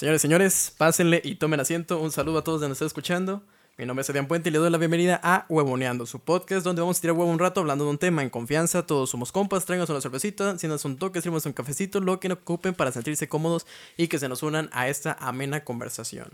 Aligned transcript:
Señores, 0.00 0.22
señores, 0.22 0.74
pásenle 0.78 1.20
y 1.22 1.34
tomen 1.34 1.60
asiento. 1.60 2.00
Un 2.00 2.10
saludo 2.10 2.38
a 2.38 2.42
todos 2.42 2.62
de 2.62 2.68
nos 2.68 2.76
están 2.76 2.86
escuchando. 2.86 3.42
Mi 3.76 3.84
nombre 3.84 4.00
es 4.00 4.08
Adrián 4.08 4.26
Puente 4.26 4.48
y 4.48 4.52
le 4.52 4.56
doy 4.56 4.70
la 4.70 4.78
bienvenida 4.78 5.20
a 5.22 5.44
Huevoneando, 5.50 6.06
su 6.06 6.20
podcast 6.20 6.64
donde 6.64 6.80
vamos 6.80 6.96
a 6.96 7.00
tirar 7.02 7.14
huevo 7.14 7.30
un 7.30 7.38
rato 7.38 7.60
hablando 7.60 7.84
de 7.84 7.90
un 7.90 7.98
tema 7.98 8.22
en 8.22 8.30
confianza. 8.30 8.86
Todos 8.86 9.10
somos 9.10 9.30
compas, 9.30 9.66
tráiganos 9.66 9.90
una 9.90 10.00
cervecita, 10.00 10.56
si 10.56 10.68
nos 10.68 10.86
un 10.86 10.96
toque, 10.96 11.20
sirvamos 11.20 11.44
un 11.44 11.52
cafecito, 11.52 12.00
lo 12.00 12.18
que 12.18 12.30
nos 12.30 12.38
ocupen 12.38 12.72
para 12.72 12.92
sentirse 12.92 13.28
cómodos 13.28 13.66
y 13.98 14.08
que 14.08 14.18
se 14.18 14.26
nos 14.30 14.42
unan 14.42 14.70
a 14.72 14.88
esta 14.88 15.12
amena 15.20 15.64
conversación. 15.64 16.30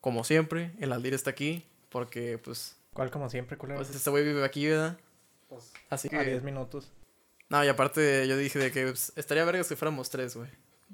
Como 0.00 0.22
siempre, 0.22 0.70
el 0.78 0.92
Aldir 0.92 1.14
está 1.14 1.30
aquí 1.30 1.64
porque, 1.88 2.38
pues, 2.38 2.76
¿Cuál 2.92 3.10
como 3.10 3.28
siempre, 3.28 3.58
culero? 3.58 3.80
pues 3.80 3.92
este 3.92 4.08
güey 4.08 4.22
vive 4.22 4.44
aquí, 4.44 4.68
¿verdad? 4.68 4.96
Pues, 5.48 5.72
Así 5.90 6.08
a 6.14 6.22
10 6.22 6.38
que... 6.38 6.44
minutos. 6.44 6.92
No, 7.48 7.64
y 7.64 7.66
aparte 7.66 8.28
yo 8.28 8.36
dije 8.36 8.60
de 8.60 8.70
que 8.70 8.86
pues, 8.86 9.12
estaría 9.16 9.44
verga 9.44 9.64
si 9.64 9.74
fuéramos 9.74 10.10
tres, 10.10 10.36
güey. 10.36 10.48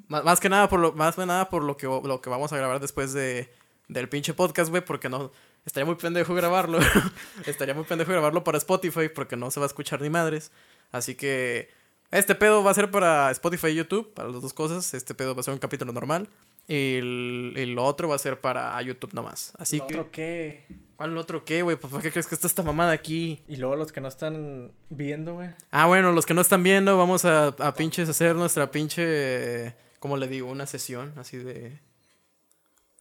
Más, 0.06 0.24
más 0.24 0.40
que 0.40 0.48
nada 0.48 0.68
por 0.68 0.80
lo, 0.80 0.92
más 0.92 1.16
que 1.16 1.26
nada 1.26 1.48
por 1.48 1.62
lo 1.62 1.76
que, 1.76 1.86
lo 1.86 2.20
que 2.20 2.30
vamos 2.30 2.52
a 2.52 2.56
grabar 2.56 2.80
después 2.80 3.12
de, 3.12 3.52
del 3.88 4.08
pinche 4.08 4.34
podcast, 4.34 4.70
güey, 4.70 4.84
porque 4.84 5.08
no... 5.08 5.32
Estaría 5.64 5.84
muy 5.84 5.96
pendejo 5.96 6.34
grabarlo. 6.34 6.78
estaría 7.46 7.74
muy 7.74 7.84
pendejo 7.84 8.12
grabarlo 8.12 8.42
para 8.42 8.56
Spotify 8.56 9.08
porque 9.14 9.36
no 9.36 9.50
se 9.50 9.60
va 9.60 9.66
a 9.66 9.68
escuchar 9.68 10.00
ni 10.00 10.08
madres. 10.08 10.50
Así 10.92 11.14
que 11.14 11.68
este 12.10 12.34
pedo 12.34 12.64
va 12.64 12.70
a 12.70 12.74
ser 12.74 12.90
para 12.90 13.30
Spotify 13.32 13.68
y 13.68 13.74
YouTube, 13.74 14.14
para 14.14 14.30
las 14.30 14.40
dos 14.40 14.54
cosas. 14.54 14.94
Este 14.94 15.14
pedo 15.14 15.34
va 15.34 15.40
a 15.40 15.44
ser 15.44 15.52
un 15.52 15.60
capítulo 15.60 15.92
normal. 15.92 16.28
Y, 16.66 16.96
el, 16.96 17.54
y 17.56 17.66
lo 17.66 17.84
otro 17.84 18.08
va 18.08 18.14
a 18.14 18.18
ser 18.18 18.40
para 18.40 18.80
YouTube 18.82 19.12
nomás. 19.12 19.52
Así 19.58 19.78
¿Lo 19.78 19.86
que... 19.86 19.94
otro 19.94 20.10
qué? 20.10 20.64
¿Cuál 20.96 21.16
otro 21.16 21.44
qué, 21.44 21.62
güey? 21.62 21.76
¿Por 21.76 22.02
qué 22.02 22.10
crees 22.10 22.26
que 22.26 22.34
está 22.34 22.46
esta 22.46 22.62
mamada 22.62 22.92
aquí? 22.92 23.42
Y 23.46 23.56
luego 23.56 23.76
los 23.76 23.92
que 23.92 24.00
no 24.00 24.08
están 24.08 24.72
viendo, 24.88 25.34
güey. 25.34 25.50
Ah, 25.70 25.86
bueno, 25.86 26.12
los 26.12 26.24
que 26.26 26.34
no 26.34 26.40
están 26.40 26.62
viendo, 26.62 26.96
vamos 26.96 27.24
a, 27.24 27.48
a 27.48 27.74
pinches 27.74 28.08
hacer 28.08 28.34
nuestra 28.34 28.70
pinche. 28.70 29.74
¿Cómo 29.98 30.16
le 30.16 30.28
digo? 30.28 30.50
Una 30.50 30.66
sesión 30.66 31.12
así 31.16 31.36
de. 31.36 31.78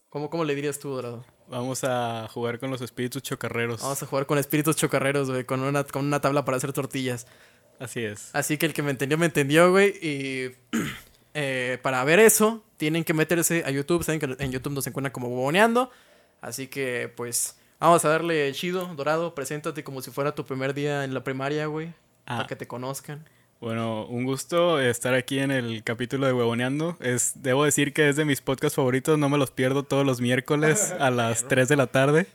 ¿Cómo, 0.10 0.30
cómo 0.30 0.46
le 0.46 0.56
dirías 0.56 0.80
tú, 0.80 0.90
Dorado? 0.90 1.26
Vamos 1.48 1.84
a 1.84 2.28
jugar 2.30 2.60
con 2.60 2.72
los 2.72 2.82
espíritus 2.82 3.22
chocarreros. 3.22 3.82
Vamos 3.82 4.02
a 4.02 4.06
jugar 4.06 4.26
con 4.26 4.38
espíritus 4.38 4.76
chocarreros, 4.76 5.30
güey, 5.30 5.46
con 5.46 5.62
una, 5.62 5.84
con 5.84 6.06
una 6.06 6.20
tabla 6.20 6.44
para 6.44 6.58
hacer 6.58 6.74
tortillas. 6.74 7.28
Así 7.80 8.04
es. 8.04 8.30
Así 8.34 8.58
que 8.58 8.66
el 8.66 8.74
que 8.74 8.82
me 8.82 8.92
entendió, 8.92 9.18
me 9.18 9.28
entendió, 9.28 9.72
güey. 9.72 9.94
Y 10.02 10.52
eh, 11.34 11.78
para 11.82 12.04
ver 12.04 12.20
eso, 12.20 12.64
tienen 12.78 13.04
que 13.04 13.14
meterse 13.14 13.64
a 13.66 13.72
YouTube. 13.72 14.04
Saben 14.04 14.20
que 14.20 14.44
en 14.44 14.52
YouTube 14.52 14.74
nos 14.74 14.88
encuentran 14.88 15.12
como 15.12 15.30
boboneando. 15.30 15.92
Así 16.42 16.68
que, 16.68 17.12
pues, 17.16 17.58
vamos 17.80 18.04
a 18.04 18.10
darle 18.10 18.52
chido, 18.54 18.94
Dorado. 18.96 19.36
Preséntate 19.36 19.84
como 19.84 20.02
si 20.02 20.12
fuera 20.12 20.36
tu 20.36 20.46
primer 20.46 20.74
día 20.74 21.04
en 21.04 21.14
la 21.14 21.24
primaria, 21.24 21.68
güey. 21.68 21.94
Ah. 22.26 22.38
Para 22.38 22.48
que 22.48 22.56
te 22.56 22.68
conozcan. 22.68 23.26
Bueno, 23.60 24.06
un 24.06 24.24
gusto 24.24 24.80
estar 24.80 25.16
aquí 25.16 25.40
en 25.40 25.50
el 25.50 25.84
capítulo 25.84 26.28
de 26.28 26.34
Huevoneando. 26.34 26.96
Es, 27.00 27.34
debo 27.42 27.66
decir 27.66 27.92
que 27.92 28.08
es 28.10 28.16
de 28.16 28.24
mis 28.24 28.42
podcasts 28.42 28.76
favoritos. 28.76 29.18
No 29.18 29.30
me 29.30 29.38
los 29.38 29.50
pierdo 29.50 29.84
todos 29.84 30.06
los 30.06 30.22
miércoles 30.22 30.94
a 31.00 31.10
las 31.10 31.48
3 31.48 31.68
de 31.68 31.76
la 31.76 31.88
tarde. 31.88 32.28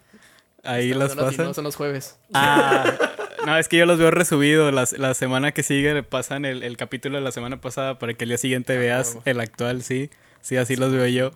Ahí 0.65 0.95
las 0.95 1.15
pasan. 1.15 1.55
son 1.55 1.65
los 1.65 1.77
jueves. 1.77 2.19
Ah, 2.35 2.97
no, 3.47 3.57
es 3.57 3.69
que 3.69 3.77
yo 3.77 3.87
los 3.87 3.99
veo 3.99 4.11
resubidos. 4.11 4.73
La, 4.75 4.87
la 4.99 5.15
semana 5.15 5.53
que 5.53 5.63
sigue 5.63 5.95
le 5.95 6.03
pasan 6.03 6.45
el, 6.45 6.63
el 6.63 6.77
capítulo 6.77 7.19
de 7.19 7.25
la 7.25 7.33
semana 7.33 7.61
pasada 7.61 7.99
para 7.99 8.15
que 8.15 8.25
el 8.25 8.31
día 8.31 8.39
siguiente 8.39 8.77
veas 8.77 9.11
huevo. 9.11 9.23
el 9.27 9.41
actual, 9.41 9.83
sí. 9.83 10.11
Sí, 10.41 10.57
así 10.57 10.75
los 10.75 10.93
veo 10.93 11.07
yo. 11.07 11.31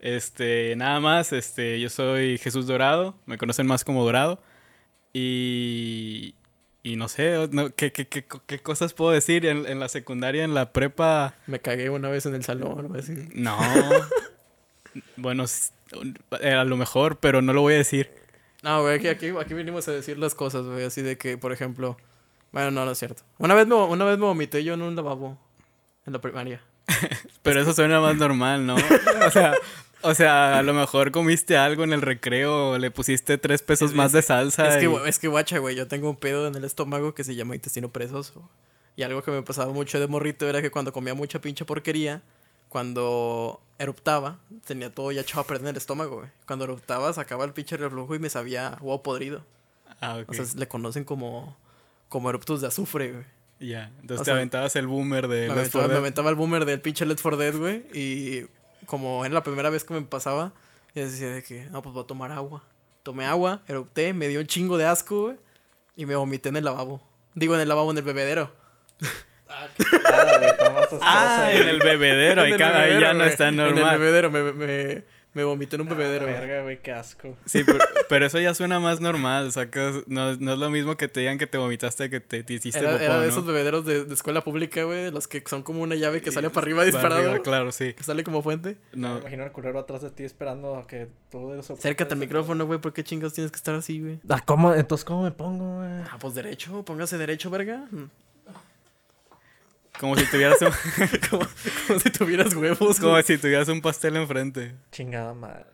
Este, 0.00 0.74
nada 0.76 0.98
más, 1.00 1.32
este, 1.32 1.78
yo 1.80 1.90
soy 1.90 2.38
Jesús 2.38 2.66
Dorado, 2.66 3.14
me 3.26 3.38
conocen 3.38 3.66
más 3.66 3.84
como 3.84 4.04
Dorado. 4.04 4.42
Y, 5.12 6.34
y 6.82 6.96
no 6.96 7.08
sé, 7.08 7.48
no, 7.50 7.70
¿qué, 7.74 7.92
qué, 7.92 8.06
qué, 8.06 8.24
qué 8.46 8.58
cosas 8.58 8.94
puedo 8.94 9.10
decir? 9.10 9.44
En, 9.46 9.66
en 9.66 9.80
la 9.80 9.88
secundaria, 9.88 10.44
en 10.44 10.54
la 10.54 10.72
prepa, 10.72 11.34
Me 11.46 11.60
cagué 11.60 11.90
una 11.90 12.08
vez 12.08 12.26
en 12.26 12.34
el 12.34 12.44
salón, 12.44 12.96
así. 12.96 13.28
no. 13.34 13.58
bueno, 15.16 15.44
eh, 16.40 16.52
a 16.52 16.64
lo 16.64 16.76
mejor, 16.76 17.18
pero 17.18 17.42
no 17.42 17.52
lo 17.52 17.62
voy 17.62 17.74
a 17.74 17.78
decir. 17.78 18.10
No, 18.62 18.82
güey, 18.82 18.96
aquí, 18.96 19.08
aquí, 19.08 19.28
aquí 19.40 19.54
vinimos 19.54 19.88
a 19.88 19.92
decir 19.92 20.18
las 20.18 20.34
cosas, 20.34 20.64
güey. 20.66 20.84
Así 20.84 21.02
de 21.02 21.16
que, 21.16 21.38
por 21.38 21.52
ejemplo... 21.52 21.96
Bueno, 22.52 22.70
no, 22.70 22.84
no 22.84 22.90
es 22.90 22.98
cierto. 22.98 23.22
Una 23.38 23.54
vez 23.54 23.66
me, 23.66 23.74
una 23.74 24.04
vez 24.04 24.18
me 24.18 24.24
vomité 24.24 24.64
yo 24.64 24.74
en 24.74 24.82
un 24.82 24.96
lavabo. 24.96 25.38
En 26.04 26.12
la 26.12 26.20
primaria. 26.20 26.60
Pero 27.42 27.60
eso 27.60 27.72
suena 27.72 28.00
más 28.00 28.16
normal, 28.16 28.66
¿no? 28.66 28.76
O 29.26 29.30
sea, 29.30 29.54
o 30.02 30.14
sea, 30.14 30.58
a 30.58 30.62
lo 30.62 30.74
mejor 30.74 31.10
comiste 31.10 31.56
algo 31.56 31.84
en 31.84 31.92
el 31.92 32.02
recreo, 32.02 32.78
le 32.78 32.90
pusiste 32.90 33.38
tres 33.38 33.62
pesos 33.62 33.90
Es- 33.90 33.96
más 33.96 34.12
de 34.12 34.22
salsa. 34.22 34.68
Es 34.68 34.76
que, 34.76 34.90
y- 34.90 35.08
es 35.08 35.18
que, 35.18 35.28
guacha, 35.28 35.58
güey. 35.58 35.76
Yo 35.76 35.86
tengo 35.88 36.08
un 36.10 36.16
pedo 36.16 36.46
en 36.48 36.54
el 36.54 36.64
estómago 36.64 37.14
que 37.14 37.24
se 37.24 37.34
llama 37.34 37.54
intestino 37.54 37.88
perezoso. 37.90 38.48
Y 38.96 39.02
algo 39.02 39.22
que 39.22 39.30
me 39.30 39.42
pasaba 39.42 39.72
mucho 39.72 39.98
de 40.00 40.06
morrito 40.06 40.48
era 40.48 40.60
que 40.62 40.70
cuando 40.70 40.92
comía 40.92 41.14
mucha 41.14 41.40
pinche 41.40 41.64
porquería... 41.64 42.22
Cuando 42.68 43.60
eruptaba, 43.80 44.38
tenía 44.64 44.94
todo 44.94 45.10
ya 45.10 45.22
echado 45.22 45.40
a 45.40 45.44
perder 45.44 45.62
en 45.64 45.68
el 45.70 45.76
estómago, 45.76 46.18
güey. 46.18 46.28
Cuando 46.46 46.66
eruptaba, 46.66 47.12
sacaba 47.12 47.44
el 47.44 47.52
pinche 47.52 47.76
reflujo 47.76 48.14
y 48.14 48.20
me 48.20 48.30
sabía 48.30 48.78
huevo 48.80 49.02
podrido. 49.02 49.44
Ah, 50.00 50.18
ok. 50.22 50.30
O 50.30 50.34
sea, 50.34 50.44
le 50.56 50.68
conocen 50.68 51.02
como, 51.02 51.56
como 52.08 52.30
eruptos 52.30 52.60
de 52.60 52.68
azufre, 52.68 53.10
güey. 53.12 53.24
ya. 53.58 53.90
Entonces 54.02 54.20
o 54.20 54.22
te 54.22 54.24
sea, 54.26 54.34
aventabas 54.34 54.76
el 54.76 54.86
boomer 54.86 55.26
de 55.26 55.48
Me 55.48 55.54
Left 55.56 55.58
aventaba, 55.58 55.82
4 55.84 55.88
me 55.94 55.98
aventaba 55.98 56.30
el 56.30 56.36
boomer 56.36 56.64
del 56.64 56.80
pinche 56.80 57.04
Let's 57.04 57.22
for 57.22 57.36
Dead, 57.36 57.56
güey. 57.56 57.78
Y 57.92 58.46
como 58.86 59.24
era 59.24 59.34
la 59.34 59.42
primera 59.42 59.70
vez 59.70 59.84
que 59.84 59.94
me 59.94 60.02
pasaba, 60.02 60.52
yo 60.94 61.04
decía 61.04 61.28
de 61.30 61.42
que, 61.42 61.64
no, 61.70 61.82
pues 61.82 61.94
voy 61.94 62.04
a 62.04 62.06
tomar 62.06 62.32
agua. 62.32 62.62
Tomé 63.02 63.24
agua, 63.26 63.62
erupté, 63.68 64.12
me 64.12 64.28
dio 64.28 64.40
un 64.40 64.46
chingo 64.46 64.76
de 64.78 64.86
asco, 64.86 65.22
güey. 65.22 65.36
Y 65.96 66.06
me 66.06 66.14
vomité 66.16 66.48
en 66.50 66.56
el 66.56 66.64
lavabo. 66.64 67.02
Digo, 67.34 67.54
en 67.54 67.60
el 67.60 67.68
lavabo, 67.68 67.90
en 67.90 67.98
el 67.98 68.02
bebedero. 68.04 68.50
Nada, 69.48 70.38
güey, 70.38 70.56
tomas 70.58 70.88
tus 70.88 70.98
Ah, 71.02 71.48
en 71.52 71.68
el 71.68 71.78
bebedero, 71.80 72.40
En 72.42 72.46
ahí 72.46 72.52
el 72.52 72.58
ca- 72.58 72.68
ahí 72.68 72.74
bebedero, 72.90 73.00
ya 73.00 73.12
no 73.12 73.18
güey. 73.20 73.30
está 73.30 73.48
En 73.48 73.60
el 73.60 73.74
normal. 73.74 73.98
bebedero, 73.98 74.30
me, 74.30 74.52
me, 74.52 75.04
me 75.32 75.44
vomité 75.44 75.76
en 75.76 75.82
un 75.82 75.88
bebedero, 75.88 76.26
güey. 76.26 76.38
Verga, 76.40 76.62
güey, 76.62 76.82
qué 76.82 76.92
asco. 76.92 77.36
Sí, 77.46 77.62
pero, 77.64 77.78
pero 78.08 78.26
eso 78.26 78.40
ya 78.40 78.52
suena 78.54 78.80
más 78.80 79.00
normal, 79.00 79.52
sacas, 79.52 79.96
no, 80.06 80.34
no 80.36 80.52
es 80.54 80.58
lo 80.58 80.70
mismo 80.70 80.96
que 80.96 81.06
te 81.08 81.20
digan 81.20 81.38
que 81.38 81.46
te 81.46 81.56
vomitaste 81.58 82.10
que 82.10 82.20
te, 82.20 82.42
te 82.42 82.54
hiciste 82.54 82.80
Era, 82.80 82.92
popó, 82.92 83.02
era 83.04 83.14
de 83.20 83.26
¿no? 83.26 83.32
esos 83.32 83.46
bebederos 83.46 83.84
de, 83.84 84.04
de 84.04 84.14
escuela 84.14 84.42
pública, 84.42 84.82
güey. 84.82 85.10
Los 85.10 85.28
que 85.28 85.42
son 85.46 85.62
como 85.62 85.82
una 85.82 85.94
llave 85.94 86.20
que 86.20 86.30
Y- 86.30 86.32
sale 86.32 86.50
para 86.50 86.64
arriba 86.64 86.78
para 86.78 86.86
disparado. 86.86 87.20
arriba, 87.30 87.38
claro, 87.44 87.70
sí. 87.72 87.94
Que 87.94 88.02
sale 88.02 88.24
como 88.24 88.42
fuente. 88.42 88.76
Me 88.92 89.02
No, 89.02 89.18
imagino 89.18 89.44
el 89.44 89.52
culero 89.52 89.78
atrás 89.78 90.02
de 90.02 90.10
ti 90.10 90.24
esperando 90.24 90.76
a 90.76 90.86
que 90.86 91.08
tú 91.30 91.54
eso. 91.54 91.74
Acércate 91.74 92.14
al 92.14 92.20
micrófono, 92.20 92.66
güey. 92.66 92.80
¿Por 92.80 92.92
qué 92.92 93.04
chingas 93.04 93.32
tienes 93.32 93.52
que 93.52 93.56
estar 93.56 93.74
así, 93.74 94.00
güey? 94.00 94.18
Ah, 94.28 94.40
¿cómo? 94.44 94.74
Entonces, 94.74 95.04
¿cómo 95.04 95.22
me 95.22 95.30
pongo, 95.30 95.76
güey? 95.76 95.90
Ah, 96.10 96.16
pues 96.20 96.34
derecho. 96.34 96.84
Póngase 96.84 97.18
derecho, 97.18 97.50
verga. 97.50 97.84
Como 100.00 100.16
si 100.16 100.24
tuvieras 100.26 100.60
un, 100.62 100.70
como, 101.30 101.46
como 101.86 102.00
si 102.00 102.10
tuvieras 102.10 102.54
huevos, 102.54 102.98
como 102.98 103.20
si 103.22 103.36
tuvieras 103.38 103.68
un 103.68 103.82
pastel 103.82 104.16
enfrente. 104.16 104.74
Chingada 104.90 105.34
madre. 105.34 105.66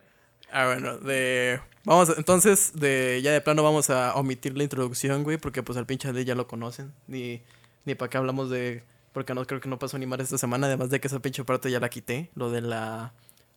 Ah, 0.52 0.66
bueno, 0.66 0.98
de... 0.98 1.60
Vamos, 1.84 2.12
entonces, 2.18 2.72
de 2.74 3.20
ya 3.22 3.30
de 3.32 3.40
plano 3.40 3.62
vamos 3.62 3.88
a 3.90 4.14
omitir 4.16 4.56
la 4.56 4.64
introducción, 4.64 5.22
güey, 5.22 5.36
porque 5.38 5.62
pues 5.62 5.78
al 5.78 5.86
pinche 5.86 6.12
de 6.12 6.24
ya 6.24 6.34
lo 6.34 6.46
conocen. 6.48 6.92
Ni, 7.06 7.42
ni 7.84 7.94
para 7.94 8.10
qué 8.10 8.18
hablamos 8.18 8.50
de... 8.50 8.82
Porque 9.12 9.32
no 9.34 9.46
creo 9.46 9.60
que 9.60 9.68
no 9.68 9.78
pasó 9.78 9.96
ni 9.98 10.04
mal 10.06 10.20
esta 10.20 10.36
semana, 10.38 10.66
además 10.66 10.90
de 10.90 11.00
que 11.00 11.06
esa 11.08 11.20
pinche 11.20 11.44
parte 11.44 11.70
ya 11.70 11.80
la 11.80 11.88
quité. 11.88 12.30
Lo 12.34 12.50
de 12.50 12.60
la... 12.60 13.12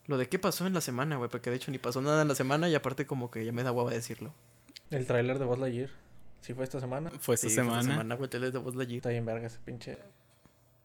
Lo 0.07 0.17
de 0.17 0.29
qué 0.29 0.39
pasó 0.39 0.65
en 0.67 0.73
la 0.73 0.81
semana, 0.81 1.17
güey, 1.17 1.29
porque 1.29 1.49
de 1.49 1.55
hecho 1.57 1.71
ni 1.71 1.77
pasó 1.79 2.01
nada 2.01 2.21
en 2.21 2.27
la 2.27 2.35
semana 2.35 2.69
y 2.69 2.75
aparte 2.75 3.05
como 3.05 3.29
que 3.29 3.45
ya 3.45 3.51
me 3.51 3.63
da 3.63 3.71
hueva 3.71 3.91
decirlo. 3.91 4.33
El 4.89 5.05
tráiler 5.05 5.37
de 5.39 5.45
Buzz 5.45 5.59
Lightyear. 5.59 5.89
¿Sí 6.41 6.53
fue 6.53 6.63
esta 6.63 6.79
semana? 6.79 7.11
Fue 7.19 7.35
esta 7.35 7.49
Sí, 7.49 7.55
fue 7.55 7.63
semana. 7.65 7.83
semana, 7.83 8.15
güey, 8.15 8.29
tele 8.29 8.49
de 8.51 8.57
Buzz 8.57 8.75
Lightyear. 8.75 8.97
Está 8.97 9.09
bien 9.09 9.25
verga 9.25 9.47
ese 9.47 9.59
pinche... 9.63 9.97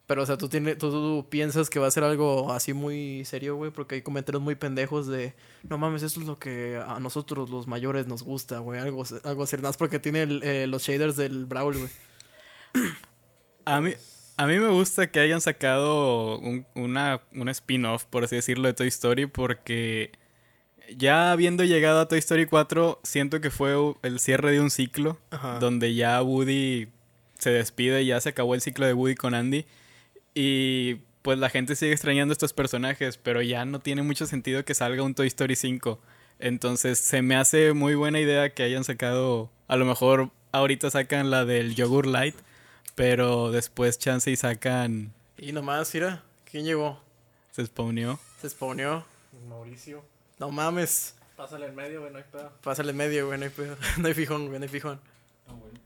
Pero, 0.06 0.22
o 0.22 0.26
sea, 0.26 0.36
¿tú, 0.36 0.48
tienes, 0.48 0.76
tú, 0.76 0.90
tú 0.90 1.26
piensas 1.30 1.70
que 1.70 1.78
va 1.78 1.86
a 1.86 1.90
ser 1.90 2.04
algo 2.04 2.52
así 2.52 2.74
muy 2.74 3.24
serio, 3.24 3.56
güey, 3.56 3.70
porque 3.70 3.94
hay 3.96 4.02
comentarios 4.02 4.42
muy 4.42 4.54
pendejos 4.54 5.06
de, 5.06 5.34
no 5.62 5.78
mames, 5.78 6.02
esto 6.02 6.20
es 6.20 6.26
lo 6.26 6.38
que 6.38 6.78
a 6.86 7.00
nosotros 7.00 7.48
los 7.48 7.66
mayores 7.66 8.06
nos 8.06 8.22
gusta, 8.22 8.58
güey, 8.58 8.80
algo, 8.80 9.02
algo 9.24 9.42
así, 9.44 9.56
más 9.56 9.78
porque 9.78 9.98
tiene 9.98 10.22
el, 10.22 10.42
eh, 10.42 10.66
los 10.66 10.82
shaders 10.82 11.16
del 11.16 11.46
Brawl, 11.46 11.78
güey. 11.78 11.90
A 13.66 13.80
mí, 13.80 13.94
a 14.36 14.46
mí 14.46 14.58
me 14.58 14.68
gusta 14.68 15.10
que 15.10 15.20
hayan 15.20 15.40
sacado 15.40 16.38
un, 16.38 16.66
una, 16.74 17.22
un 17.32 17.48
spin-off, 17.48 18.04
por 18.04 18.24
así 18.24 18.36
decirlo, 18.36 18.68
de 18.68 18.74
Toy 18.74 18.88
Story, 18.88 19.24
porque 19.24 20.12
ya 20.96 21.32
habiendo 21.32 21.64
llegado 21.64 22.00
a 22.00 22.08
Toy 22.08 22.18
Story 22.18 22.44
4, 22.44 23.00
siento 23.04 23.40
que 23.40 23.50
fue 23.50 23.74
el 24.02 24.18
cierre 24.18 24.52
de 24.52 24.60
un 24.60 24.70
ciclo, 24.70 25.18
Ajá. 25.30 25.58
donde 25.60 25.94
ya 25.94 26.20
Woody 26.22 26.88
se 27.38 27.50
despide 27.50 28.02
y 28.02 28.06
ya 28.06 28.20
se 28.20 28.30
acabó 28.30 28.54
el 28.54 28.60
ciclo 28.60 28.86
de 28.86 28.92
Woody 28.92 29.14
con 29.14 29.34
Andy. 29.34 29.64
Y 30.34 30.96
pues 31.22 31.38
la 31.38 31.48
gente 31.48 31.76
sigue 31.76 31.92
extrañando 31.92 32.32
estos 32.32 32.52
personajes, 32.52 33.16
pero 33.16 33.40
ya 33.40 33.64
no 33.64 33.80
tiene 33.80 34.02
mucho 34.02 34.26
sentido 34.26 34.64
que 34.64 34.74
salga 34.74 35.02
un 35.02 35.14
Toy 35.14 35.28
Story 35.28 35.56
5. 35.56 35.98
Entonces 36.38 36.98
se 36.98 37.22
me 37.22 37.36
hace 37.36 37.72
muy 37.72 37.94
buena 37.94 38.20
idea 38.20 38.52
que 38.52 38.62
hayan 38.62 38.84
sacado, 38.84 39.50
a 39.68 39.76
lo 39.76 39.84
mejor 39.84 40.30
ahorita 40.52 40.90
sacan 40.90 41.30
la 41.30 41.44
del 41.44 41.74
Yogur 41.74 42.06
Light, 42.06 42.34
pero 42.94 43.50
después 43.52 43.98
chance 43.98 44.30
y 44.30 44.36
sacan, 44.36 45.12
Y 45.38 45.52
nomás, 45.52 45.94
mira, 45.94 46.22
¿quién 46.50 46.64
llegó? 46.64 47.00
se 47.52 47.64
spawneó. 47.64 48.18
Se 48.40 48.50
spawneó. 48.50 49.04
Mauricio. 49.48 50.04
No 50.38 50.50
mames, 50.50 51.14
Pásale 51.36 51.66
en 51.66 51.74
medio, 51.74 52.00
güey, 52.00 52.12
no 52.12 52.18
hay 52.18 52.24
pedo. 52.30 52.52
pásale 52.62 52.90
en 52.90 52.96
medio, 52.96 53.26
güey, 53.26 53.38
no 53.38 53.44
hay, 53.44 53.50
pedo. 53.50 53.76
no 53.98 54.06
hay 54.08 54.14
fijón, 54.14 54.46
güey, 54.46 54.58
no 54.58 54.64
hay 54.64 54.68
fijón. 54.68 55.00
Ah, 55.48 55.52
bueno. 55.52 55.80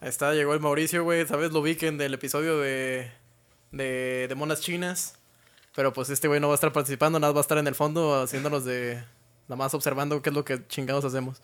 Ahí 0.00 0.08
está, 0.08 0.34
llegó 0.34 0.52
el 0.52 0.60
Mauricio, 0.60 1.04
güey, 1.04 1.26
¿sabes? 1.26 1.52
Lo 1.52 1.62
vi 1.62 1.76
que 1.76 1.86
en 1.86 1.96
del 1.96 2.14
episodio 2.14 2.58
de, 2.58 3.10
de, 3.72 4.26
de 4.28 4.34
Monas 4.34 4.60
Chinas. 4.60 5.18
Pero 5.74 5.92
pues 5.92 6.10
este 6.10 6.28
güey 6.28 6.38
no 6.38 6.48
va 6.48 6.54
a 6.54 6.56
estar 6.56 6.72
participando, 6.72 7.18
nada 7.18 7.32
va 7.32 7.40
a 7.40 7.42
estar 7.42 7.58
en 7.58 7.66
el 7.66 7.74
fondo 7.74 8.22
haciéndonos 8.22 8.64
de. 8.64 9.02
Nada 9.48 9.56
más 9.56 9.74
observando 9.74 10.20
qué 10.22 10.30
es 10.30 10.34
lo 10.34 10.44
que 10.44 10.66
chingados 10.68 11.04
hacemos. 11.04 11.40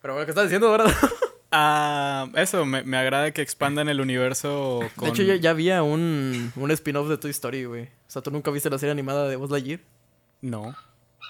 Pero 0.00 0.14
bueno, 0.14 0.26
¿qué 0.26 0.30
estás 0.30 0.44
diciendo, 0.44 0.70
verdad? 0.70 0.92
Ah, 1.50 2.28
eso, 2.34 2.66
me, 2.66 2.82
me 2.82 2.98
agrada 2.98 3.30
que 3.30 3.40
expandan 3.40 3.88
el 3.88 4.02
universo 4.02 4.80
con... 4.96 5.06
De 5.06 5.10
hecho, 5.12 5.22
ya, 5.22 5.36
ya 5.36 5.48
había 5.48 5.82
un, 5.82 6.52
un 6.54 6.70
spin-off 6.72 7.08
de 7.08 7.16
Toy 7.16 7.30
Story, 7.30 7.64
güey. 7.64 7.84
O 7.84 8.10
sea, 8.10 8.20
¿tú 8.20 8.30
nunca 8.30 8.50
viste 8.50 8.68
la 8.68 8.78
serie 8.78 8.92
animada 8.92 9.26
de 9.28 9.36
Buzz 9.36 9.50
Lightyear? 9.50 9.80
No. 10.42 10.76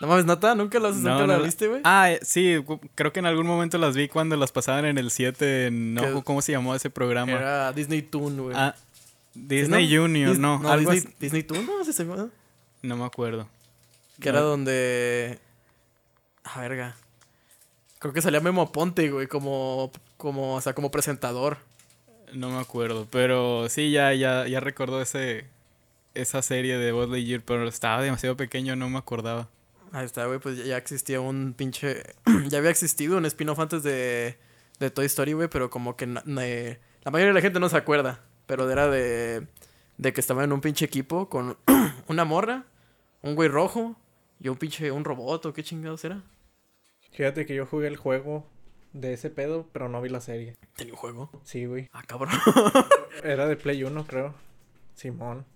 No 0.01 0.07
mames, 0.07 0.27
Nata, 0.27 0.55
¿nunca 0.55 0.79
la, 0.79 0.91
nunca 0.91 1.27
la 1.27 1.39
no 1.39 1.43
viste, 1.43 1.67
güey? 1.67 1.81
Ah, 1.85 2.11
eh, 2.11 2.21
sí, 2.23 2.57
creo 2.95 3.13
que 3.13 3.19
en 3.19 3.27
algún 3.27 3.47
momento 3.47 3.79
las 3.79 3.97
vi 3.97 4.09
cuando 4.09 4.37
las 4.37 4.53
pasaban 4.53 4.85
en 4.85 4.99
el 4.99 5.11
7, 5.11 5.71
no. 5.73 6.23
¿cómo 6.25 6.41
se 6.43 6.53
llamó 6.53 6.75
ese 6.75 6.91
programa? 6.91 7.33
Era 7.33 7.73
Disney 7.73 8.03
Toon, 8.03 8.37
güey. 8.43 8.57
Ah, 8.57 8.75
¿Sí, 8.75 8.88
Disney 9.47 9.93
no? 9.95 10.03
Junior, 10.03 10.31
Dis- 10.35 10.39
no, 10.39 10.69
algo 10.71 10.91
Disney, 11.21 11.43
Toon, 11.43 11.65
no, 11.67 11.85
¿Sí 11.85 11.93
se 11.93 12.05
llama? 12.05 12.29
No 12.83 12.97
me 12.97 13.05
acuerdo. 13.05 13.49
Que 14.21 14.29
era 14.31 14.41
donde. 14.41 15.39
Ah, 16.45 16.61
verga. 16.61 16.97
Creo 17.99 18.13
que 18.13 18.23
salía 18.23 18.41
Memo 18.41 18.71
Ponte, 18.73 19.11
güey, 19.11 19.27
como. 19.27 19.91
como 20.17 20.55
o 20.55 20.61
sea, 20.61 20.75
como 20.75 20.91
presentador. 20.91 21.59
No 22.33 22.51
me 22.51 22.59
acuerdo, 22.59 23.07
pero 23.11 23.69
sí, 23.71 23.91
ya, 23.91 24.13
ya, 24.13 24.47
ya 24.47 24.61
recuerdo 24.61 25.01
ese, 25.01 25.47
esa 26.15 26.43
serie 26.43 26.77
de 26.77 26.93
Buzz 26.93 27.09
Lightyear, 27.09 27.41
pero 27.41 27.67
estaba 27.67 28.03
demasiado 28.03 28.37
pequeño, 28.37 28.77
no 28.77 28.91
me 28.91 28.99
acordaba. 28.99 29.49
Ahí 29.93 30.05
está, 30.05 30.27
güey, 30.27 30.39
pues 30.39 30.59
ya- 30.59 30.65
ya 30.65 30.77
existía 30.77 31.21
un 31.23 31.55
pinche. 31.57 32.03
ya 32.49 32.59
había 32.59 32.71
existido 32.71 33.17
un 33.17 33.25
spin-off 33.25 33.59
antes 33.61 33.83
de, 33.83 34.37
de 34.79 34.91
Toy 34.91 35.07
Story, 35.07 35.33
güey, 35.33 35.49
pero 35.49 35.71
como 35.71 35.97
que 35.97 36.07
na- 36.07 36.23
na- 36.27 36.43
la 36.43 37.11
mayoría 37.11 37.29
de 37.29 37.33
la 37.35 37.41
gente 37.41 37.61
no 37.61 37.69
se 37.71 37.77
acuerda. 37.79 38.21
Pero 38.49 38.69
era 38.69 38.89
de. 38.89 39.47
de 39.99 40.13
que 40.13 40.21
estaba 40.21 40.43
en 40.43 40.53
un 40.53 40.61
pinche 40.61 40.85
equipo 40.85 41.29
con 41.29 41.57
una 42.09 42.25
morra, 42.25 42.65
un 43.23 43.37
güey 43.37 43.49
rojo 43.49 43.95
y 44.41 44.49
un 44.49 44.57
pinche. 44.57 44.91
un 44.91 45.05
robot 45.05 45.47
o 45.47 45.53
qué 45.53 45.63
chingados 45.63 46.05
era. 46.05 46.25
Fíjate 47.13 47.47
que 47.47 47.55
yo 47.55 47.65
jugué 47.67 47.87
el 47.87 47.97
juego 47.97 48.45
de 48.93 49.13
ese 49.13 49.31
pedo, 49.31 49.69
pero 49.73 49.89
no 49.89 50.01
vi 50.03 50.09
la 50.09 50.21
serie. 50.21 50.57
Tenía 50.75 50.95
un 50.95 50.99
juego. 50.99 51.31
Sí, 51.45 51.67
güey. 51.67 51.89
Ah, 51.93 52.03
cabrón. 52.07 52.33
Era 53.23 53.47
de 53.47 53.57
Play 53.57 53.85
1, 53.85 54.07
creo. 54.07 54.35
Simón. 54.95 55.47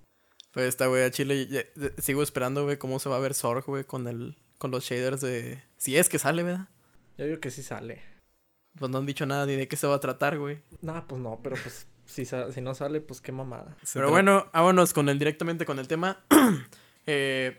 Pues 0.53 0.67
está, 0.67 0.87
güey, 0.87 1.03
a 1.03 1.11
Chile 1.11 1.47
ya- 1.47 1.65
ya- 1.75 1.91
sigo 1.99 2.23
esperando, 2.23 2.65
güey, 2.65 2.77
cómo 2.77 2.99
se 2.99 3.09
va 3.09 3.17
a 3.17 3.21
ver 3.21 3.35
Zorg, 3.35 3.65
güey, 3.65 3.85
con 3.85 4.07
el 4.07 4.37
con 4.59 4.71
los 4.71 4.85
shaders 4.85 5.21
de 5.21 5.61
si 5.77 5.97
es 5.97 6.09
que 6.09 6.19
sale, 6.21 6.43
¿verdad? 6.45 6.69
Yo 7.19 7.25
digo 7.27 7.41
que 7.41 7.51
sí 7.51 7.63
sale. 7.63 8.01
Pues 8.79 8.91
no 8.91 8.99
han 8.99 9.07
dicho 9.07 9.27
nada 9.27 9.45
ni 9.47 9.57
de 9.57 9.67
qué 9.67 9.77
se 9.77 9.87
va 9.87 9.97
a 9.97 10.01
tratar, 10.01 10.39
güey. 10.39 10.61
Nah, 10.83 11.01
pues 11.03 11.21
no, 11.21 11.41
pero 11.43 11.57
pues 11.63 11.87
si, 12.07 12.25
sa- 12.25 12.51
si 12.53 12.61
no 12.61 12.75
sale, 12.75 13.01
pues 13.01 13.21
qué 13.21 13.33
mamada. 13.33 13.77
Se 13.83 13.99
Pero 13.99 14.11
bueno, 14.11 14.47
vámonos 14.53 14.93
con 14.93 15.09
el 15.09 15.19
directamente 15.19 15.65
con 15.65 15.79
el 15.79 15.89
tema. 15.89 16.19
Eh, 17.05 17.59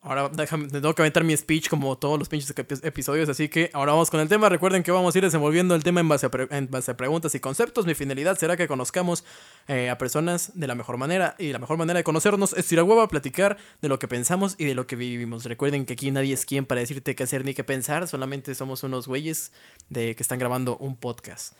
ahora 0.00 0.28
déjame, 0.28 0.68
tengo 0.68 0.94
que 0.94 1.02
aventar 1.02 1.24
mi 1.24 1.36
speech 1.36 1.68
como 1.68 1.98
todos 1.98 2.18
los 2.20 2.28
pinches 2.28 2.54
epi- 2.54 2.78
episodios, 2.84 3.28
así 3.28 3.48
que 3.48 3.70
ahora 3.72 3.90
vamos 3.92 4.10
con 4.10 4.20
el 4.20 4.28
tema. 4.28 4.48
Recuerden 4.48 4.84
que 4.84 4.92
vamos 4.92 5.12
a 5.14 5.18
ir 5.18 5.24
desenvolviendo 5.24 5.74
el 5.74 5.82
tema 5.82 5.98
en 6.00 6.08
base 6.08 6.26
a, 6.26 6.30
pre- 6.30 6.46
en 6.50 6.70
base 6.70 6.92
a 6.92 6.96
preguntas 6.96 7.34
y 7.34 7.40
conceptos. 7.40 7.84
Mi 7.84 7.94
finalidad 7.94 8.38
será 8.38 8.56
que 8.56 8.68
conozcamos 8.68 9.24
eh, 9.66 9.90
a 9.90 9.98
personas 9.98 10.52
de 10.54 10.66
la 10.68 10.74
mejor 10.76 10.98
manera 10.98 11.34
y 11.38 11.50
la 11.52 11.58
mejor 11.58 11.78
manera 11.78 11.96
de 11.98 12.04
conocernos 12.04 12.52
es 12.52 12.70
ir 12.70 12.78
a 12.78 12.84
huevo 12.84 13.00
a 13.02 13.08
platicar 13.08 13.56
de 13.82 13.88
lo 13.88 13.98
que 13.98 14.06
pensamos 14.06 14.54
y 14.56 14.66
de 14.66 14.74
lo 14.76 14.86
que 14.86 14.94
vivimos. 14.94 15.44
Recuerden 15.46 15.84
que 15.84 15.94
aquí 15.94 16.10
nadie 16.12 16.34
es 16.34 16.44
quien 16.46 16.64
para 16.66 16.80
decirte 16.80 17.16
qué 17.16 17.24
hacer 17.24 17.44
ni 17.44 17.54
qué 17.54 17.64
pensar, 17.64 18.06
solamente 18.06 18.54
somos 18.54 18.84
unos 18.84 19.08
güeyes 19.08 19.52
de 19.88 20.14
que 20.14 20.22
están 20.22 20.38
grabando 20.38 20.76
un 20.76 20.96
podcast. 20.96 21.54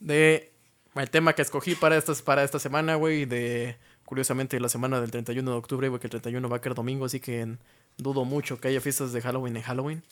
De 0.00 0.52
el 0.94 1.10
tema 1.10 1.32
que 1.34 1.42
escogí 1.42 1.74
para 1.74 1.96
esta, 1.96 2.12
para 2.24 2.44
esta 2.44 2.58
semana, 2.58 2.94
güey, 2.94 3.24
de 3.24 3.76
curiosamente 4.04 4.60
la 4.60 4.68
semana 4.68 5.00
del 5.00 5.10
31 5.10 5.50
de 5.50 5.56
octubre, 5.56 5.88
güey, 5.88 6.00
que 6.00 6.06
el 6.06 6.10
31 6.12 6.48
va 6.48 6.58
a 6.58 6.60
caer 6.60 6.74
domingo, 6.74 7.04
así 7.06 7.20
que 7.20 7.40
en- 7.40 7.58
dudo 7.96 8.24
mucho 8.24 8.60
que 8.60 8.68
haya 8.68 8.80
fiestas 8.80 9.12
de 9.12 9.20
Halloween 9.22 9.56
en 9.56 9.62
Halloween. 9.62 10.02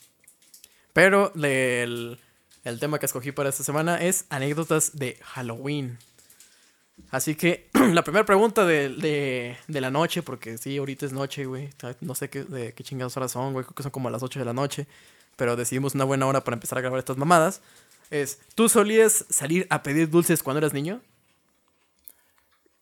Pero 0.92 1.32
el, 1.34 2.18
el 2.64 2.78
tema 2.80 2.98
que 2.98 3.06
escogí 3.06 3.32
para 3.32 3.48
esta 3.48 3.64
semana 3.64 4.00
es 4.02 4.26
anécdotas 4.30 4.96
de 4.96 5.18
Halloween. 5.22 5.98
Así 7.10 7.34
que 7.34 7.68
la 7.92 8.02
primera 8.04 8.24
pregunta 8.24 8.64
de, 8.66 8.88
de, 8.90 9.56
de 9.66 9.80
la 9.80 9.90
noche, 9.90 10.22
porque 10.22 10.58
sí, 10.58 10.76
ahorita 10.78 11.06
es 11.06 11.12
noche, 11.12 11.46
güey. 11.46 11.70
No 12.00 12.14
sé 12.14 12.28
qué, 12.30 12.44
de 12.44 12.72
qué 12.74 12.84
chingadas 12.84 13.16
horas 13.16 13.32
son, 13.32 13.52
güey. 13.52 13.64
Creo 13.64 13.74
que 13.74 13.82
son 13.82 13.90
como 13.92 14.10
las 14.10 14.22
8 14.22 14.38
de 14.38 14.44
la 14.44 14.52
noche. 14.52 14.86
Pero 15.36 15.56
decidimos 15.56 15.94
una 15.94 16.04
buena 16.04 16.26
hora 16.26 16.44
para 16.44 16.54
empezar 16.54 16.78
a 16.78 16.82
grabar 16.82 16.98
estas 16.98 17.16
mamadas. 17.16 17.62
Es, 18.12 18.40
¿tú 18.54 18.68
solías 18.68 19.24
salir 19.30 19.66
a 19.70 19.82
pedir 19.82 20.10
dulces 20.10 20.42
cuando 20.42 20.58
eras 20.58 20.74
niño? 20.74 21.00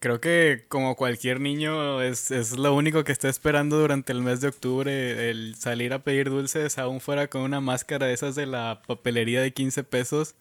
Creo 0.00 0.20
que 0.20 0.64
como 0.68 0.96
cualquier 0.96 1.40
niño 1.40 2.02
es, 2.02 2.32
es 2.32 2.58
lo 2.58 2.74
único 2.74 3.04
que 3.04 3.12
está 3.12 3.28
esperando 3.28 3.78
durante 3.78 4.12
el 4.12 4.22
mes 4.22 4.40
de 4.40 4.48
octubre, 4.48 5.30
el 5.30 5.54
salir 5.54 5.92
a 5.92 6.02
pedir 6.02 6.30
dulces, 6.30 6.78
aún 6.78 7.00
fuera 7.00 7.28
con 7.28 7.42
una 7.42 7.60
máscara 7.60 8.06
de 8.06 8.14
esas 8.14 8.34
de 8.34 8.46
la 8.46 8.82
papelería 8.84 9.40
de 9.40 9.52
15 9.52 9.84
pesos. 9.84 10.34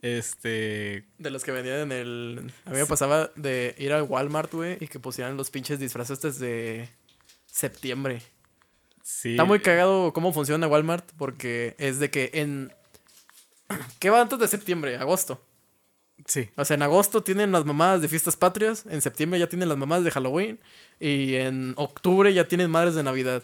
Este, 0.00 1.04
De 1.18 1.30
los 1.30 1.44
que 1.44 1.52
vendían 1.52 1.80
en 1.80 1.92
el... 1.92 2.52
A 2.64 2.70
mí 2.70 2.76
me 2.78 2.86
pasaba 2.86 3.30
de 3.36 3.74
ir 3.76 3.92
al 3.92 4.04
Walmart, 4.04 4.50
güey, 4.54 4.78
y 4.80 4.86
que 4.86 4.98
pusieran 4.98 5.36
los 5.36 5.50
pinches 5.50 5.78
disfraces 5.78 6.22
desde 6.22 6.88
septiembre. 7.44 8.22
sí. 9.02 9.32
Está 9.32 9.44
muy 9.44 9.60
cagado 9.60 10.14
cómo 10.14 10.32
funciona 10.32 10.66
Walmart, 10.66 11.10
porque 11.18 11.74
es 11.78 11.98
de 11.98 12.10
que 12.10 12.30
en... 12.32 12.72
¿Qué 13.98 14.10
va 14.10 14.20
antes 14.20 14.38
de 14.38 14.48
septiembre? 14.48 14.96
Agosto. 14.96 15.40
Sí. 16.26 16.48
O 16.56 16.64
sea, 16.64 16.74
en 16.76 16.82
agosto 16.82 17.22
tienen 17.22 17.50
las 17.52 17.64
mamadas 17.64 18.02
de 18.02 18.08
fiestas 18.08 18.36
patrias, 18.36 18.84
en 18.90 19.00
septiembre 19.00 19.38
ya 19.40 19.48
tienen 19.48 19.68
las 19.68 19.78
mamadas 19.78 20.04
de 20.04 20.10
Halloween, 20.10 20.60
y 20.98 21.34
en 21.36 21.72
octubre 21.76 22.32
ya 22.34 22.46
tienen 22.46 22.70
madres 22.70 22.94
de 22.94 23.02
Navidad. 23.02 23.42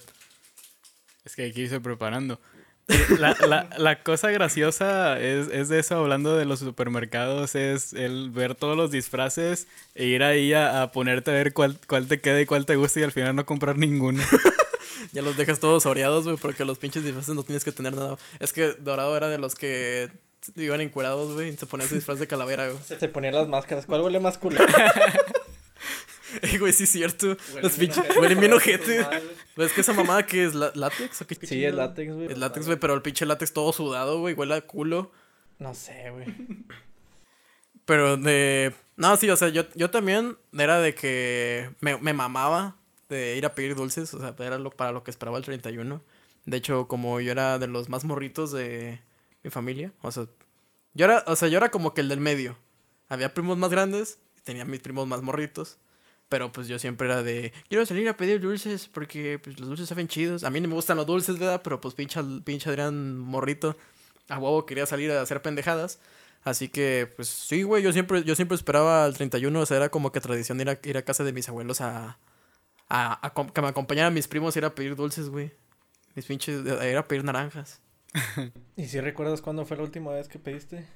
Es 1.24 1.34
que 1.34 1.42
hay 1.42 1.52
que 1.52 1.62
irse 1.62 1.80
preparando. 1.80 2.40
La, 3.18 3.34
la- 3.48 3.68
la 3.78 4.02
cosa 4.04 4.30
graciosa 4.30 5.18
es, 5.18 5.48
es 5.48 5.68
de 5.68 5.80
eso, 5.80 5.96
hablando 5.96 6.36
de 6.36 6.44
los 6.44 6.60
supermercados, 6.60 7.56
es 7.56 7.92
el 7.94 8.30
ver 8.30 8.54
todos 8.54 8.76
los 8.76 8.92
disfraces 8.92 9.66
e 9.96 10.04
ir 10.06 10.22
ahí 10.22 10.52
a, 10.52 10.82
a 10.82 10.92
ponerte 10.92 11.32
a 11.32 11.34
ver 11.34 11.52
cuál, 11.52 11.78
cuál 11.88 12.06
te 12.06 12.20
queda 12.20 12.40
y 12.40 12.46
cuál 12.46 12.64
te 12.64 12.76
gusta 12.76 13.00
y 13.00 13.02
al 13.02 13.10
final 13.10 13.34
no 13.34 13.44
comprar 13.44 13.76
ninguno. 13.76 14.22
Ya 15.12 15.22
los 15.22 15.36
dejas 15.36 15.60
todos 15.60 15.86
oreados, 15.86 16.24
güey, 16.24 16.36
porque 16.36 16.64
los 16.64 16.78
pinches 16.78 17.04
disfraces 17.04 17.34
no 17.34 17.42
tienes 17.42 17.64
que 17.64 17.72
tener 17.72 17.94
nada. 17.94 18.16
Es 18.40 18.52
que 18.52 18.72
Dorado 18.78 19.16
era 19.16 19.28
de 19.28 19.38
los 19.38 19.54
que 19.54 20.10
iban 20.56 20.80
encuerados, 20.80 21.32
güey, 21.34 21.50
y 21.50 21.56
se 21.56 21.66
ponían 21.66 21.88
su 21.88 21.94
disfraz 21.96 22.18
de 22.18 22.26
calavera, 22.26 22.68
güey. 22.68 22.82
Se, 22.84 22.98
se 22.98 23.08
ponían 23.08 23.34
las 23.34 23.48
máscaras. 23.48 23.86
¿Cuál 23.86 24.02
huele 24.02 24.20
más 24.20 24.38
culero? 24.38 24.66
Ey, 26.42 26.58
güey, 26.58 26.72
sí 26.72 26.84
es 26.84 26.90
cierto. 26.90 27.36
Los 27.62 27.72
pinches 27.74 28.04
huelen 28.16 28.38
bien 28.40 28.52
ojete. 28.52 29.06
¿Ves 29.56 29.72
que 29.72 29.80
esa 29.80 29.92
mamada 29.92 30.26
que 30.26 30.44
es 30.44 30.54
la- 30.54 30.72
látex 30.74 31.22
o 31.22 31.26
qué 31.26 31.34
Sí, 31.46 31.64
es 31.64 31.72
látex, 31.74 32.12
güey. 32.12 32.30
Es 32.30 32.36
látex, 32.38 32.66
güey, 32.66 32.78
pero 32.78 32.94
el 32.94 33.02
pinche 33.02 33.24
látex 33.24 33.52
todo 33.52 33.72
sudado, 33.72 34.18
güey, 34.20 34.34
huele 34.34 34.54
a 34.54 34.60
culo. 34.60 35.12
No 35.58 35.74
sé, 35.74 36.10
güey. 36.10 36.26
Pero 37.86 38.16
de... 38.16 38.74
No, 38.96 39.16
sí, 39.16 39.30
o 39.30 39.36
sea, 39.36 39.48
yo, 39.48 39.64
yo 39.74 39.90
también 39.90 40.36
era 40.52 40.80
de 40.80 40.94
que 40.94 41.70
me, 41.80 41.96
me 41.98 42.12
mamaba 42.12 42.76
de 43.08 43.36
ir 43.36 43.46
a 43.46 43.54
pedir 43.54 43.74
dulces, 43.74 44.12
o 44.14 44.20
sea, 44.20 44.34
era 44.38 44.58
lo, 44.58 44.70
para 44.70 44.92
lo 44.92 45.04
que 45.04 45.10
esperaba 45.10 45.38
el 45.38 45.44
31. 45.44 46.02
De 46.44 46.56
hecho, 46.56 46.88
como 46.88 47.20
yo 47.20 47.32
era 47.32 47.58
de 47.58 47.66
los 47.66 47.88
más 47.88 48.04
morritos 48.04 48.52
de 48.52 49.00
mi 49.42 49.50
familia, 49.50 49.92
o 50.02 50.12
sea, 50.12 50.26
yo 50.94 51.04
era, 51.04 51.24
o 51.26 51.36
sea, 51.36 51.48
yo 51.48 51.58
era 51.58 51.70
como 51.70 51.94
que 51.94 52.00
el 52.00 52.08
del 52.08 52.20
medio. 52.20 52.56
Había 53.08 53.34
primos 53.34 53.58
más 53.58 53.70
grandes 53.70 54.18
tenía 54.46 54.64
mis 54.64 54.80
primos 54.80 55.06
más 55.06 55.20
morritos. 55.20 55.76
Pero 56.28 56.50
pues 56.50 56.66
yo 56.66 56.78
siempre 56.78 57.06
era 57.06 57.22
de, 57.22 57.52
quiero 57.68 57.86
salir 57.86 58.08
a 58.08 58.16
pedir 58.16 58.40
dulces 58.40 58.88
porque 58.88 59.38
pues 59.38 59.60
los 59.60 59.68
dulces 59.68 59.88
saben 59.88 60.08
chidos. 60.08 60.42
A 60.42 60.50
mí 60.50 60.60
no 60.60 60.68
me 60.68 60.74
gustan 60.74 60.96
los 60.96 61.06
dulces, 61.06 61.38
¿verdad? 61.38 61.60
Pero 61.62 61.80
pues 61.80 61.94
pinche, 61.94 62.20
pinche 62.44 62.68
Adrián 62.68 63.16
morrito, 63.18 63.76
a 64.28 64.38
huevo 64.38 64.66
quería 64.66 64.86
salir 64.86 65.12
a 65.12 65.20
hacer 65.20 65.42
pendejadas. 65.42 66.00
Así 66.42 66.68
que, 66.68 67.12
pues 67.14 67.28
sí, 67.28 67.62
güey, 67.62 67.82
yo 67.82 67.92
siempre, 67.92 68.24
yo 68.24 68.34
siempre 68.34 68.56
esperaba 68.56 69.04
al 69.04 69.14
31, 69.14 69.60
o 69.60 69.66
sea, 69.66 69.76
era 69.76 69.88
como 69.88 70.10
que 70.12 70.20
tradición 70.20 70.60
ir 70.60 70.70
a, 70.70 70.78
ir 70.82 70.96
a 70.96 71.02
casa 71.02 71.22
de 71.24 71.32
mis 71.32 71.48
abuelos 71.48 71.80
a, 71.80 72.18
a, 72.88 73.26
a 73.26 73.32
que 73.52 73.60
me 73.62 73.68
acompañaran 73.68 74.14
mis 74.14 74.28
primos 74.28 74.54
a 74.54 74.58
ir 74.58 74.64
a 74.64 74.74
pedir 74.74 74.96
dulces, 74.96 75.28
güey. 75.28 75.52
Mis 76.14 76.24
pinches, 76.26 76.66
a 76.66 76.88
ir 76.88 76.96
a 76.96 77.06
pedir 77.06 77.24
naranjas. 77.24 77.80
¿Y 78.76 78.86
si 78.86 79.00
recuerdas 79.00 79.42
cuándo 79.42 79.64
fue 79.66 79.76
la 79.76 79.82
última 79.82 80.12
vez 80.12 80.28
que 80.28 80.38
pediste? 80.38 80.86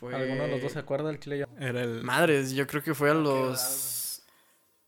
¿Alguno 0.00 0.42
de 0.44 0.48
los 0.48 0.62
dos 0.62 0.72
se 0.72 0.78
acuerda? 0.80 1.10
El 1.10 1.20
chile 1.20 1.38
yo. 1.38 1.46
Era 1.60 1.82
el... 1.82 2.02
Madres, 2.02 2.52
yo 2.52 2.66
creo 2.66 2.82
que 2.82 2.94
fue 2.94 3.08
a 3.10 3.12
¿A 3.12 3.16
qué 3.16 3.20
los 3.22 4.22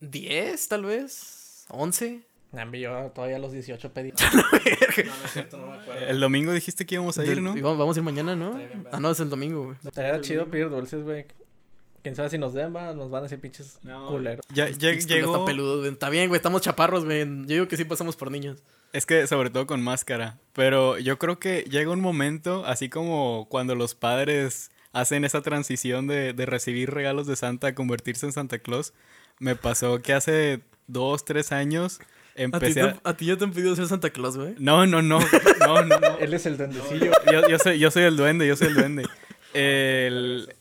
10, 0.01 0.69
tal 0.69 0.85
vez, 0.85 1.67
11. 1.69 2.21
Nah, 2.53 2.63
hombre, 2.63 2.81
yo 2.81 3.11
todavía 3.15 3.37
a 3.37 3.39
los 3.41 3.53
18 3.53 3.93
pedí. 3.93 4.13
No, 4.97 5.03
no 5.03 5.25
es 5.25 5.33
cierto, 5.33 5.57
no 5.57 5.67
me 5.69 5.79
acuerdo. 5.79 6.07
El 6.07 6.21
domingo 6.21 6.53
dijiste 6.53 6.87
que 6.87 6.95
íbamos 6.95 7.19
a 7.19 7.25
ir, 7.25 7.31
Del- 7.31 7.43
¿no? 7.43 7.55
vamos, 7.55 7.79
vamos 7.79 7.97
a 7.97 8.01
ir 8.01 8.05
mañana, 8.05 8.37
¿no? 8.37 8.61
Ah, 8.93 9.01
no, 9.01 9.11
es 9.11 9.19
el 9.19 9.29
domingo, 9.29 9.65
güey. 9.65 9.77
Estaría 9.85 10.21
chido 10.21 10.47
pedir 10.49 10.71
dulces, 10.71 11.03
güey. 11.03 11.27
Quién 12.05 12.15
sabe 12.15 12.29
si 12.29 12.37
nos 12.37 12.53
den, 12.53 12.77
va, 12.77 12.93
nos 12.93 13.11
van 13.11 13.21
a 13.21 13.23
decir 13.23 13.41
pinches 13.41 13.79
No. 13.83 14.09
culeros. 14.09 14.45
Ya, 14.53 14.69
ya 14.69 14.93
llegó... 14.93 15.47
peludos, 15.47 15.79
güey. 15.81 15.91
Está 15.91 16.11
bien, 16.11 16.29
güey, 16.29 16.37
estamos 16.37 16.61
chaparros, 16.61 17.07
güey. 17.07 17.21
Yo 17.21 17.47
digo 17.47 17.67
que 17.67 17.79
sí 17.79 17.87
pasamos 17.87 18.15
por 18.15 18.31
niños. 18.31 18.63
Es 18.93 19.07
que 19.07 19.27
sobre 19.27 19.49
todo 19.49 19.67
con 19.67 19.83
máscara. 19.83 20.39
Pero 20.53 20.99
yo 20.99 21.19
creo 21.19 21.39
que 21.39 21.63
llega 21.63 21.91
un 21.91 22.03
momento, 22.03 22.67
así 22.67 22.91
como 22.91 23.47
cuando 23.49 23.75
los 23.75 23.95
padres 23.95 24.71
hacen 24.93 25.25
esa 25.25 25.41
transición 25.41 26.07
de, 26.07 26.35
de 26.35 26.45
recibir 26.45 26.91
regalos 26.91 27.27
de 27.27 27.37
Santa 27.37 27.69
a 27.69 27.75
convertirse 27.75 28.27
en 28.27 28.33
Santa 28.33 28.59
Claus. 28.59 28.93
Me 29.39 29.57
pasó 29.57 30.03
que 30.03 30.13
hace 30.13 30.61
dos, 30.87 31.25
tres 31.25 31.53
años 31.53 32.01
empecé 32.35 32.83
¿A 32.83 32.93
ti, 32.93 32.99
te, 32.99 33.09
¿A 33.09 33.17
ti 33.17 33.27
ya 33.27 33.39
te 33.39 33.45
han 33.45 33.53
pedido 33.53 33.75
ser 33.77 33.87
Santa 33.87 34.11
Claus, 34.11 34.37
güey? 34.37 34.55
No, 34.59 34.87
no, 34.87 35.01
no. 35.01 35.21
No, 35.61 35.83
no, 35.85 35.99
no. 35.99 36.19
Él 36.21 36.35
es 36.35 36.45
el 36.45 36.59
duendecillo. 36.59 37.13
Yo, 37.33 37.49
yo, 37.49 37.59
soy, 37.59 37.79
yo 37.79 37.91
soy 37.91 38.03
el 38.03 38.19
duende, 38.19 38.47
yo 38.47 38.57
soy 38.57 38.67
el 38.69 38.75
duende. 38.75 39.07
El, 39.55 40.53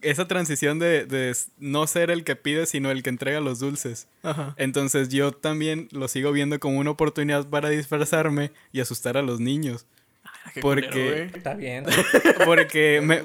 esa 0.00 0.28
transición 0.28 0.78
de, 0.78 1.04
de, 1.06 1.34
no 1.58 1.86
ser 1.86 2.10
el 2.10 2.24
que 2.24 2.36
pide, 2.36 2.66
sino 2.66 2.90
el 2.90 3.02
que 3.02 3.10
entrega 3.10 3.40
los 3.40 3.58
dulces. 3.58 4.08
Ajá. 4.22 4.54
Entonces 4.56 5.08
yo 5.08 5.32
también 5.32 5.88
lo 5.90 6.08
sigo 6.08 6.32
viendo 6.32 6.58
como 6.60 6.78
una 6.78 6.90
oportunidad 6.90 7.48
para 7.48 7.68
disfrazarme 7.70 8.52
y 8.72 8.80
asustar 8.80 9.16
a 9.16 9.22
los 9.22 9.40
niños. 9.40 9.86
Ah, 10.24 10.50
Qué 10.54 10.60
Porque- 10.60 10.88
culero. 10.88 11.36
Está 11.36 11.54
bien. 11.54 11.84
Porque 12.44 13.00
me, 13.02 13.22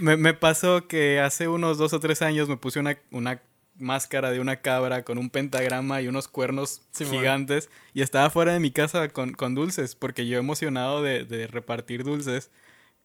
me, 0.00 0.16
me 0.16 0.34
pasó 0.34 0.86
que 0.86 1.20
hace 1.20 1.48
unos 1.48 1.78
dos 1.78 1.92
o 1.92 2.00
tres 2.00 2.20
años 2.22 2.48
me 2.48 2.56
puse 2.56 2.78
una, 2.80 2.98
una 3.10 3.40
máscara 3.78 4.30
de 4.30 4.38
una 4.38 4.56
cabra 4.56 5.02
con 5.02 5.16
un 5.18 5.30
pentagrama 5.30 6.02
y 6.02 6.08
unos 6.08 6.28
cuernos 6.28 6.82
Simón. 6.92 7.14
gigantes 7.14 7.70
y 7.94 8.02
estaba 8.02 8.28
fuera 8.30 8.52
de 8.52 8.60
mi 8.60 8.70
casa 8.70 9.08
con, 9.08 9.32
con 9.32 9.54
dulces 9.54 9.94
porque 9.96 10.26
yo 10.26 10.38
emocionado 10.38 11.02
de, 11.02 11.24
de 11.24 11.46
repartir 11.46 12.04
dulces 12.04 12.50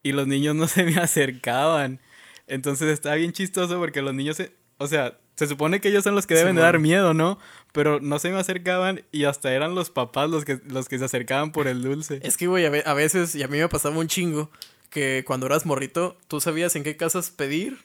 y 0.04 0.12
los 0.12 0.28
niños 0.28 0.56
no 0.56 0.68
se 0.68 0.84
me 0.84 0.98
acercaban. 1.02 2.00
Entonces 2.48 2.90
estaba 2.90 3.16
bien 3.16 3.34
chistoso 3.34 3.78
porque 3.78 4.02
los 4.02 4.14
niños, 4.14 4.38
se, 4.38 4.52
o 4.78 4.88
sea, 4.88 5.18
se 5.36 5.48
supone 5.48 5.82
que 5.82 5.90
ellos 5.90 6.04
son 6.04 6.16
los 6.16 6.26
que 6.26 6.34
deben 6.36 6.56
de 6.56 6.62
dar 6.62 6.80
miedo, 6.80 7.14
¿no? 7.14 7.38
Pero 7.74 8.00
no 8.00 8.18
se 8.20 8.30
me 8.32 8.40
acercaban 8.40 9.04
y 9.12 9.26
hasta 9.26 9.54
eran 9.54 9.76
los 9.76 9.90
papás 9.90 10.30
los 10.30 10.46
que, 10.46 10.60
los 10.68 10.88
que 10.90 10.98
se 10.98 11.06
acercaban 11.06 11.52
por 11.52 11.68
el 11.68 11.82
dulce. 11.84 12.20
Es 12.24 12.38
que, 12.38 12.48
güey, 12.48 12.66
a, 12.66 12.70
ve- 12.70 12.84
a 12.86 12.94
veces, 12.94 13.36
y 13.36 13.44
a 13.44 13.48
mí 13.48 13.58
me 13.60 13.68
pasaba 13.70 13.98
un 13.98 14.08
chingo, 14.08 14.50
que 14.90 15.24
cuando 15.28 15.46
eras 15.46 15.66
morrito, 15.66 16.18
tú 16.28 16.40
sabías 16.42 16.76
en 16.76 16.84
qué 16.84 16.96
casas 16.98 17.30
pedir 17.30 17.78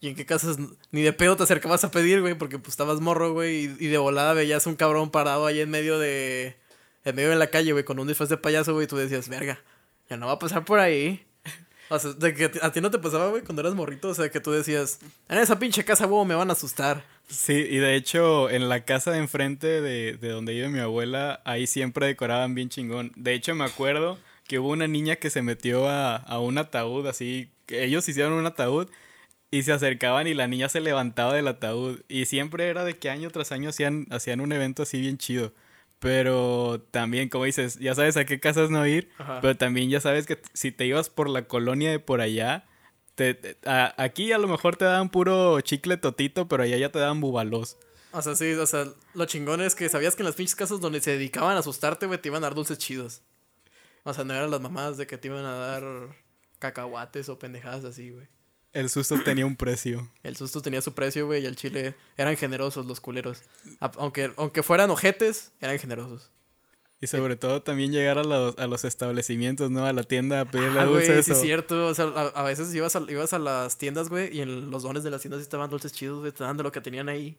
y 0.00 0.08
en 0.08 0.14
qué 0.14 0.26
casas 0.26 0.58
ni 0.90 1.00
de 1.02 1.12
pedo 1.12 1.36
te 1.36 1.44
acercabas 1.44 1.82
a 1.84 1.90
pedir, 1.90 2.20
güey, 2.20 2.34
porque 2.34 2.58
pues 2.58 2.72
estabas 2.74 3.00
morro, 3.00 3.32
güey, 3.32 3.64
y, 3.64 3.86
y 3.86 3.88
de 3.88 3.98
volada 3.98 4.34
veías 4.34 4.66
un 4.66 4.76
cabrón 4.76 5.10
parado 5.10 5.46
ahí 5.46 5.60
en 5.60 5.70
medio 5.70 5.98
de. 5.98 6.56
en 7.04 7.16
medio 7.16 7.30
de 7.30 7.36
la 7.36 7.46
calle, 7.48 7.72
güey, 7.72 7.84
con 7.84 7.98
un 7.98 8.06
disfraz 8.06 8.28
de 8.28 8.36
payaso, 8.36 8.74
güey, 8.74 8.84
y 8.84 8.88
tú 8.88 8.96
decías, 8.96 9.28
verga, 9.28 9.60
ya 10.10 10.16
no 10.18 10.26
va 10.26 10.32
a 10.32 10.38
pasar 10.38 10.64
por 10.64 10.78
ahí. 10.78 11.24
O 11.94 11.98
sea, 11.98 12.12
de 12.12 12.32
que 12.34 12.50
a 12.62 12.72
ti- 12.72 12.80
no 12.80 12.90
te 12.90 12.98
pasaba, 12.98 13.28
güey, 13.28 13.42
cuando 13.42 13.60
eras 13.60 13.74
morrito, 13.74 14.08
o 14.08 14.14
sea, 14.14 14.30
que 14.30 14.40
tú 14.40 14.50
decías, 14.50 14.98
en 15.28 15.38
esa 15.38 15.58
pinche 15.58 15.84
casa, 15.84 16.06
güey, 16.06 16.24
me 16.26 16.34
van 16.34 16.48
a 16.48 16.54
asustar. 16.54 17.04
Sí, 17.28 17.52
y 17.52 17.76
de 17.78 17.96
hecho, 17.96 18.48
en 18.50 18.68
la 18.68 18.84
casa 18.84 19.10
de 19.10 19.18
enfrente 19.18 19.80
de, 19.80 20.14
de 20.16 20.28
donde 20.30 20.54
vive 20.54 20.68
mi 20.68 20.78
abuela, 20.78 21.40
ahí 21.44 21.66
siempre 21.66 22.06
decoraban 22.06 22.54
bien 22.54 22.68
chingón. 22.70 23.12
De 23.16 23.34
hecho, 23.34 23.54
me 23.54 23.64
acuerdo 23.64 24.18
que 24.46 24.58
hubo 24.58 24.68
una 24.70 24.86
niña 24.88 25.16
que 25.16 25.30
se 25.30 25.42
metió 25.42 25.88
a, 25.88 26.16
a 26.16 26.40
un 26.40 26.58
ataúd, 26.58 27.06
así, 27.06 27.50
que 27.66 27.84
ellos 27.84 28.08
hicieron 28.08 28.32
un 28.34 28.46
ataúd 28.46 28.88
y 29.50 29.62
se 29.64 29.72
acercaban 29.72 30.26
y 30.26 30.34
la 30.34 30.46
niña 30.46 30.68
se 30.70 30.80
levantaba 30.80 31.34
del 31.34 31.48
ataúd. 31.48 32.00
Y 32.08 32.24
siempre 32.24 32.68
era 32.68 32.84
de 32.84 32.96
que 32.98 33.10
año 33.10 33.30
tras 33.30 33.52
año 33.52 33.68
hacían, 33.68 34.06
hacían 34.10 34.40
un 34.40 34.52
evento 34.52 34.82
así 34.82 34.98
bien 35.00 35.18
chido. 35.18 35.52
Pero 36.02 36.84
también, 36.90 37.28
como 37.28 37.44
dices, 37.44 37.78
ya 37.78 37.94
sabes 37.94 38.16
a 38.16 38.24
qué 38.24 38.40
casas 38.40 38.70
no 38.70 38.84
ir, 38.88 39.08
Ajá. 39.18 39.38
pero 39.40 39.56
también 39.56 39.88
ya 39.88 40.00
sabes 40.00 40.26
que 40.26 40.42
si 40.52 40.72
te 40.72 40.84
ibas 40.84 41.08
por 41.10 41.28
la 41.30 41.46
colonia 41.46 41.92
de 41.92 42.00
por 42.00 42.20
allá, 42.20 42.64
te, 43.14 43.34
te- 43.34 43.56
a- 43.70 43.94
aquí 44.02 44.32
a 44.32 44.38
lo 44.38 44.48
mejor 44.48 44.74
te 44.74 44.84
daban 44.84 45.10
puro 45.10 45.60
chicle 45.60 45.96
totito, 45.98 46.48
pero 46.48 46.64
allá 46.64 46.76
ya 46.76 46.90
te 46.90 46.98
daban 46.98 47.20
bubalos. 47.20 47.76
O 48.10 48.20
sea, 48.20 48.34
sí, 48.34 48.52
o 48.54 48.66
sea, 48.66 48.86
lo 49.14 49.24
chingón 49.26 49.60
es 49.60 49.76
que 49.76 49.88
sabías 49.88 50.16
que 50.16 50.22
en 50.22 50.26
las 50.26 50.34
pinches 50.34 50.56
casas 50.56 50.80
donde 50.80 51.00
se 51.00 51.12
dedicaban 51.12 51.54
a 51.56 51.60
asustarte, 51.60 52.06
güey, 52.06 52.20
te 52.20 52.30
iban 52.30 52.42
a 52.42 52.46
dar 52.48 52.56
dulces 52.56 52.78
chidos. 52.78 53.22
O 54.02 54.12
sea, 54.12 54.24
no 54.24 54.34
eran 54.34 54.50
las 54.50 54.60
mamás 54.60 54.96
de 54.96 55.06
que 55.06 55.18
te 55.18 55.28
iban 55.28 55.44
a 55.44 55.52
dar 55.54 55.84
cacahuates 56.58 57.28
o 57.28 57.38
pendejadas 57.38 57.84
así, 57.84 58.10
güey. 58.10 58.26
El 58.72 58.88
susto 58.88 59.20
tenía 59.22 59.44
un 59.44 59.56
precio. 59.56 60.08
El 60.22 60.36
susto 60.36 60.62
tenía 60.62 60.80
su 60.80 60.94
precio, 60.94 61.26
güey, 61.26 61.42
y 61.42 61.46
el 61.46 61.56
chile 61.56 61.94
eran 62.16 62.36
generosos 62.36 62.86
los 62.86 63.00
culeros. 63.00 63.42
Aunque, 63.80 64.32
aunque 64.36 64.62
fueran 64.62 64.90
ojetes, 64.90 65.52
eran 65.60 65.78
generosos. 65.78 66.30
Y 67.00 67.08
sobre 67.08 67.34
todo 67.36 67.62
también 67.62 67.90
llegar 67.92 68.16
a 68.18 68.22
los, 68.24 68.56
a 68.58 68.66
los 68.68 68.84
establecimientos, 68.84 69.70
¿no? 69.70 69.84
A 69.84 69.92
la 69.92 70.04
tienda 70.04 70.40
a 70.40 70.44
pedirle 70.44 70.78
Ah, 70.80 70.84
dulces. 70.84 71.24
sí 71.26 71.32
es 71.32 71.40
cierto. 71.40 71.86
O 71.88 71.94
sea, 71.94 72.04
a, 72.06 72.28
a 72.28 72.42
veces 72.44 72.72
ibas 72.74 72.94
a, 72.96 73.00
ibas 73.08 73.32
a 73.32 73.38
las 73.40 73.76
tiendas, 73.76 74.08
güey, 74.08 74.34
y 74.34 74.40
en 74.40 74.70
los 74.70 74.84
dones 74.84 75.02
de 75.02 75.10
las 75.10 75.20
tiendas 75.20 75.40
sí 75.40 75.42
estaban 75.42 75.68
dulces 75.68 75.92
chidos, 75.92 76.20
güey, 76.20 76.32
te 76.32 76.38
daban 76.44 76.56
de 76.56 76.62
lo 76.62 76.70
que 76.72 76.80
tenían 76.80 77.08
ahí. 77.08 77.36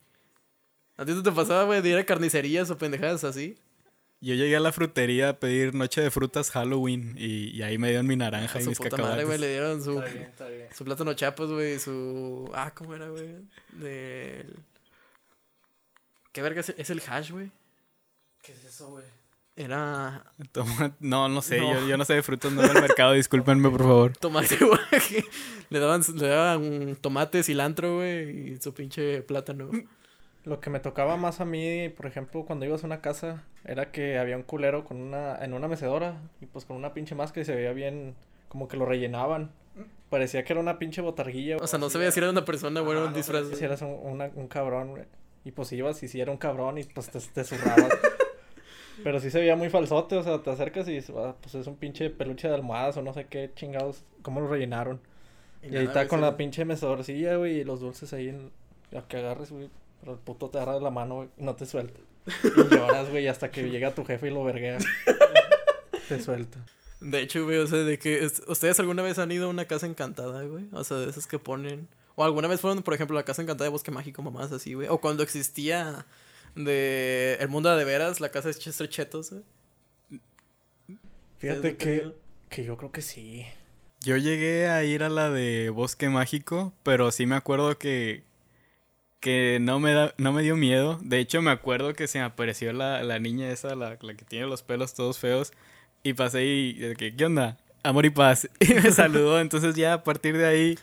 ¿A 0.97 1.05
ti 1.05 1.13
no 1.13 1.23
te 1.23 1.31
pasaba, 1.31 1.63
güey, 1.63 1.81
de 1.81 1.89
ir 1.89 1.97
a 1.97 2.05
carnicerías 2.05 2.69
o 2.69 2.77
pendejadas 2.77 3.23
así? 3.23 3.57
Yo 4.23 4.35
llegué 4.35 4.55
a 4.55 4.59
la 4.61 4.71
frutería 4.71 5.29
a 5.29 5.33
pedir 5.39 5.75
noche 5.75 5.99
de 6.01 6.09
frutas 6.09 6.49
Halloween 6.51 7.15
y, 7.17 7.49
y 7.49 7.61
ahí 7.61 7.77
me 7.77 7.89
dieron 7.89 8.07
mi 8.07 8.15
naranja 8.15 8.57
A 8.57 8.61
y 8.61 8.63
su 8.63 8.69
mis 8.69 8.77
puta 8.77 8.91
cacahuates. 8.91 9.15
madre, 9.15 9.25
güey, 9.25 9.37
le 9.39 9.49
dieron 9.49 9.83
su, 9.83 9.99
Está 9.99 10.11
bien, 10.13 10.23
está 10.23 10.47
bien. 10.47 10.67
su 10.73 10.85
plátano 10.85 11.13
chapas, 11.13 11.49
güey, 11.49 11.77
su... 11.79 12.49
Ah, 12.53 12.71
¿cómo 12.73 12.95
era, 12.95 13.09
güey? 13.09 13.35
Del... 13.73 14.55
¿Qué 16.31 16.41
verga 16.41 16.61
es, 16.61 16.73
es 16.77 16.89
el 16.89 17.01
hash, 17.07 17.31
güey? 17.31 17.51
¿Qué 18.41 18.53
es 18.53 18.63
eso, 18.65 18.87
güey? 18.89 19.05
Era 19.55 20.23
Toma- 20.51 20.95
No, 20.99 21.29
no 21.29 21.41
sé, 21.41 21.59
No. 21.59 21.73
Yo, 21.81 21.87
yo 21.89 21.97
no 21.97 22.05
sé 22.05 22.13
de 22.15 22.23
frutas, 22.23 22.51
no 22.51 22.61
del 22.63 22.73
mercado, 22.73 23.13
discúlpenme 23.13 23.69
por 23.69 23.81
favor. 23.81 24.17
tomate, 24.17 24.55
güey. 24.61 25.25
le 25.69 25.79
daban, 25.79 26.01
le 26.15 26.27
daban 26.27 26.95
tomate, 26.99 27.43
cilantro, 27.43 27.97
güey, 27.97 28.53
y 28.53 28.61
su 28.61 28.73
pinche 28.73 29.21
plátano. 29.21 29.69
Lo 30.45 30.59
que 30.59 30.69
me 30.69 30.79
tocaba 30.81 31.15
más 31.15 31.39
a 31.39 31.45
mí, 31.45 31.87
por 31.95 32.05
ejemplo, 32.05 32.43
cuando 32.45 32.65
ibas 32.65 32.83
a 32.83 32.87
una 32.87 32.99
casa, 33.01 33.43
era 33.63 33.91
que 33.91 34.17
había 34.17 34.35
un 34.35 34.43
culero 34.43 34.83
con 34.83 34.97
una, 35.01 35.37
en 35.43 35.53
una 35.53 35.67
mecedora, 35.69 36.19
y 36.41 36.45
pues 36.47 36.65
con 36.65 36.75
una 36.75 36.93
pinche 36.93 37.15
máscara 37.15 37.41
y 37.41 37.45
se 37.45 37.55
veía 37.55 37.71
bien, 37.71 38.15
como 38.49 38.67
que 38.67 38.75
lo 38.77 38.85
rellenaban. 38.85 39.51
Parecía 40.09 40.43
que 40.43 40.53
era 40.53 40.59
una 40.59 40.77
pinche 40.79 41.01
botarguilla. 41.01 41.57
O 41.57 41.65
sea, 41.67 41.79
no 41.79 41.89
sabía 41.89 42.11
si 42.11 42.19
era 42.19 42.29
una 42.29 42.43
persona, 42.45 42.81
güey, 42.81 42.97
era 42.97 43.07
un 43.07 43.13
disfraz. 43.13 43.47
Si 43.47 43.63
eras 43.63 43.81
un, 43.81 43.97
una- 44.03 44.31
un 44.35 44.47
cabrón, 44.47 44.91
güey. 44.91 45.03
Y 45.45 45.51
pues 45.51 45.71
ibas 45.71 46.03
y 46.03 46.07
si 46.07 46.21
era 46.21 46.31
un 46.31 46.37
cabrón 46.37 46.77
y 46.77 46.83
pues 46.83 47.09
te, 47.09 47.19
te 47.19 47.43
zurrabas. 47.43 47.89
Pero 49.03 49.19
sí 49.19 49.31
se 49.31 49.39
veía 49.39 49.55
muy 49.55 49.69
falsote, 49.69 50.15
o 50.17 50.23
sea, 50.23 50.41
te 50.43 50.51
acercas 50.51 50.87
y 50.87 50.99
"Ah, 51.17 51.35
pues 51.41 51.55
es 51.55 51.65
un 51.67 51.75
pinche 51.77 52.09
peluche 52.11 52.47
de 52.47 52.53
almohadas 52.53 52.95
o 52.97 53.01
no 53.01 53.13
sé 53.13 53.25
qué 53.25 53.49
chingados, 53.55 54.03
cómo 54.21 54.39
lo 54.41 54.47
rellenaron. 54.47 55.01
Y, 55.63 55.75
ahí 55.75 55.85
está 55.85 56.07
con 56.07 56.19
se- 56.19 56.25
la 56.25 56.37
pinche 56.37 56.63
mecedorcilla, 56.65 57.37
güey, 57.37 57.61
y 57.61 57.63
los 57.63 57.79
dulces 57.79 58.13
ahí 58.13 58.29
en... 58.29 58.51
A 58.95 59.01
que 59.07 59.17
agarres, 59.17 59.51
güey. 59.51 59.69
Pero 60.03 60.13
el 60.15 60.19
puto 60.19 60.49
te 60.49 60.57
agarra 60.57 60.73
de 60.75 60.81
la 60.81 60.89
mano, 60.91 61.15
güey, 61.15 61.29
y 61.37 61.43
no 61.43 61.55
te 61.55 61.65
suelta. 61.65 61.99
Y 62.43 62.75
lloras, 62.75 63.09
güey, 63.09 63.27
hasta 63.27 63.49
que 63.51 63.69
llega 63.69 63.95
tu 63.95 64.03
jefe 64.03 64.27
y 64.27 64.31
lo 64.31 64.43
verguea. 64.43 64.77
te 66.09 66.21
suelta. 66.21 66.59
De 66.99 67.21
hecho, 67.21 67.43
güey, 67.45 67.57
o 67.57 67.67
sea, 67.67 67.79
de 67.79 67.97
que... 67.99 68.23
es- 68.23 68.41
¿Ustedes 68.47 68.79
alguna 68.79 69.01
vez 69.01 69.19
han 69.19 69.31
ido 69.31 69.45
a 69.47 69.49
una 69.49 69.65
casa 69.65 69.85
encantada, 69.87 70.43
güey? 70.43 70.65
O 70.73 70.83
sea, 70.83 70.97
de 70.97 71.09
esas 71.09 71.27
que 71.27 71.39
ponen... 71.39 71.87
O 72.15 72.23
alguna 72.23 72.47
vez 72.47 72.61
fueron, 72.61 72.83
por 72.83 72.93
ejemplo, 72.93 73.17
a 73.17 73.21
la 73.21 73.25
casa 73.25 73.41
encantada 73.41 73.65
de 73.65 73.71
Bosque 73.71 73.91
Mágico, 73.91 74.21
mamás 74.21 74.51
así, 74.51 74.73
güey. 74.73 74.87
O 74.89 74.99
cuando 75.01 75.23
existía 75.23 76.05
de 76.55 77.37
El 77.39 77.47
Mundo 77.49 77.75
de 77.75 77.83
Veras, 77.85 78.19
la 78.21 78.29
casa 78.29 78.49
de 78.49 78.53
Chester 78.55 78.87
Chetos, 78.87 79.31
güey. 79.31 79.43
Fíjate 81.39 81.69
¿Ustedes 81.71 81.77
que, 81.77 82.11
que 82.49 82.63
yo 82.63 82.77
creo 82.77 82.91
que 82.91 83.01
sí. 83.01 83.45
Yo 84.01 84.17
llegué 84.17 84.67
a 84.69 84.83
ir 84.83 85.03
a 85.03 85.09
la 85.09 85.29
de 85.29 85.69
Bosque 85.71 86.09
Mágico, 86.09 86.73
pero 86.83 87.11
sí 87.11 87.25
me 87.25 87.35
acuerdo 87.35 87.77
que, 87.77 88.23
que 89.23 89.57
no, 89.61 89.79
me 89.79 89.93
da, 89.93 90.13
no 90.17 90.33
me 90.33 90.43
dio 90.43 90.57
miedo. 90.57 90.99
De 91.01 91.19
hecho, 91.19 91.41
me 91.41 91.49
acuerdo 91.51 91.93
que 91.93 92.07
se 92.07 92.19
me 92.19 92.25
apareció 92.25 92.73
la, 92.73 93.01
la 93.03 93.19
niña 93.19 93.49
esa, 93.49 93.73
la, 93.73 93.97
la 94.01 94.13
que 94.15 94.25
tiene 94.25 94.45
los 94.47 94.63
pelos 94.63 94.93
todos 94.93 95.17
feos, 95.17 95.53
y 96.03 96.11
pasé 96.13 96.45
y, 96.45 96.93
que, 96.97 97.15
¿qué 97.15 97.25
onda? 97.25 97.57
Amor 97.83 98.05
y 98.05 98.09
paz. 98.09 98.49
Y 98.59 98.73
me 98.73 98.91
saludó, 98.91 99.39
entonces 99.39 99.75
ya 99.75 99.93
a 99.93 100.03
partir 100.03 100.37
de 100.37 100.45
ahí, 100.45 100.77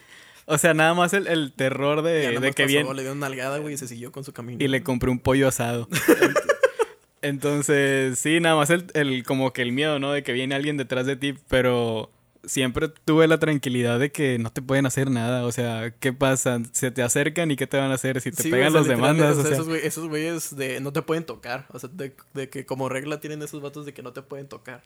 o 0.46 0.56
sea, 0.56 0.72
nada 0.72 0.94
más 0.94 1.12
el, 1.12 1.26
el 1.26 1.52
terror 1.52 2.00
de, 2.02 2.40
de 2.40 2.52
que 2.52 2.62
pasó, 2.64 2.66
viene... 2.66 2.94
Le 2.94 3.02
dio 3.02 3.12
una 3.12 3.28
nalgada, 3.28 3.58
güey, 3.58 3.74
y 3.74 3.76
se 3.76 3.86
siguió 3.86 4.10
con 4.10 4.24
su 4.24 4.32
camino. 4.32 4.64
y 4.64 4.68
le 4.68 4.82
compré 4.82 5.10
un 5.10 5.18
pollo 5.18 5.46
asado. 5.46 5.86
Entonces, 7.22 8.18
sí, 8.18 8.40
nada 8.40 8.56
más 8.56 8.70
el, 8.70 8.86
el- 8.94 9.24
como 9.24 9.52
que 9.52 9.60
el 9.62 9.72
miedo, 9.72 9.98
¿no? 9.98 10.12
De 10.12 10.22
que 10.22 10.32
viene 10.32 10.54
alguien 10.54 10.76
detrás 10.78 11.04
de 11.06 11.16
ti, 11.16 11.34
pero 11.48 12.10
siempre 12.44 12.88
tuve 13.04 13.28
la 13.28 13.38
tranquilidad 13.38 13.98
de 13.98 14.10
que 14.12 14.38
no 14.38 14.50
te 14.50 14.62
pueden 14.62 14.86
hacer 14.86 15.10
nada, 15.10 15.44
o 15.44 15.52
sea, 15.52 15.90
¿qué 16.00 16.12
pasa? 16.12 16.60
Se 16.72 16.90
te 16.90 17.02
acercan 17.02 17.50
y 17.50 17.56
¿qué 17.56 17.66
te 17.66 17.76
van 17.76 17.90
a 17.90 17.94
hacer? 17.94 18.20
Si 18.20 18.30
te 18.30 18.42
Sí, 18.42 18.50
güey, 18.50 18.60
pegan 18.62 18.68
o 18.68 18.72
sea, 18.72 18.80
los 18.80 18.88
literal, 18.88 19.16
demandas, 19.16 19.36
o 19.36 19.40
o 19.40 19.42
sea, 19.44 19.52
esos, 19.52 19.68
güey- 19.68 19.80
esos 19.84 20.08
güeyes 20.08 20.56
de 20.56 20.80
no 20.80 20.92
te 20.92 21.02
pueden 21.02 21.24
tocar. 21.24 21.66
O 21.70 21.78
sea, 21.78 21.90
de, 21.92 22.14
de 22.34 22.48
que 22.48 22.64
como 22.66 22.88
regla 22.88 23.20
tienen 23.20 23.42
esos 23.42 23.60
vatos 23.60 23.84
de 23.86 23.92
que 23.94 24.02
no 24.02 24.12
te 24.12 24.22
pueden 24.22 24.48
tocar. 24.48 24.82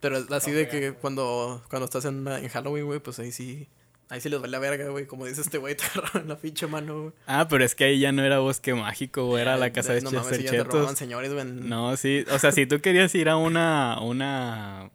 Pero 0.00 0.18
así 0.30 0.50
de 0.50 0.68
que 0.68 0.92
cuando, 0.92 1.62
cuando 1.70 1.84
estás 1.86 2.04
en, 2.04 2.26
en 2.28 2.48
Halloween, 2.48 2.84
güey, 2.86 3.00
pues 3.00 3.18
ahí 3.18 3.32
sí. 3.32 3.68
Ahí 4.10 4.20
sí 4.20 4.28
les 4.28 4.38
vale 4.38 4.50
la 4.50 4.58
verga, 4.58 4.86
güey. 4.90 5.06
Como 5.06 5.24
dice 5.24 5.40
este 5.40 5.56
güey, 5.56 5.74
te 5.76 5.84
agarraron 5.84 6.28
la 6.28 6.36
pinche 6.36 6.66
mano, 6.66 7.00
güey. 7.00 7.12
Ah, 7.26 7.46
pero 7.48 7.64
es 7.64 7.74
que 7.74 7.84
ahí 7.84 7.98
ya 7.98 8.12
no 8.12 8.22
era 8.22 8.38
bosque 8.38 8.74
mágico, 8.74 9.24
o 9.26 9.38
era 9.38 9.56
la 9.56 9.72
casa 9.72 9.94
de 9.94 10.02
no 10.02 10.10
mames, 10.10 10.36
sí, 10.36 10.42
ya 10.42 10.50
te 10.50 10.64
robaban 10.64 10.94
señores, 10.96 11.32
güey. 11.32 11.44
No, 11.46 11.96
sí, 11.96 12.24
o 12.30 12.38
sea, 12.38 12.52
si 12.52 12.66
tú 12.66 12.80
querías 12.80 13.14
ir 13.14 13.30
a 13.30 13.36
una, 13.38 13.98
una, 14.02 14.90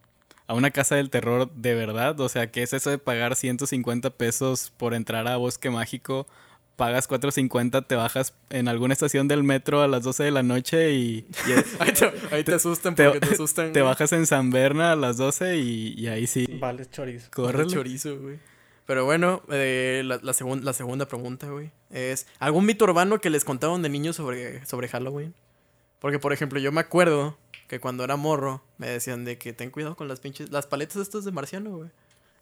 a 0.50 0.54
una 0.56 0.72
casa 0.72 0.96
del 0.96 1.10
terror 1.10 1.50
de 1.54 1.76
verdad, 1.76 2.20
o 2.20 2.28
sea, 2.28 2.52
¿qué 2.52 2.64
es 2.64 2.74
eso 2.74 2.90
de 2.90 2.98
pagar 2.98 3.36
150 3.36 4.10
pesos 4.10 4.74
por 4.76 4.94
entrar 4.94 5.28
a 5.28 5.38
Bosque 5.38 5.70
Mágico? 5.70 6.28
Pagas 6.76 7.08
450, 7.08 7.82
te 7.84 7.96
bajas 7.96 8.34
en 8.50 8.68
alguna 8.68 8.94
estación 8.94 9.28
del 9.28 9.44
metro 9.44 9.82
a 9.82 9.88
las 9.88 10.02
12 10.04 10.24
de 10.24 10.32
la 10.32 10.44
noche 10.44 10.92
y, 10.94 11.28
y 11.48 11.52
Ahí 11.80 11.92
te, 11.92 12.36
ahí 12.36 12.44
te 12.44 12.56
asustan 12.56 12.96
porque 12.96 13.20
te 13.20 13.28
asustan. 13.34 13.74
te 13.74 13.82
güey. 13.82 13.90
bajas 13.92 14.12
en 14.14 14.26
San 14.26 14.50
Berna 14.50 14.94
a 14.94 14.96
las 14.96 15.18
12 15.18 15.58
y, 15.58 15.94
y 15.98 16.08
ahí 16.08 16.26
sí. 16.26 16.48
Vale, 16.60 16.86
chorizo. 16.90 17.30
Córrele. 17.32 17.70
chorizo, 17.70 18.18
güey. 18.20 18.40
Pero 18.86 19.06
bueno, 19.06 19.44
eh, 19.52 20.02
la, 20.06 20.20
la, 20.24 20.32
segun- 20.34 20.62
la 20.64 20.74
segunda 20.74 21.06
pregunta, 21.08 21.48
güey, 21.50 21.70
es... 21.92 22.26
¿Algún 22.40 22.66
mito 22.66 22.86
urbano 22.86 23.20
que 23.22 23.30
les 23.30 23.44
contaban 23.46 23.84
de 23.84 23.90
niños 23.90 24.16
sobre, 24.16 24.66
sobre 24.66 24.88
Halloween? 24.88 25.36
Porque, 26.00 26.20
por 26.20 26.34
ejemplo, 26.34 26.60
yo 26.60 26.72
me 26.72 26.82
acuerdo 26.82 27.38
que 27.68 27.80
cuando 27.80 28.04
era 28.04 28.16
morro 28.16 28.64
me 28.78 28.88
decían 28.90 29.26
de 29.26 29.38
que 29.38 29.54
ten 29.54 29.70
cuidado 29.70 29.96
con 29.96 30.08
las 30.08 30.20
pinches. 30.20 30.52
Las 30.52 30.66
paletas 30.66 30.98
estas 30.98 31.26
de 31.26 31.32
marciano, 31.32 31.72
güey. 31.78 31.90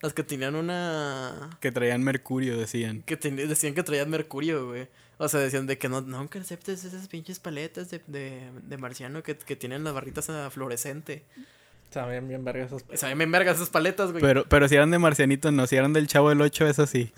Las 0.02 0.14
que 0.14 0.24
tenían 0.24 0.56
una. 0.56 1.50
Que 1.60 1.72
traían 1.72 2.04
mercurio, 2.04 2.56
decían. 2.58 3.02
Que 3.04 3.18
ten- 3.18 3.36
decían 3.36 3.74
que 3.74 3.82
traían 3.84 4.10
mercurio, 4.10 4.68
güey. 4.68 4.88
O 5.18 5.28
sea, 5.28 5.40
decían 5.40 5.66
de 5.66 5.80
que 5.80 5.90
no, 5.90 6.02
nunca 6.02 6.40
aceptes 6.40 6.84
esas 6.86 7.08
pinches 7.08 7.40
paletas 7.40 7.90
de, 7.90 8.02
de, 8.06 8.52
de 8.62 8.78
marciano 8.78 9.24
que, 9.24 9.36
que 9.36 9.56
tienen 9.56 9.84
las 9.84 9.96
barritas 9.96 10.30
a 10.30 10.52
fluorescente. 10.52 11.24
Saben 11.90 12.28
bien 12.28 12.44
verga 12.46 12.66
esos. 12.66 12.84
Saben 12.94 13.18
bien 13.18 13.32
vergas 13.32 13.56
esas 13.56 13.70
paletas, 13.72 14.12
güey. 14.12 14.22
Pero, 14.22 14.46
pero 14.48 14.68
si 14.68 14.76
eran 14.76 14.92
de 14.92 15.00
Marcianito, 15.00 15.52
no. 15.52 15.66
Si 15.66 15.76
eran 15.76 15.94
del 15.94 16.06
Chavo 16.06 16.30
del 16.30 16.42
8, 16.42 16.68
eso 16.68 16.86
sí. 16.86 17.12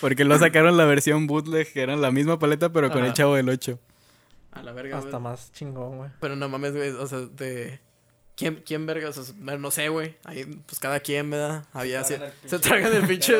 Porque 0.00 0.24
lo 0.24 0.38
sacaron 0.38 0.78
la 0.78 0.86
versión 0.86 1.26
bootleg, 1.26 1.70
que 1.70 1.82
eran 1.82 2.00
la 2.00 2.10
misma 2.10 2.38
paleta, 2.38 2.72
pero 2.72 2.90
con 2.90 3.04
el. 3.04 3.12
Chavo 3.12 3.34
del 3.34 3.50
8. 3.50 3.78
A 4.52 4.62
la 4.62 4.72
verga, 4.72 4.98
Hasta 4.98 5.18
más 5.18 5.52
chingón, 5.52 5.96
güey. 5.98 6.10
Pero 6.20 6.36
no 6.36 6.48
mames, 6.48 6.74
güey. 6.74 6.90
O 6.90 7.06
sea, 7.06 7.20
de. 7.20 7.80
¿Quién, 8.36 8.62
quién 8.64 8.86
vergas? 8.86 9.18
O 9.18 9.22
sea, 9.24 9.34
no 9.58 9.70
sé, 9.70 9.90
güey. 9.90 10.16
Ahí, 10.24 10.44
pues 10.66 10.78
cada 10.80 11.00
quien, 11.00 11.28
¿verdad? 11.30 11.64
Había. 11.72 12.02
Se, 12.04 12.14
tragan 12.16 12.32
el 12.32 12.48
se 12.48 12.58
pinche 12.58 12.68
tragan 12.68 12.92
el 12.94 13.06
pinche. 13.06 13.36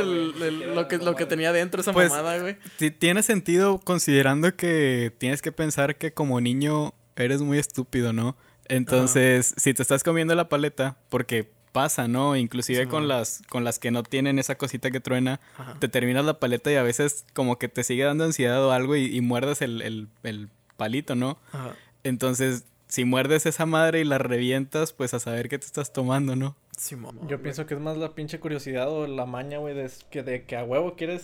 lo, 0.75 0.89
que, 0.89 0.99
lo 0.99 1.05
que 1.17 1.25
mamada. 1.25 1.29
tenía 1.29 1.53
dentro 1.53 1.81
esa 1.81 1.93
Pues, 1.93 2.11
mamada, 2.11 2.39
güey. 2.39 2.57
Ti- 2.77 2.91
Tiene 2.91 3.23
sentido 3.23 3.79
considerando 3.79 4.55
que 4.57 5.13
tienes 5.19 5.41
que 5.43 5.53
pensar 5.53 5.97
que 5.97 6.13
como 6.13 6.41
niño 6.41 6.93
eres 7.17 7.41
muy 7.41 7.59
estúpido, 7.59 8.13
¿no? 8.13 8.37
Entonces, 8.69 9.55
si 9.57 9.75
te 9.75 9.83
estás 9.83 10.05
comiendo 10.05 10.35
la 10.35 10.49
paleta, 10.49 10.97
porque 11.09 11.51
pasa, 11.73 12.07
¿no? 12.09 12.37
Inclusive 12.37 12.85
Sí, 12.85 12.89
con 12.89 13.01
man. 13.03 13.09
las 13.09 13.43
con 13.49 13.65
las 13.65 13.79
que 13.79 13.91
no 13.91 14.03
tienen 14.03 14.39
esa 14.39 14.57
cosita 14.57 14.91
que 14.91 15.01
truena, 15.01 15.41
Ajá. 15.59 15.77
te 15.79 15.89
terminas 15.89 16.25
la 16.25 16.39
paleta 16.39 16.71
y 16.71 16.77
a 16.77 16.83
veces 16.83 17.25
como 17.33 17.59
que 17.59 17.69
te 17.69 17.85
sigue 17.85 18.05
dando 18.05 18.25
ansiedad 18.25 18.65
o 18.65 18.73
algo 18.73 18.97
y, 18.97 19.07
y 19.17 19.21
muerdes 19.21 19.61
el, 19.63 19.83
el- 19.83 20.09
el 20.23 20.49
palito, 20.81 21.15
¿no? 21.15 21.39
Ajá. 21.53 21.77
Entonces, 22.03 22.65
si 22.89 23.05
muerdes 23.05 23.47
esa 23.47 23.67
madre 23.67 24.01
y 24.01 24.05
la 24.05 24.19
revientas, 24.19 24.93
pues 24.93 25.15
a 25.15 25.21
saber 25.21 25.49
qué 25.49 25.59
te 25.59 25.67
estás 25.67 25.93
tomando, 25.93 26.35
¿no? 26.35 26.57
Simón, 26.77 27.17
Yo 27.23 27.27
güey. 27.29 27.43
pienso 27.43 27.67
que 27.67 27.75
es 27.75 27.81
más 27.81 27.97
la 27.99 28.15
pinche 28.15 28.41
curiosidad 28.41 28.91
o 28.91 29.07
la 29.07 29.27
maña, 29.27 29.59
güey, 29.59 29.75
de, 29.75 29.91
que, 30.11 30.23
de 30.23 30.45
que 30.45 30.57
a 30.57 30.65
huevo 30.65 30.97
quieres 30.97 31.23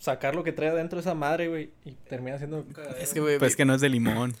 sacar 0.00 0.34
lo 0.34 0.42
que 0.44 0.52
trae 0.52 0.68
adentro 0.70 0.98
esa 1.00 1.14
madre, 1.14 1.48
güey, 1.48 1.70
y 1.84 1.92
termina 1.92 2.36
siendo. 2.38 2.66
Es 3.00 3.14
que, 3.14 3.20
güey. 3.20 3.38
Pues 3.38 3.54
que 3.56 3.64
no 3.64 3.74
es 3.74 3.80
de 3.80 3.88
limón. 3.88 4.34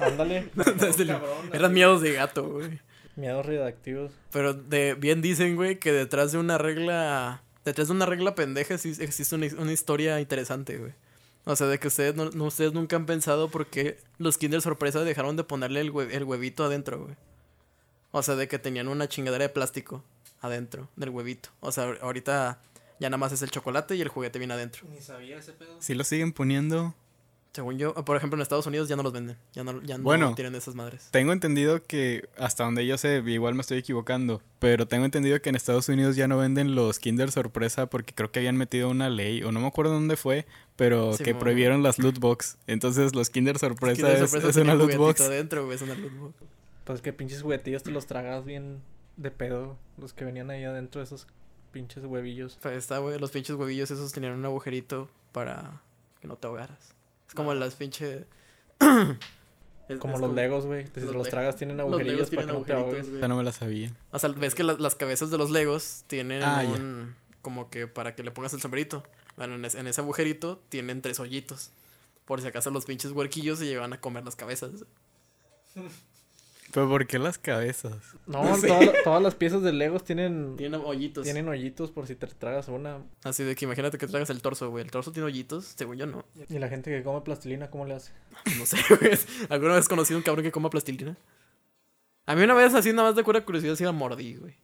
Ándale. 0.00 0.48
desde 0.80 1.02
el- 1.02 1.08
Cabrón, 1.10 1.48
Eran 1.52 1.64
así. 1.66 1.74
miedos 1.74 2.00
de 2.00 2.12
gato, 2.12 2.48
güey. 2.48 2.80
Miedos 3.14 3.44
redactivos. 3.44 4.10
Pero 4.32 4.54
de, 4.54 4.94
bien 4.94 5.20
dicen, 5.20 5.54
güey, 5.56 5.78
que 5.78 5.92
detrás 5.92 6.32
de 6.32 6.38
una 6.38 6.56
regla. 6.56 7.42
Detrás 7.64 7.88
de 7.88 7.94
una 7.94 8.06
regla 8.06 8.34
pendeja 8.34 8.78
sí 8.78 8.94
existe 8.98 9.34
una, 9.36 9.46
una 9.58 9.72
historia 9.72 10.18
interesante, 10.18 10.78
güey. 10.78 10.92
O 11.44 11.56
sea, 11.56 11.66
de 11.66 11.78
que 11.78 11.88
ustedes, 11.88 12.14
no, 12.14 12.30
no- 12.30 12.44
ustedes 12.44 12.72
nunca 12.72 12.96
han 12.96 13.06
pensado 13.06 13.48
por 13.50 13.66
qué 13.66 13.98
los 14.18 14.38
Kinder 14.38 14.62
Sorpresa 14.62 15.00
dejaron 15.02 15.36
de 15.36 15.44
ponerle 15.44 15.80
el, 15.80 15.92
hue- 15.92 16.12
el 16.12 16.24
huevito 16.24 16.64
adentro, 16.64 17.02
güey. 17.04 17.16
O 18.12 18.22
sea, 18.22 18.36
de 18.36 18.46
que 18.48 18.58
tenían 18.58 18.88
una 18.88 19.08
chingadera 19.08 19.44
de 19.44 19.48
plástico 19.48 20.04
adentro 20.40 20.88
del 20.96 21.10
huevito. 21.10 21.48
O 21.60 21.72
sea, 21.72 21.84
ahor- 21.88 21.98
ahorita 22.02 22.60
ya 23.00 23.08
nada 23.10 23.18
más 23.18 23.32
es 23.32 23.42
el 23.42 23.50
chocolate 23.50 23.96
y 23.96 24.00
el 24.02 24.08
juguete 24.08 24.38
viene 24.38 24.54
adentro. 24.54 24.86
Ni 24.88 25.00
sabía 25.00 25.38
ese 25.38 25.52
pedo. 25.52 25.76
Si 25.80 25.94
lo 25.94 26.04
siguen 26.04 26.32
poniendo, 26.32 26.94
Según 27.54 27.76
yo, 27.76 27.94
por 27.94 28.16
ejemplo, 28.16 28.36
en 28.38 28.42
Estados 28.42 28.66
Unidos 28.66 28.88
ya 28.88 28.96
no 28.96 29.02
los 29.02 29.12
venden. 29.12 29.36
Ya 29.52 29.62
no, 29.62 29.82
ya 29.82 29.98
no 29.98 30.04
Bueno. 30.04 30.34
tienen 30.34 30.54
esas 30.54 30.74
madres. 30.74 31.08
Tengo 31.10 31.32
entendido 31.34 31.82
que, 31.82 32.28
hasta 32.38 32.64
donde 32.64 32.86
yo 32.86 32.96
sé, 32.96 33.22
igual 33.26 33.54
me 33.54 33.60
estoy 33.60 33.76
equivocando, 33.76 34.40
pero 34.58 34.88
tengo 34.88 35.04
entendido 35.04 35.38
que 35.42 35.50
en 35.50 35.56
Estados 35.56 35.86
Unidos 35.90 36.16
ya 36.16 36.26
no 36.28 36.38
venden 36.38 36.74
los 36.74 36.98
Kinder 36.98 37.30
Sorpresa 37.30 37.86
porque 37.90 38.14
creo 38.14 38.32
que 38.32 38.38
habían 38.38 38.56
metido 38.56 38.88
una 38.88 39.10
ley, 39.10 39.42
o 39.42 39.52
no 39.52 39.60
me 39.60 39.66
acuerdo 39.66 39.92
dónde 39.92 40.16
fue, 40.16 40.46
pero 40.76 41.12
Sí, 41.12 41.24
que 41.24 41.34
prohibieron 41.34 41.82
las 41.82 41.98
loot 41.98 42.18
box. 42.20 42.56
Entonces 42.66 43.14
los 43.14 43.28
Kinder 43.28 43.58
Sorpresa, 43.58 43.96
Kinder 43.96 44.14
es, 44.14 44.20
Sorpresa 44.20 44.48
es 44.48 44.54
tenía 44.54 44.72
una 44.72 44.82
loot 44.82 44.94
juguetito 44.94 45.06
box. 45.06 45.20
adentro, 45.20 45.72
es 45.74 45.82
una 45.82 45.94
loot 45.94 46.12
box. 46.18 46.34
Pues 46.84 47.02
que 47.02 47.12
pinches 47.12 47.42
juguetillos 47.42 47.82
te 47.82 47.90
los 47.90 48.06
tragas 48.06 48.46
bien 48.46 48.80
de 49.18 49.30
pedo. 49.30 49.76
Los 49.98 50.14
que 50.14 50.24
venían 50.24 50.48
ahí 50.50 50.64
adentro 50.64 51.00
de 51.00 51.04
esos 51.04 51.26
pinches 51.70 52.02
huevillos. 52.06 52.58
Pues 52.62 52.78
está, 52.78 52.96
güey, 52.98 53.18
los 53.18 53.30
pinches 53.30 53.56
huevillos 53.56 53.90
esos 53.90 54.10
tenían 54.10 54.32
un 54.32 54.44
agujerito 54.46 55.10
para 55.32 55.82
que 56.22 56.28
no 56.28 56.36
te 56.36 56.46
ahogaras. 56.46 56.94
Es 57.32 57.34
como 57.34 57.54
las 57.54 57.74
pinches... 57.76 58.26
Es- 59.88 59.98
Como 59.98 60.14
es 60.14 60.20
los 60.20 60.34
legos, 60.34 60.66
güey. 60.66 60.86
Si 60.94 61.00
los 61.00 61.14
los 61.14 61.28
tragas 61.28 61.56
tienen 61.56 61.76
Los 61.78 61.86
agujerillos 61.88 62.30
para 62.30 62.42
tienen 62.42 62.46
que 62.46 62.52
no 62.60 62.64
te 62.64 62.72
agujeritos, 62.74 63.04
ahogues. 63.06 63.18
Esa 63.18 63.28
no 63.28 63.36
me 63.36 63.42
la 63.42 63.52
sabía. 63.52 63.90
O 64.10 64.18
sea, 64.18 64.28
ves 64.30 64.54
que 64.54 64.62
las, 64.64 64.78
las 64.78 64.94
cabezas 64.94 65.30
de 65.30 65.38
los 65.38 65.50
legos 65.50 66.04
tienen 66.06 66.42
Ah, 66.42 66.62
ya. 66.62 66.70
un... 66.70 67.14
Como 67.42 67.68
que 67.70 67.86
para 67.88 68.14
que 68.14 68.22
le 68.22 68.30
pongas 68.30 68.52
el 68.54 68.60
sombrerito. 68.60 69.02
Bueno, 69.36 69.54
en, 69.56 69.64
ese- 69.64 69.80
en 69.80 69.86
ese 69.88 70.00
agujerito 70.02 70.62
tienen 70.68 71.00
tres 71.02 71.18
hoyitos. 71.20 71.70
Por 72.26 72.40
si 72.42 72.46
acaso 72.46 72.70
los 72.70 72.84
pinches 72.84 73.10
huerquillos 73.12 73.58
se 73.58 73.66
llevan 73.66 73.92
a 73.94 74.00
comer 74.00 74.24
las 74.24 74.36
cabezas. 74.36 74.70
Pero 76.72 76.88
¿por 76.88 77.06
qué 77.06 77.18
las 77.18 77.38
cabezas? 77.38 77.94
No, 78.26 78.42
No 78.44 78.56
sé. 78.56 78.66
todas, 78.68 78.86
la- 78.86 79.02
todas 79.04 79.22
las 79.22 79.34
piezas 79.34 79.62
de 79.62 79.72
legos 79.72 80.04
tienen, 80.04 80.56
Tienen 80.56 80.80
hoyitos. 80.84 81.24
tienen 81.24 81.48
hoyitos 81.48 81.90
por 81.90 82.06
si 82.06 82.14
te 82.16 82.26
tragas 82.26 82.68
una. 82.68 82.98
Así 83.24 83.44
de 83.44 83.54
que 83.54 83.64
imagínate 83.66 83.98
que 83.98 84.06
tragas 84.06 84.30
el 84.30 84.40
torso, 84.42 84.70
güey. 84.70 84.84
El 84.84 84.90
torso 84.90 85.12
tiene 85.12 85.26
hoyitos, 85.26 85.64
según 85.76 85.96
yo 85.98 86.06
no. 86.06 86.24
Y 86.48 86.58
la 86.58 86.68
gente 86.68 86.90
que 86.90 87.02
come 87.02 87.20
plastilina, 87.20 87.70
¿cómo 87.70 87.84
le 87.86 87.94
hace? 87.94 88.12
No 88.58 88.66
sé, 88.66 88.78
güey. 88.88 89.12
¿Alguna 89.50 89.74
vez 89.74 89.88
conocido 89.88 90.16
un 90.18 90.22
cabrón 90.24 90.44
que 90.44 90.52
coma 90.52 90.70
plastilina? 90.70 91.16
A 92.26 92.34
mí 92.36 92.42
una 92.42 92.54
vez 92.54 92.72
así, 92.74 92.92
nada 92.92 93.08
más 93.08 93.16
de 93.16 93.24
cura 93.24 93.44
curiosidad, 93.44 93.74
sí 93.74 93.84
la 93.84 93.92
mordí, 93.92 94.36
güey. 94.36 94.54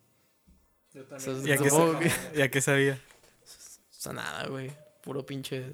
Yo 0.94 1.02
O 1.14 1.18
sea, 1.20 1.32
¿Y 1.44 1.52
a 1.52 1.56
qué, 1.58 1.68
supongo 1.70 1.92
sa- 1.94 1.98
que- 1.98 2.38
¿Y 2.38 2.42
a 2.42 2.50
qué 2.50 2.60
sabía? 2.60 2.94
O 2.94 4.00
sea, 4.00 4.12
nada, 4.12 4.46
güey. 4.48 4.70
Puro 5.02 5.26
pinche... 5.26 5.72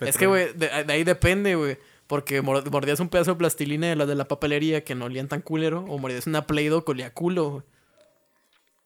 Es 0.00 0.16
que, 0.18 0.26
güey, 0.26 0.52
de, 0.54 0.84
de 0.84 0.92
ahí 0.92 1.04
depende, 1.04 1.54
güey. 1.54 1.78
Porque 2.06 2.40
mor- 2.42 2.70
mordías 2.70 3.00
un 3.00 3.08
pedazo 3.08 3.32
de 3.32 3.36
plastilina 3.38 3.88
de 3.88 3.96
la 3.96 4.06
de 4.06 4.14
la 4.14 4.26
papelería 4.28 4.84
que 4.84 4.94
no 4.94 5.06
olían 5.06 5.28
tan 5.28 5.42
culero. 5.42 5.80
O 5.88 5.98
mordías 5.98 6.26
una 6.26 6.46
Play-Doh 6.46 6.84
que 6.84 6.90
olía 6.92 7.12
culo. 7.12 7.64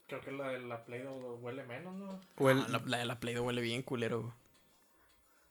Creo 0.09 0.21
que 0.23 0.33
la 0.33 0.49
de 0.49 0.59
la 0.61 0.85
Play-Doh 0.85 1.39
huele 1.43 1.65
menos, 1.65 1.95
¿no? 1.95 2.21
Ah, 2.49 2.67
la, 2.69 2.83
la 2.87 2.99
de 2.99 3.05
la 3.05 3.21
Play-Doh 3.21 3.45
huele 3.45 3.61
bien 3.61 3.83
culero. 3.83 4.35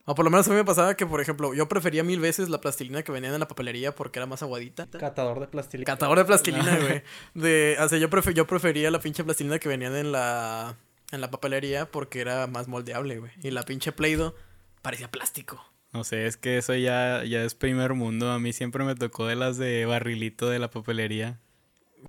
O 0.06 0.14
por 0.14 0.24
lo 0.24 0.30
menos 0.30 0.46
a 0.48 0.50
mí 0.50 0.56
me 0.56 0.64
pasaba 0.64 0.96
que, 0.96 1.06
por 1.06 1.20
ejemplo, 1.20 1.54
yo 1.54 1.68
prefería 1.68 2.02
mil 2.02 2.18
veces 2.20 2.48
la 2.48 2.60
plastilina 2.60 3.02
que 3.02 3.12
venía 3.12 3.32
en 3.32 3.38
la 3.38 3.46
papelería 3.46 3.94
porque 3.94 4.18
era 4.18 4.26
más 4.26 4.42
aguadita. 4.42 4.86
Catador 4.90 5.38
de 5.40 5.46
plastilina. 5.46 5.84
Catador 5.86 6.18
de 6.18 6.24
plastilina, 6.24 6.76
güey. 6.80 7.02
De, 7.34 7.76
o 7.80 7.88
sea, 7.88 7.98
yo, 7.98 8.10
prefe- 8.10 8.32
yo 8.34 8.46
prefería 8.46 8.90
la 8.90 8.98
pinche 8.98 9.22
plastilina 9.22 9.58
que 9.60 9.68
venían 9.68 9.94
en 9.94 10.10
la, 10.10 10.76
en 11.12 11.20
la 11.20 11.30
papelería 11.30 11.88
porque 11.90 12.20
era 12.20 12.46
más 12.48 12.66
moldeable, 12.66 13.18
güey. 13.20 13.30
Y 13.42 13.50
la 13.52 13.62
pinche 13.62 13.92
Play-Doh 13.92 14.34
parecía 14.82 15.10
plástico. 15.10 15.64
No 15.92 16.04
sé, 16.04 16.26
es 16.26 16.36
que 16.36 16.58
eso 16.58 16.74
ya, 16.74 17.24
ya 17.24 17.42
es 17.44 17.54
primer 17.54 17.94
mundo. 17.94 18.30
A 18.30 18.38
mí 18.38 18.52
siempre 18.52 18.84
me 18.84 18.94
tocó 18.94 19.26
de 19.26 19.34
las 19.36 19.56
de 19.58 19.86
barrilito 19.86 20.48
de 20.48 20.58
la 20.60 20.70
papelería. 20.70 21.40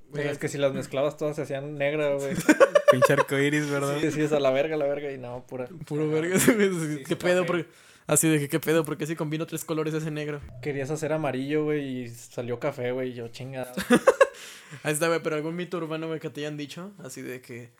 Güey, 0.09 0.27
es 0.27 0.37
que 0.37 0.47
si 0.49 0.57
las 0.57 0.73
mezclabas 0.73 1.17
todas 1.17 1.35
se 1.35 1.41
hacían 1.41 1.75
negras, 1.75 2.21
güey. 2.21 2.35
Pinche 2.91 3.13
arcoiris, 3.13 3.69
¿verdad? 3.69 3.97
Sí, 4.01 4.11
sí, 4.11 4.21
es 4.21 4.33
a 4.33 4.39
la 4.39 4.51
verga, 4.51 4.77
la 4.77 4.85
verga. 4.85 5.11
Y 5.11 5.17
no, 5.17 5.45
pura. 5.47 5.67
Puro 5.87 6.09
verga. 6.09 6.37
¿Qué 7.07 7.15
pedo? 7.15 7.45
Por- 7.45 7.65
Así 8.07 8.27
de 8.27 8.39
que, 8.39 8.49
¿qué 8.49 8.59
pedo? 8.59 8.83
¿Por 8.83 8.97
qué 8.97 9.07
si 9.07 9.15
combino 9.15 9.45
tres 9.47 9.63
colores 9.63 9.93
ese 9.93 10.11
negro? 10.11 10.41
Querías 10.61 10.91
hacer 10.91 11.13
amarillo, 11.13 11.63
güey, 11.63 12.03
y 12.03 12.09
salió 12.09 12.59
café, 12.59 12.91
güey. 12.91 13.11
Y 13.11 13.13
yo, 13.13 13.27
chingada. 13.29 13.71
Ahí 14.83 14.93
está, 14.93 15.07
güey, 15.07 15.21
pero 15.23 15.35
algún 15.37 15.55
mito 15.55 15.77
urbano, 15.77 16.07
güey, 16.07 16.19
que 16.19 16.29
te 16.29 16.41
hayan 16.41 16.57
dicho. 16.57 16.91
Así 17.03 17.21
de 17.21 17.41
que, 17.41 17.71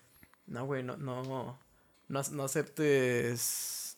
no, 0.48 0.66
güey, 0.66 0.84
no, 0.84 0.96
no, 0.98 1.24
no, 1.24 1.60
no 2.32 2.44
aceptes, 2.44 3.98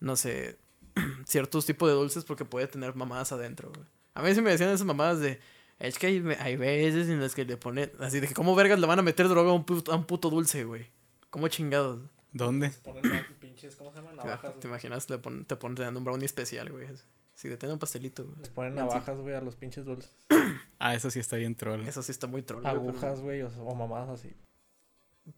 no 0.00 0.16
sé, 0.16 0.58
ciertos 1.26 1.66
tipos 1.66 1.88
de 1.88 1.94
dulces 1.94 2.24
porque 2.24 2.44
puede 2.44 2.66
tener 2.66 2.94
mamadas 2.94 3.32
adentro, 3.32 3.70
güey. 3.74 3.86
A 4.14 4.22
mí 4.22 4.34
sí 4.34 4.42
me 4.42 4.50
decían 4.50 4.70
esas 4.70 4.86
mamadas 4.86 5.20
de, 5.20 5.40
es 5.78 5.98
que 5.98 6.06
hay, 6.08 6.22
hay 6.38 6.56
veces 6.56 7.08
en 7.08 7.20
las 7.20 7.34
que 7.34 7.44
le 7.44 7.56
ponen, 7.56 7.90
así 7.98 8.20
de 8.20 8.28
que, 8.28 8.34
¿cómo 8.34 8.54
vergas 8.54 8.78
le 8.78 8.86
van 8.86 8.98
a 8.98 9.02
meter 9.02 9.28
droga 9.28 9.50
a 9.50 9.54
un 9.54 9.64
puto, 9.64 9.92
a 9.92 9.96
un 9.96 10.04
puto 10.04 10.28
dulce, 10.30 10.64
güey? 10.64 10.86
¿Cómo 11.30 11.48
chingados? 11.48 12.00
¿Dónde? 12.32 12.70
Ponen 12.82 13.02
pinches, 13.40 13.76
¿cómo 13.76 13.90
se 13.92 14.00
llaman? 14.00 14.16
¿Te 14.60 14.68
imaginas? 14.68 15.08
Le 15.10 15.18
pon- 15.18 15.44
te 15.44 15.56
ponen 15.56 15.76
te 15.76 15.82
dan 15.82 15.96
un 15.96 16.04
brownie 16.04 16.24
especial, 16.26 16.70
güey. 16.70 16.86
Si 17.34 17.54
te 17.56 17.66
un 17.66 17.78
pastelito, 17.78 18.24
güey. 18.24 18.38
Les 18.40 18.48
ponen 18.50 18.74
navajas, 18.74 19.18
güey, 19.18 19.34
a 19.34 19.40
los 19.40 19.56
pinches 19.56 19.84
dulces. 19.84 20.10
Ah, 20.78 20.96
eso 20.96 21.10
sí 21.12 21.20
está 21.20 21.36
bien 21.36 21.54
troll. 21.54 21.86
Eso 21.86 22.02
sí 22.02 22.10
está 22.10 22.26
muy 22.26 22.42
troll, 22.42 22.62
güey, 22.62 22.74
pero- 22.74 22.88
Agujas, 22.90 23.20
güey, 23.20 23.42
o, 23.42 23.48
o 23.48 23.74
mamadas 23.76 24.08
así. 24.10 24.34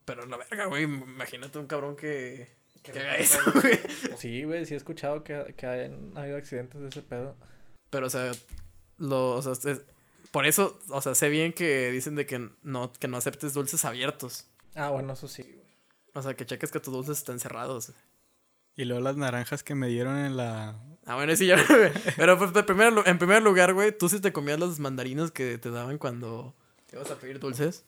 Pero 0.07 0.25
la 0.27 0.39
verga, 0.39 0.67
güey. 0.67 0.85
Imagínate 0.85 1.59
un 1.59 1.67
cabrón 1.67 1.97
que, 1.97 2.49
que 2.93 3.01
haga 3.01 3.17
eso, 3.17 3.39
güey. 3.61 3.79
Sí, 4.19 4.45
güey, 4.45 4.65
sí 4.67 4.75
he 4.75 4.77
escuchado 4.77 5.25
que, 5.25 5.55
que 5.57 5.67
han 5.67 6.17
habido 6.17 6.37
accidentes 6.37 6.81
de 6.81 6.89
ese 6.89 7.03
pedo. 7.03 7.37
Pero, 7.91 8.07
o 8.07 8.11
sea, 8.11 8.33
lo, 8.99 9.33
o 9.33 9.43
sea, 9.43 9.53
es- 9.73 9.83
por 10.31 10.47
eso, 10.47 10.79
o 10.89 11.01
sea, 11.01 11.15
sé 11.15 11.29
bien 11.29 11.53
que 11.53 11.91
dicen 11.91 12.15
de 12.17 12.27
que 12.27 12.51
no, 12.63 12.93
que 12.93 13.07
no 13.09 13.17
aceptes 13.17 13.55
dulces 13.55 13.85
abiertos. 13.85 14.47
Ah, 14.75 14.91
bueno, 14.91 15.13
eso 15.13 15.29
sí, 15.29 15.43
güey. 15.43 15.65
O 16.15 16.23
sea, 16.23 16.35
que 16.35 16.47
cheques 16.47 16.71
que 16.71 16.81
tus 16.81 16.93
dulces 16.93 17.19
están 17.19 17.39
cerrados. 17.41 17.93
Y 18.77 18.85
luego 18.85 19.03
las 19.03 19.17
naranjas 19.17 19.63
que 19.63 19.75
me 19.77 19.87
dieron 19.89 20.17
en 20.19 20.37
la... 20.37 20.77
Ah, 21.07 21.15
bueno, 21.15 21.37
sí, 21.37 21.47
ya, 21.47 21.57
güey. 21.69 21.93
Pero 22.17 22.37
pues, 22.39 22.53
de 22.53 22.63
primer 22.65 22.93
en 23.07 23.19
primer 23.19 23.43
lugar, 23.43 23.73
güey, 23.75 23.97
tú 23.97 24.09
sí 24.09 24.21
te 24.21 24.33
comías 24.33 24.59
las 24.59 24.81
mandarinas 24.81 25.31
que 25.31 25.59
te 25.59 25.71
daban 25.71 25.99
cuando 25.99 26.55
te 26.87 26.97
ibas 26.97 27.11
a 27.13 27.17
pedir 27.17 27.39
dulces. 27.39 27.85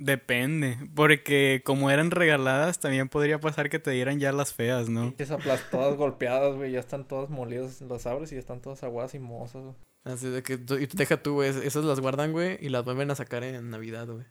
Depende, 0.00 0.78
porque 0.94 1.60
como 1.64 1.90
eran 1.90 2.12
regaladas, 2.12 2.78
también 2.78 3.08
podría 3.08 3.40
pasar 3.40 3.68
que 3.68 3.80
te 3.80 3.90
dieran 3.90 4.20
ya 4.20 4.30
las 4.30 4.54
feas, 4.54 4.88
¿no? 4.88 5.08
Pinches 5.08 5.32
aplas- 5.32 5.68
todas 5.72 5.96
golpeadas, 5.96 6.54
güey, 6.54 6.70
ya 6.70 6.78
están 6.78 7.04
todas 7.06 7.30
molidas. 7.30 7.80
Las 7.82 8.06
abres 8.06 8.30
y 8.30 8.36
ya 8.36 8.40
están 8.40 8.60
todas 8.60 8.82
aguadas 8.84 9.14
y 9.14 9.18
mozas, 9.18 9.62
güey. 9.64 9.74
Así 10.04 10.28
de 10.28 10.44
que, 10.44 10.56
tú- 10.56 10.76
y 10.78 10.86
deja 10.86 11.20
tú, 11.20 11.34
güey, 11.34 11.50
esas 11.50 11.84
las 11.84 11.98
guardan, 11.98 12.30
güey, 12.30 12.58
y 12.64 12.68
las 12.68 12.84
vuelven 12.84 13.10
a 13.10 13.16
sacar 13.16 13.42
en 13.42 13.70
Navidad, 13.70 14.06
güey. 14.06 14.24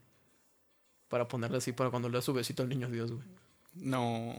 Para 1.09 1.27
ponerle 1.27 1.57
así 1.57 1.73
para 1.73 1.89
cuando 1.89 2.07
le 2.07 2.15
da 2.17 2.21
su 2.21 2.33
besito 2.33 2.63
al 2.63 2.69
niño 2.69 2.89
Dios, 2.89 3.11
güey. 3.11 3.25
No. 3.75 4.35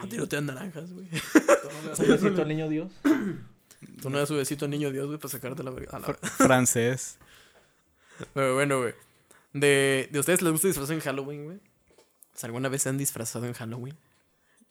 A 0.00 0.06
ti 0.06 0.18
no 0.18 0.28
te 0.28 0.36
dan 0.36 0.46
naranjas, 0.46 0.92
güey. 0.92 1.08
Un 1.98 2.08
besito 2.08 2.42
al 2.42 2.48
niño 2.48 2.68
Dios. 2.68 2.92
Tú 4.02 4.10
no 4.10 4.18
das 4.18 4.28
su 4.28 4.36
besito 4.36 4.66
al 4.66 4.70
niño 4.70 4.90
Dios, 4.92 5.06
güey, 5.06 5.18
para 5.18 5.30
sacarte 5.30 5.62
la 5.62 5.70
verga. 5.70 5.98
francés. 6.36 7.18
Pero 8.34 8.54
bueno, 8.54 8.80
güey. 8.80 8.92
De, 9.52 10.08
¿De 10.12 10.18
ustedes 10.18 10.42
les 10.42 10.52
gusta 10.52 10.68
disfrazarse 10.68 10.94
en 10.94 11.00
Halloween, 11.00 11.44
güey? 11.44 11.60
Sea, 12.34 12.46
¿Alguna 12.48 12.68
vez 12.68 12.82
se 12.82 12.88
han 12.88 12.98
disfrazado 12.98 13.46
en 13.46 13.52
Halloween? 13.54 13.96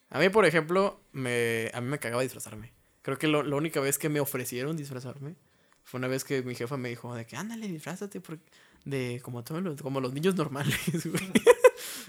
A 0.09 0.19
mí, 0.19 0.29
por 0.29 0.45
ejemplo, 0.45 0.99
me, 1.11 1.69
a 1.73 1.81
mí 1.81 1.87
me 1.87 1.99
cagaba 1.99 2.21
disfrazarme. 2.23 2.71
Creo 3.01 3.17
que 3.17 3.27
lo- 3.27 3.43
la 3.43 3.55
única 3.55 3.79
vez 3.79 3.97
que 3.97 4.09
me 4.09 4.19
ofrecieron 4.19 4.75
disfrazarme 4.77 5.35
fue 5.83 5.97
una 5.99 6.07
vez 6.07 6.23
que 6.23 6.41
mi 6.43 6.55
jefa 6.55 6.77
me 6.77 6.89
dijo 6.89 7.13
de 7.15 7.25
que 7.25 7.35
ándale, 7.35 7.67
disfrázate 7.67 8.21
por- 8.21 8.39
de 8.85 9.19
como 9.23 9.43
todos 9.43 9.61
los, 9.61 9.81
como 9.81 9.99
los 10.01 10.13
niños 10.13 10.35
normales, 10.35 10.77
güey. 11.05 11.31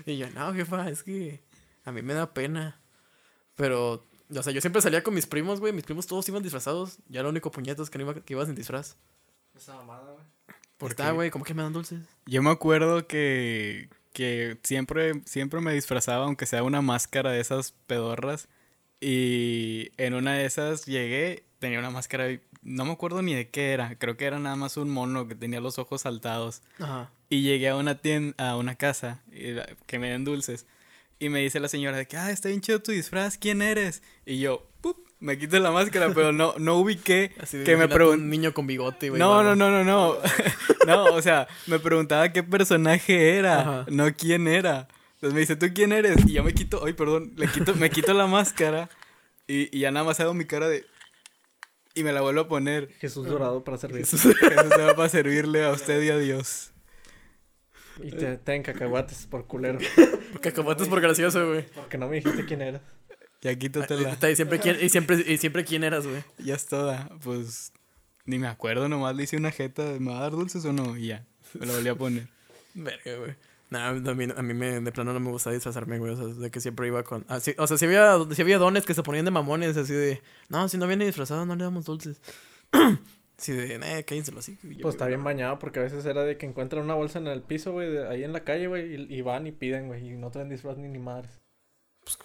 y 0.07 0.17
yo, 0.19 0.31
no, 0.31 0.53
jefa, 0.55 0.89
es 0.89 1.03
que 1.03 1.43
a 1.85 1.93
mí 1.93 2.03
me 2.03 2.15
da 2.15 2.33
pena. 2.33 2.81
Pero, 3.57 4.07
o 4.35 4.43
sea, 4.43 4.53
yo 4.53 4.61
siempre 4.61 4.81
salía 4.81 5.03
con 5.03 5.13
mis 5.15 5.27
primos, 5.27 5.61
güey. 5.61 5.73
Mis 5.73 5.85
primos 5.85 6.07
todos 6.07 6.27
iban 6.29 6.43
disfrazados. 6.43 6.99
Ya 7.09 7.23
lo 7.23 7.29
único 7.29 7.51
puñetas 7.51 7.91
que 7.91 7.99
no 7.99 8.05
iba, 8.05 8.15
que 8.15 8.33
iba 8.33 8.47
sin 8.47 8.55
disfraz. 8.55 8.97
Esa 9.55 9.75
mamada, 9.77 10.13
güey. 10.13 10.20
¿Por 10.81 10.93
Está, 10.93 11.09
qué? 11.09 11.13
güey, 11.13 11.31
¿cómo 11.31 11.45
que 11.45 11.53
me 11.53 11.63
dan 11.63 11.75
dulces? 11.75 12.01
Yo 12.25 12.43
me 12.43 12.49
acuerdo 12.51 13.07
que, 13.07 13.91
que 14.15 14.57
siempre, 14.63 15.21
siempre 15.27 15.61
me 15.61 15.75
disfrazaba, 15.75 16.25
aunque 16.25 16.47
sea 16.47 16.63
una 16.63 16.81
máscara 16.81 17.31
de 17.33 17.41
esas 17.41 17.73
pedorras. 17.87 18.49
Y 18.99 19.93
en 19.99 20.15
una 20.15 20.35
de 20.35 20.47
esas 20.47 20.87
llegué, 20.87 21.45
tenía 21.59 21.79
una 21.79 21.91
máscara, 21.91 22.29
no 22.63 22.85
me 22.87 22.93
acuerdo 22.93 23.21
ni 23.21 23.35
de 23.35 23.51
qué 23.51 23.73
era. 23.73 23.97
Creo 23.99 24.17
que 24.17 24.25
era 24.25 24.39
nada 24.39 24.57
más 24.57 24.79
un 24.79 24.89
mono 24.89 25.29
que 25.29 25.35
tenía 25.35 25.61
los 25.61 25.79
ojos 25.79 26.01
saltados. 26.01 26.63
Ajá. 26.79 27.11
Y 27.29 27.43
llegué 27.43 27.69
a 27.69 27.77
una 27.77 27.97
tienda, 27.99 28.35
a 28.51 28.57
una 28.57 28.75
casa, 28.75 29.23
y 29.31 29.55
que 29.87 29.99
me 29.99 30.11
den 30.11 30.25
dulces. 30.25 30.67
Y 31.19 31.29
me 31.29 31.41
dice 31.41 31.61
la 31.61 31.69
señora 31.69 31.99
de 31.99 32.07
que, 32.09 32.17
ah, 32.17 32.31
está 32.31 32.49
bien 32.49 32.63
chido 32.63 32.81
tu 32.81 32.93
disfraz, 32.93 33.37
¿quién 33.37 33.61
eres? 33.61 34.03
Y 34.25 34.39
yo, 34.39 34.67
¡pup! 34.81 35.10
Me 35.21 35.39
quito 35.39 35.59
la 35.59 35.71
máscara, 35.71 36.13
pero 36.15 36.33
no, 36.33 36.55
no 36.59 36.77
ubiqué 36.77 37.33
Así 37.39 37.59
de 37.59 37.65
que 37.65 37.77
me 37.77 37.89
preguntó. 37.89 38.23
Un 38.23 38.31
niño 38.31 38.53
con 38.53 38.67
bigote, 38.67 39.11
güey. 39.11 39.21
No, 39.21 39.43
no, 39.43 39.55
no, 39.55 39.71
no, 39.71 39.85
no. 39.85 40.17
no, 40.87 41.05
o 41.15 41.23
sea, 41.23 41.47
me 41.67 41.79
preguntaba 41.79 42.33
qué 42.33 42.43
personaje 42.43 43.37
era, 43.37 43.61
Ajá. 43.61 43.87
no 43.89 44.13
quién 44.15 44.49
era. 44.49 44.89
Entonces 45.15 45.35
me 45.35 45.41
dice, 45.41 45.57
¿tú 45.57 45.67
quién 45.75 45.93
eres? 45.93 46.17
Y 46.27 46.33
yo 46.33 46.43
me 46.43 46.55
quito, 46.55 46.83
ay, 46.85 46.95
perdón, 46.95 47.33
le 47.37 47.47
quito, 47.49 47.75
me 47.75 47.91
quito 47.91 48.15
la 48.15 48.27
máscara 48.27 48.89
y, 49.47 49.77
y 49.77 49.81
ya 49.81 49.91
nada 49.91 50.07
más 50.07 50.19
hago 50.21 50.33
mi 50.33 50.47
cara 50.47 50.69
de... 50.69 50.87
Y 51.95 52.05
me 52.05 52.13
la 52.13 52.23
vuelvo 52.23 52.41
a 52.43 52.49
poner. 52.49 52.89
Jesús 53.01 53.27
dorado 53.27 53.63
para 53.63 53.77
servir. 53.77 54.07
Jesús 54.07 54.21
se 54.21 54.83
va 54.83 54.95
para 54.95 55.09
servirle 55.09 55.65
a 55.65 55.73
usted 55.73 56.01
y 56.03 56.09
a 56.09 56.17
Dios. 56.17 56.71
Y 58.03 58.11
te, 58.13 58.39
te 58.39 58.53
den 58.53 58.63
cacahuates 58.63 59.27
por 59.27 59.47
culero. 59.47 59.79
Cacahuates 60.41 60.89
por 60.89 61.01
gracioso, 61.01 61.47
güey. 61.49 61.67
Porque 61.75 61.99
no 61.99 62.09
me 62.09 62.17
dijiste 62.17 62.47
quién 62.47 62.63
eras. 62.63 62.83
Ya 63.43 63.55
quítatela. 63.57 64.19
Y 64.31 64.37
siempre 64.37 64.59
quién, 64.59 64.77
y 64.81 64.89
siempre, 64.89 65.25
y 65.27 65.37
siempre 65.39 65.65
quién 65.65 65.85
eras, 65.85 66.07
güey. 66.07 66.23
Ya 66.39 66.55
es 66.55 66.67
toda. 66.67 67.09
Pues 67.23 67.73
ni 68.27 68.39
me 68.39 68.49
acuerdo, 68.49 68.89
nomás 68.89 69.17
le 69.17 69.23
hice 69.25 69.37
una 69.37 69.51
jeta 69.51 69.85
de, 69.85 69.99
¿me 70.01 70.11
va 70.13 70.19
a 70.19 70.23
dar 70.23 70.33
dulces 70.33 70.65
o 70.65 70.73
no? 70.73 70.97
Y 70.97 71.09
ya, 71.09 71.25
me 71.59 71.67
la 71.67 71.73
volví 71.75 71.89
a 71.89 71.95
poner. 71.95 72.29
Verga, 72.75 73.17
güey. 73.17 73.35
Nah, 73.71 73.89
a 73.89 73.93
mí, 73.93 74.27
a 74.37 74.43
mí 74.43 74.53
me, 74.55 74.81
de 74.81 74.93
plano 74.93 75.13
no 75.13 75.21
me 75.21 75.31
gustaba 75.31 75.55
disfrazarme, 75.55 75.99
güey. 75.99 76.13
O 76.13 76.17
sea, 76.17 76.27
de 76.27 76.51
que 76.51 76.61
siempre 76.61 76.89
iba 76.89 77.03
con. 77.05 77.25
así- 77.29 77.55
o 77.57 77.67
sea, 77.67 77.79
si 77.79 77.85
había, 77.87 78.19
si 78.33 78.43
había 78.43 78.59
dones 78.59 78.85
que 78.85 78.95
se 78.95 79.03
ponían 79.05 79.25
de 79.25 79.31
mamones, 79.31 79.77
así 79.77 79.93
de. 79.95 80.21
No, 80.49 80.69
si 80.69 80.77
no 80.77 80.87
viene 80.89 81.07
disfrazado, 81.07 81.47
no 81.47 81.55
le 81.57 81.65
damos 81.65 81.85
dulces. 81.85 82.21
Así 83.39 83.53
de, 83.55 83.77
eh, 83.77 84.05
cállenselo 84.05 84.41
así. 84.41 84.59
Pues 84.83 84.97
está 84.97 85.07
bien 85.07 85.25
bañado 85.25 85.59
porque 85.59 85.79
a 85.81 85.83
veces 85.83 86.05
era 86.05 86.25
de 86.25 86.37
que 86.37 86.45
encuentran 86.45 86.83
una 86.85 86.93
bolsa 86.93 87.19
en 87.21 87.27
el 87.27 87.41
piso, 87.41 87.73
güey, 87.73 87.97
ahí 87.97 88.23
en 88.23 88.35
la 88.35 88.45
calle, 88.45 88.67
güey, 88.67 88.95
y, 88.95 89.15
y 89.15 89.23
van 89.23 89.47
y 89.47 89.53
piden, 89.53 89.87
güey, 89.87 90.07
y 90.07 90.11
no 90.11 90.31
traen 90.31 90.51
disfraz 90.51 90.77
ni 90.77 90.89
ni 90.89 90.99
madres. 90.99 91.41
Pues 92.05 92.19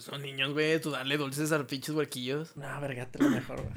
son 0.00 0.22
niños, 0.22 0.52
güey. 0.52 0.80
Tú 0.80 0.90
darle 0.90 1.16
dulces 1.16 1.52
a 1.52 1.66
pinches 1.66 1.94
huerquillos. 1.94 2.56
No, 2.56 2.80
vergate 2.80 3.18
lo 3.22 3.30
mejor, 3.30 3.62
güey. 3.62 3.72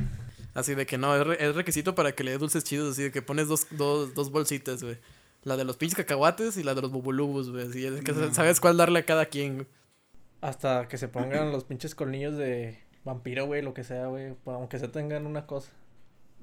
Así 0.53 0.75
de 0.75 0.85
que 0.85 0.97
no, 0.97 1.15
es, 1.15 1.25
re- 1.25 1.43
es 1.45 1.55
requisito 1.55 1.95
para 1.95 2.13
que 2.13 2.23
le 2.23 2.31
des 2.31 2.39
dulces 2.39 2.63
chidos. 2.63 2.91
Así 2.93 3.03
de 3.03 3.11
que 3.11 3.21
pones 3.21 3.47
dos, 3.47 3.67
dos, 3.71 4.13
dos 4.13 4.31
bolsitas, 4.31 4.83
güey. 4.83 4.97
La 5.43 5.57
de 5.57 5.65
los 5.65 5.77
pinches 5.77 5.97
cacahuates 5.97 6.57
y 6.57 6.63
la 6.63 6.73
de 6.75 6.81
los 6.81 6.91
bubulubus, 6.91 7.49
güey. 7.51 7.67
Así 7.67 7.85
es 7.85 8.01
que 8.01 8.13
sabes 8.33 8.59
cuál 8.59 8.77
darle 8.77 8.99
a 8.99 9.05
cada 9.05 9.25
quien, 9.25 9.55
güey. 9.55 9.67
Hasta 10.41 10.87
que 10.87 10.97
se 10.97 11.07
pongan 11.07 11.51
los 11.51 11.63
pinches 11.63 11.95
colmillos 11.95 12.35
de 12.37 12.77
vampiro, 13.03 13.45
güey, 13.45 13.61
lo 13.61 13.73
que 13.73 13.83
sea, 13.83 14.07
güey, 14.07 14.35
aunque 14.45 14.77
se 14.79 14.87
tengan 14.89 15.25
una 15.25 15.45
cosa. 15.47 15.71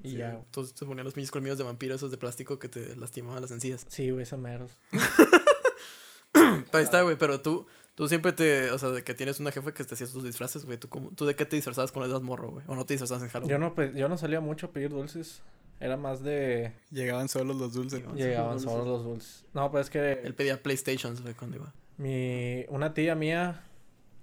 Y 0.03 0.11
Sí, 0.11 0.17
ya, 0.17 0.29
güey. 0.31 0.41
Entonces 0.43 0.73
te 0.75 0.85
ponían 0.85 1.05
los 1.05 1.13
pinches 1.13 1.31
colmillos 1.31 1.57
de 1.59 1.63
vampiro 1.63 1.95
esos 1.95 2.09
de 2.11 2.17
plástico 2.17 2.57
que 2.59 2.67
te 2.67 2.95
lastimaban 2.95 3.41
las 3.41 3.51
encías. 3.51 3.85
Sí, 3.87 4.09
güey, 4.09 4.23
esos 4.23 4.39
meros. 4.39 4.71
Ahí 6.73 6.83
está, 6.83 7.01
güey, 7.01 7.17
pero 7.17 7.41
tú, 7.41 7.67
tú 8.01 8.07
siempre 8.07 8.31
te, 8.33 8.71
o 8.71 8.79
sea, 8.79 8.89
de 8.89 9.03
que 9.03 9.13
tienes 9.13 9.39
una 9.39 9.51
jefa 9.51 9.71
que 9.75 9.83
te 9.83 9.93
hacía 9.93 10.07
tus 10.07 10.23
disfraces, 10.23 10.65
güey. 10.65 10.79
¿Tú, 10.79 10.89
cómo- 10.89 11.11
¿Tú 11.11 11.27
de 11.27 11.35
qué 11.35 11.45
te 11.45 11.55
disfrazabas 11.55 11.91
cuando 11.91 12.09
eras 12.09 12.23
morro, 12.23 12.49
güey? 12.49 12.65
¿O 12.67 12.73
no 12.73 12.83
te 12.83 12.95
disfrazabas 12.95 13.21
en 13.21 13.29
Halloween? 13.29 13.51
Yo 13.51 13.59
no, 13.59 13.75
pe- 13.75 13.93
yo 13.93 14.09
no 14.09 14.17
salía 14.17 14.41
mucho 14.41 14.65
a 14.65 14.71
pedir 14.71 14.89
dulces. 14.89 15.43
Era 15.79 15.97
más 15.97 16.23
de... 16.23 16.73
Llegaban 16.89 17.29
solos 17.29 17.55
los 17.57 17.73
dulces. 17.73 18.03
¿no? 18.03 18.15
Llegaban 18.15 18.53
los 18.55 18.63
solos 18.63 18.87
los 18.87 19.03
dulces. 19.03 19.45
No, 19.53 19.69
pues 19.69 19.85
es 19.85 19.89
que 19.91 20.13
Él 20.13 20.33
pedía 20.33 20.63
PlayStations, 20.63 21.21
güey, 21.21 21.35
cuando 21.35 21.57
iba. 21.57 21.71
mi... 21.97 22.65
Una 22.69 22.95
tía 22.95 23.13
mía 23.13 23.61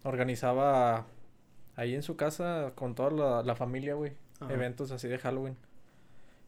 organizaba 0.02 1.06
ahí 1.76 1.94
en 1.94 2.02
su 2.02 2.16
casa 2.16 2.72
con 2.74 2.96
toda 2.96 3.10
la, 3.12 3.42
la 3.44 3.54
familia, 3.54 3.94
güey. 3.94 4.14
Ajá. 4.40 4.52
Eventos 4.54 4.90
así 4.90 5.06
de 5.06 5.18
Halloween. 5.18 5.56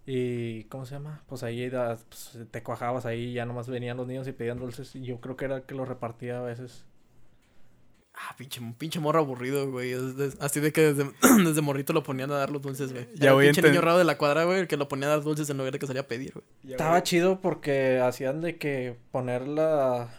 Y, 0.07 0.65
¿cómo 0.65 0.87
se 0.87 0.95
llama? 0.95 1.23
Pues 1.29 1.43
ahí 1.45 1.69
da- 1.71 1.97
pues, 2.09 2.39
te 2.51 2.63
cuajabas 2.65 3.07
ahí 3.07 3.35
ya 3.35 3.47
nomás 3.47 3.69
venían 3.69 3.97
los 3.97 4.07
niños 4.09 4.27
y 4.27 4.33
pedían 4.33 4.59
dulces. 4.59 4.97
Y 4.97 5.03
yo 5.05 5.21
creo 5.21 5.37
que 5.37 5.45
era 5.45 5.57
el 5.59 5.63
que 5.63 5.75
los 5.77 5.87
repartía 5.89 6.39
a 6.41 6.43
veces. 6.43 6.85
Ah, 8.23 8.35
pinche, 8.37 8.61
pinche 8.77 9.01
morro 9.01 9.21
aburrido, 9.21 9.71
güey. 9.71 9.95
Así 10.41 10.61
de 10.61 10.73
que 10.73 10.93
desde, 10.93 11.11
desde 11.45 11.63
morrito 11.63 11.93
lo 11.93 12.03
ponían 12.03 12.31
a 12.31 12.35
dar 12.35 12.51
los 12.51 12.61
dulces, 12.61 12.93
güey. 12.93 13.09
Ya 13.15 13.33
a 13.33 13.39
pinche 13.39 13.63
niño 13.63 13.81
raro 13.81 13.97
de 13.97 14.05
la 14.05 14.19
cuadra, 14.19 14.45
güey, 14.45 14.61
el 14.61 14.69
que 14.69 14.77
lo 14.77 14.89
ponía 14.89 15.07
a 15.07 15.11
dar 15.11 15.23
dulces 15.23 15.49
en 15.49 15.57
lugar 15.57 15.73
de 15.73 15.79
que 15.79 15.87
salía 15.87 16.03
a 16.03 16.07
pedir, 16.07 16.35
güey. 16.35 16.45
Estaba 16.73 17.03
chido 17.03 17.41
porque 17.41 17.99
hacían 17.99 18.41
de 18.41 18.57
que 18.59 18.97
poner 19.11 19.49
la... 19.49 20.11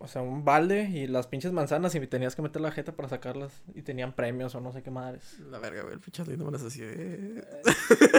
O 0.00 0.06
sea, 0.06 0.22
un 0.22 0.44
balde 0.44 0.88
y 0.90 1.08
las 1.08 1.26
pinches 1.26 1.50
manzanas 1.50 1.92
y 1.94 2.06
tenías 2.06 2.36
que 2.36 2.42
meter 2.42 2.62
la 2.62 2.70
jeta 2.70 2.92
para 2.92 3.08
sacarlas. 3.08 3.62
Y 3.74 3.82
tenían 3.82 4.12
premios 4.12 4.54
o 4.54 4.60
no 4.60 4.72
sé 4.72 4.82
qué 4.82 4.92
madres. 4.92 5.40
La 5.50 5.58
verga, 5.58 5.82
güey. 5.82 5.94
El 5.94 6.00
pinche 6.00 6.24
lindo 6.24 6.44
me 6.44 6.52
las 6.52 6.62
hacía. 6.62 6.86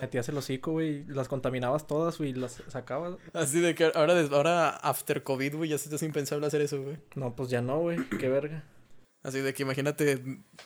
Metías 0.00 0.28
el 0.28 0.36
hocico, 0.38 0.72
güey. 0.72 1.04
Las 1.08 1.28
contaminabas 1.28 1.86
todas, 1.86 2.18
güey, 2.18 2.32
las 2.32 2.62
sacabas. 2.68 3.16
Así 3.32 3.60
de 3.60 3.74
que 3.74 3.90
ahora, 3.94 4.14
ahora 4.32 4.68
after 4.70 5.22
COVID, 5.22 5.56
güey, 5.56 5.70
ya 5.70 5.78
se 5.78 5.88
te 5.88 5.96
hace 5.96 6.06
impensable 6.06 6.46
hacer 6.46 6.60
eso, 6.60 6.80
güey. 6.82 6.96
No, 7.14 7.34
pues 7.34 7.50
ya 7.50 7.60
no, 7.62 7.78
güey. 7.80 7.98
Qué 8.18 8.28
verga. 8.28 8.64
Así 9.22 9.40
de 9.40 9.52
que 9.52 9.62
imagínate 9.64 10.22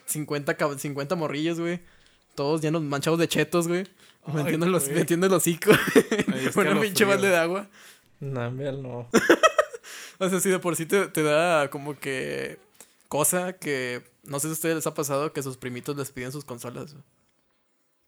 50, 0.06 0.56
cab- 0.56 0.78
50 0.78 1.14
morrillos, 1.16 1.58
güey. 1.58 1.80
Todos 2.34 2.60
llenos, 2.62 2.82
manchados 2.82 3.18
de 3.18 3.28
chetos, 3.28 3.68
güey. 3.68 3.86
Metiendo, 4.32 4.66
los, 4.66 4.88
metiendo 4.88 5.26
el 5.26 5.32
hocico. 5.32 5.72
Una 6.56 6.80
pinche 6.80 7.04
balde 7.04 7.28
de 7.28 7.36
agua. 7.36 7.68
No, 8.20 8.50
mira, 8.50 8.72
no. 8.72 9.08
O 10.18 10.28
sea, 10.28 10.38
sí, 10.38 10.50
de 10.50 10.60
por 10.60 10.76
sí 10.76 10.86
te, 10.86 11.08
te 11.08 11.22
da 11.24 11.68
como 11.68 11.98
que 11.98 12.58
cosa 13.08 13.54
que 13.54 14.02
no 14.22 14.38
sé 14.38 14.46
si 14.46 14.50
a 14.50 14.52
ustedes 14.52 14.74
les 14.76 14.86
ha 14.86 14.94
pasado 14.94 15.32
que 15.32 15.42
sus 15.42 15.56
primitos 15.56 15.96
les 15.96 16.12
piden 16.12 16.30
sus 16.30 16.44
consolas. 16.44 16.92
güey. 16.92 17.04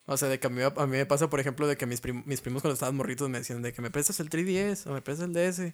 O 0.06 0.16
sea, 0.16 0.28
de 0.28 0.38
que 0.38 0.46
a 0.46 0.50
mí, 0.50 0.60
a 0.62 0.86
mí 0.86 0.96
me 0.98 1.06
pasa, 1.06 1.30
por 1.30 1.40
ejemplo, 1.40 1.66
de 1.66 1.76
que 1.76 1.86
mis, 1.86 2.00
prim- 2.00 2.22
mis 2.26 2.40
primos 2.42 2.60
cuando 2.62 2.74
estaban 2.74 2.94
morritos 2.94 3.28
me 3.30 3.38
decían 3.38 3.62
de 3.62 3.72
que 3.72 3.80
me 3.80 3.90
prestas 3.90 4.20
el 4.20 4.28
3DS 4.28 4.86
o 4.86 4.92
me 4.92 5.00
prestas 5.02 5.28
el 5.28 5.32
DS. 5.32 5.72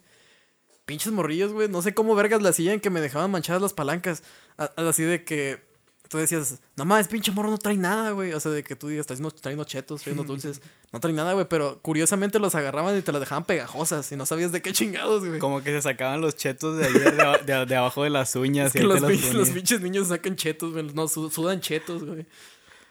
Pinches 0.86 1.12
morrillos, 1.12 1.52
güey. 1.52 1.68
No 1.68 1.82
sé 1.82 1.94
cómo 1.94 2.14
vergas 2.14 2.42
la 2.42 2.50
hacían 2.50 2.80
que 2.80 2.90
me 2.90 3.00
dejaban 3.00 3.30
manchadas 3.30 3.60
las 3.62 3.72
palancas. 3.72 4.22
A- 4.58 4.70
así 4.88 5.02
de 5.04 5.24
que 5.24 5.62
tú 6.08 6.18
decías, 6.18 6.60
no 6.76 6.84
mames, 6.84 7.06
pinche 7.06 7.30
morro 7.30 7.50
no 7.50 7.58
trae 7.58 7.76
nada, 7.76 8.10
güey. 8.10 8.32
O 8.32 8.40
sea, 8.40 8.50
de 8.50 8.64
que 8.64 8.74
tú 8.74 8.88
digas, 8.88 9.06
unos, 9.18 9.34
trae 9.36 9.54
unos 9.54 9.66
chetos, 9.66 10.02
trae 10.02 10.14
unos 10.14 10.26
dulces. 10.28 10.60
No 10.92 10.98
trae 11.00 11.12
nada, 11.12 11.32
güey. 11.34 11.46
Pero 11.48 11.80
curiosamente 11.82 12.38
los 12.40 12.54
agarraban 12.56 12.96
y 12.98 13.02
te 13.02 13.12
las 13.12 13.20
dejaban 13.20 13.44
pegajosas 13.44 14.10
y 14.10 14.16
no 14.16 14.26
sabías 14.26 14.50
de 14.52 14.62
qué 14.62 14.72
chingados, 14.72 15.24
güey. 15.24 15.38
Como 15.38 15.62
que 15.62 15.70
se 15.70 15.82
sacaban 15.82 16.20
los 16.20 16.34
chetos 16.36 16.78
de 16.78 16.86
ahí 16.86 16.92
de, 16.92 17.52
de- 17.54 17.66
de 17.66 17.76
abajo 17.76 18.02
de 18.04 18.10
las 18.10 18.34
uñas. 18.34 18.68
Es 18.68 18.72
que 18.80 18.86
los, 18.86 19.00
los 19.34 19.50
pinches 19.50 19.80
niños 19.80 20.08
sacan 20.08 20.34
chetos, 20.34 20.72
güey. 20.72 20.84
No, 20.94 21.06
su- 21.08 21.30
sudan 21.30 21.60
chetos, 21.60 22.04
güey. 22.04 22.26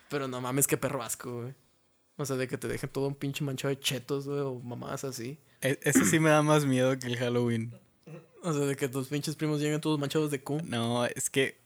Pero 0.09 0.27
no 0.27 0.41
mames, 0.41 0.67
qué 0.67 0.77
perro 0.77 1.01
asco, 1.03 1.41
güey. 1.41 1.53
O 2.17 2.25
sea, 2.25 2.35
de 2.35 2.47
que 2.47 2.57
te 2.57 2.67
dejen 2.67 2.89
todo 2.89 3.07
un 3.07 3.15
pinche 3.15 3.43
manchado 3.43 3.73
de 3.73 3.79
chetos, 3.79 4.27
güey, 4.27 4.39
o 4.41 4.55
mamadas 4.59 5.03
así. 5.05 5.37
E- 5.61 5.79
Eso 5.83 6.03
sí 6.05 6.19
me 6.19 6.29
da 6.29 6.41
más 6.41 6.65
miedo 6.65 6.97
que 6.99 7.07
el 7.07 7.17
Halloween. 7.17 7.73
O 8.43 8.51
sea, 8.53 8.65
de 8.65 8.75
que 8.75 8.89
tus 8.89 9.07
pinches 9.07 9.35
primos 9.35 9.61
lleguen 9.61 9.79
todos 9.81 9.99
manchados 9.99 10.31
de 10.31 10.41
Q. 10.41 10.61
No, 10.65 11.05
es 11.05 11.29
que 11.29 11.57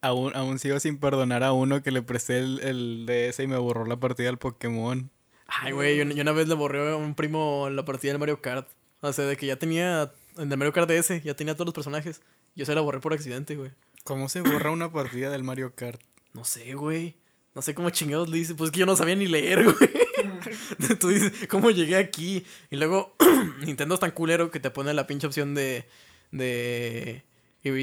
aún, 0.00 0.34
aún 0.36 0.58
sigo 0.58 0.78
sin 0.80 0.98
perdonar 0.98 1.42
a 1.42 1.52
uno 1.52 1.82
que 1.82 1.90
le 1.90 2.02
presté 2.02 2.38
el, 2.38 2.60
el 2.60 3.06
DS 3.06 3.40
y 3.40 3.46
me 3.46 3.56
borró 3.56 3.86
la 3.86 3.98
partida 3.98 4.26
del 4.26 4.38
Pokémon. 4.38 5.10
Ay, 5.46 5.72
güey, 5.72 5.96
yo, 5.96 6.04
yo 6.04 6.22
una 6.22 6.32
vez 6.32 6.46
le 6.46 6.54
borré 6.54 6.92
a 6.92 6.96
un 6.96 7.14
primo 7.14 7.68
la 7.70 7.84
partida 7.84 8.12
del 8.12 8.18
Mario 8.20 8.40
Kart. 8.42 8.68
O 9.00 9.12
sea, 9.12 9.24
de 9.26 9.36
que 9.36 9.46
ya 9.46 9.56
tenía, 9.56 10.12
en 10.36 10.50
el 10.52 10.58
Mario 10.58 10.72
Kart 10.72 10.88
DS, 10.90 11.22
ya 11.22 11.34
tenía 11.34 11.54
todos 11.54 11.66
los 11.66 11.74
personajes. 11.74 12.20
Yo 12.54 12.66
se 12.66 12.74
la 12.74 12.80
borré 12.82 13.00
por 13.00 13.12
accidente, 13.14 13.56
güey. 13.56 13.70
¿Cómo 14.04 14.28
se 14.28 14.40
borra 14.42 14.70
una 14.70 14.92
partida 14.92 15.30
del 15.30 15.44
Mario 15.44 15.74
Kart? 15.74 16.00
No 16.34 16.44
sé, 16.44 16.74
güey. 16.74 17.16
No 17.54 17.62
sé 17.62 17.74
cómo 17.74 17.90
chingados 17.90 18.28
le 18.28 18.38
dice. 18.38 18.54
Pues 18.54 18.70
que 18.70 18.78
yo 18.80 18.86
no 18.86 18.96
sabía 18.96 19.14
ni 19.16 19.26
leer, 19.26 19.64
güey. 19.64 19.90
Tú 21.00 21.08
dices, 21.08 21.32
¿cómo 21.48 21.70
llegué 21.70 21.96
aquí? 21.96 22.44
Y 22.70 22.76
luego, 22.76 23.16
Nintendo 23.64 23.94
es 23.94 24.00
tan 24.00 24.10
culero 24.12 24.50
que 24.50 24.60
te 24.60 24.70
pone 24.70 24.92
la 24.94 25.06
pinche 25.06 25.26
opción 25.26 25.54
de. 25.54 25.86
de. 26.30 27.24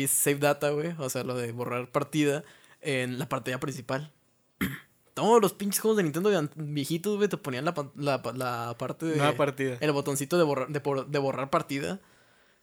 save 0.08 0.36
data, 0.40 0.70
güey. 0.70 0.94
O 1.00 1.10
sea, 1.10 1.24
lo 1.24 1.36
de 1.36 1.52
borrar 1.52 1.92
partida 1.92 2.44
en 2.82 3.20
la 3.20 3.28
partida 3.28 3.60
principal. 3.60 4.12
Todos 5.14 5.42
los 5.42 5.54
pinches 5.54 5.80
juegos 5.82 5.98
de 5.98 6.04
Nintendo 6.04 6.30
viejitos, 6.56 7.16
güey, 7.18 7.30
te 7.30 7.38
ponían 7.38 7.64
la, 7.66 7.74
la, 7.96 8.22
la 8.36 8.76
parte 8.78 9.06
de. 9.06 9.16
Nueva 9.18 9.36
partida. 9.36 9.78
el 9.80 9.92
botoncito 9.92 10.38
de 10.38 10.44
borrar, 10.44 10.68
de, 10.70 10.80
por- 10.80 11.08
de 11.08 11.20
borrar 11.20 11.50
partida. 11.50 12.00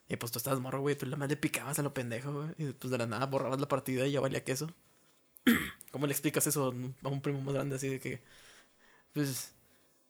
Y 0.08 0.16
pues 0.16 0.32
tú 0.32 0.38
estabas 0.38 0.60
morro, 0.60 0.80
güey. 0.80 0.94
Tú 0.96 1.06
la 1.06 1.16
más 1.16 1.28
le 1.30 1.36
picabas 1.36 1.78
a 1.78 1.82
lo 1.82 1.94
pendejo, 1.94 2.32
güey. 2.32 2.48
Y 2.58 2.72
pues 2.72 2.90
de 2.90 2.98
la 2.98 3.06
nada 3.06 3.26
borrabas 3.26 3.58
la 3.60 3.68
partida 3.68 4.06
y 4.06 4.12
ya 4.12 4.20
valía 4.20 4.44
queso. 4.44 4.70
¿Cómo 5.90 6.06
le 6.06 6.12
explicas 6.12 6.46
eso 6.46 6.74
a 7.02 7.08
un 7.08 7.20
primo 7.20 7.40
más 7.42 7.54
grande 7.54 7.76
así 7.76 7.88
de 7.88 8.00
que. 8.00 8.20
Pues. 9.12 9.52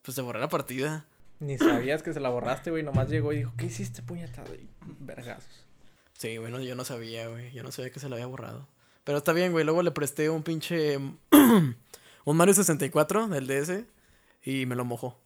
Pues 0.02 0.16
te 0.16 0.22
borré 0.22 0.40
la 0.40 0.48
partida. 0.48 1.06
Ni 1.42 1.58
sabías 1.58 2.04
que 2.04 2.12
se 2.12 2.20
la 2.20 2.28
borraste, 2.28 2.70
güey. 2.70 2.84
Nomás 2.84 3.08
llegó 3.08 3.32
y 3.32 3.38
dijo, 3.38 3.52
¿qué 3.56 3.66
hiciste, 3.66 4.00
puñetado? 4.00 4.54
Y 4.54 4.68
vergazos. 5.00 5.66
Sí, 6.12 6.38
bueno, 6.38 6.60
yo 6.60 6.76
no 6.76 6.84
sabía, 6.84 7.26
güey. 7.26 7.50
Yo 7.52 7.64
no 7.64 7.72
sabía 7.72 7.90
que 7.90 7.98
se 7.98 8.08
lo 8.08 8.14
había 8.14 8.26
borrado. 8.26 8.68
Pero 9.02 9.18
está 9.18 9.32
bien, 9.32 9.50
güey. 9.50 9.64
Luego 9.64 9.82
le 9.82 9.90
presté 9.90 10.30
un 10.30 10.44
pinche. 10.44 10.98
un 11.36 12.36
Mario 12.36 12.54
64 12.54 13.26
del 13.26 13.48
DS. 13.48 13.84
Y 14.44 14.66
me 14.66 14.76
lo 14.76 14.84
mojó. 14.84 15.18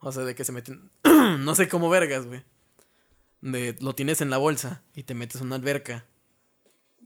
O 0.00 0.10
sea, 0.10 0.24
de 0.24 0.34
que 0.34 0.44
se 0.44 0.52
meten. 0.52 0.90
no 1.04 1.54
sé 1.54 1.68
cómo 1.68 1.90
vergas, 1.90 2.26
güey. 2.26 2.42
De 3.42 3.76
lo 3.80 3.94
tienes 3.94 4.22
en 4.22 4.30
la 4.30 4.38
bolsa 4.38 4.82
y 4.94 5.02
te 5.02 5.14
metes 5.14 5.42
en 5.42 5.48
una 5.48 5.56
alberca. 5.56 6.06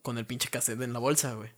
Con 0.03 0.19
el 0.19 0.27
pinche 0.27 0.51
cassette 0.51 0.83
en 0.83 0.93
la 0.93 1.01
bolsa, 1.01 1.35
güey. 1.35 1.51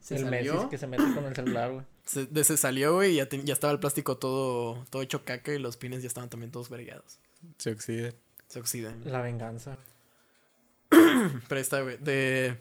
Se 0.00 0.16
el 0.16 0.24
salió. 0.24 0.54
Messi 0.54 0.68
que 0.68 0.78
se 0.78 0.86
mete 0.86 1.02
con 1.14 1.24
el 1.24 1.34
celular, 1.34 1.72
güey. 1.72 1.84
Se, 2.08 2.24
de 2.24 2.42
se 2.42 2.56
salió, 2.56 2.94
güey, 2.94 3.12
y 3.12 3.16
ya, 3.16 3.28
te- 3.28 3.44
ya 3.44 3.52
estaba 3.52 3.70
el 3.72 3.78
plástico 3.80 4.16
todo, 4.16 4.82
todo 4.88 5.02
hecho 5.02 5.24
caca 5.26 5.52
y 5.52 5.58
los 5.58 5.76
pines 5.76 6.00
ya 6.02 6.06
estaban 6.08 6.30
también 6.30 6.50
todos 6.50 6.70
vergados. 6.70 7.18
Se 7.58 7.70
oxida. 7.70 8.12
Se 8.46 8.58
oxidan. 8.60 9.02
La 9.04 9.20
venganza. 9.20 9.76
Pero 10.88 11.60
está, 11.60 11.82
güey, 11.82 11.98
de... 11.98 12.56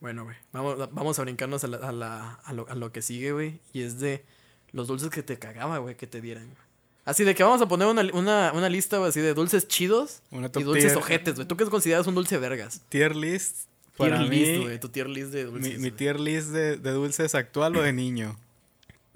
Bueno, 0.00 0.24
güey, 0.24 0.36
vamos, 0.52 0.76
vamos 0.92 1.18
a 1.18 1.22
brincarnos 1.22 1.62
a, 1.64 1.68
la- 1.68 1.76
a, 1.78 1.92
la- 1.92 2.32
a 2.44 2.52
lo, 2.52 2.68
a 2.68 2.74
lo 2.74 2.92
que 2.92 3.00
sigue, 3.00 3.32
güey. 3.32 3.60
Y 3.72 3.82
es 3.82 4.00
de 4.00 4.24
los 4.72 4.88
dulces 4.88 5.08
que 5.10 5.22
te 5.22 5.38
cagaba, 5.38 5.78
güey, 5.78 5.96
que 5.96 6.06
te 6.06 6.20
dieran. 6.20 6.44
güey. 6.46 6.58
Así 7.04 7.22
de 7.24 7.34
que 7.34 7.42
vamos 7.44 7.62
a 7.62 7.68
poner 7.68 7.86
una, 7.86 8.02
una, 8.12 8.52
una 8.54 8.68
lista, 8.68 8.98
güey, 8.98 9.10
así 9.10 9.20
de 9.20 9.34
dulces 9.34 9.68
chidos 9.68 10.22
Una 10.30 10.50
y 10.54 10.62
dulces 10.62 10.86
tier. 10.92 10.96
ojetes, 10.98 11.34
güey. 11.36 11.46
¿Tú 11.46 11.56
qué 11.56 11.64
consideras 11.66 12.06
un 12.06 12.14
dulce 12.16 12.38
vergas? 12.38 12.82
Tier 12.88 13.14
list. 13.14 13.68
Tier 13.96 14.10
Para 14.10 14.22
list, 14.22 14.50
mí, 14.52 14.58
güey, 14.64 14.80
tu 14.80 14.88
tier 14.88 15.08
list 15.08 15.28
de 15.32 15.44
dulces. 15.44 15.72
mi, 15.78 15.78
mi 15.78 15.90
tier 15.90 16.18
list 16.18 16.48
de, 16.48 16.76
de 16.76 16.90
dulces 16.90 17.34
actual 17.34 17.76
o 17.76 17.82
de 17.82 17.92
niño. 17.92 18.36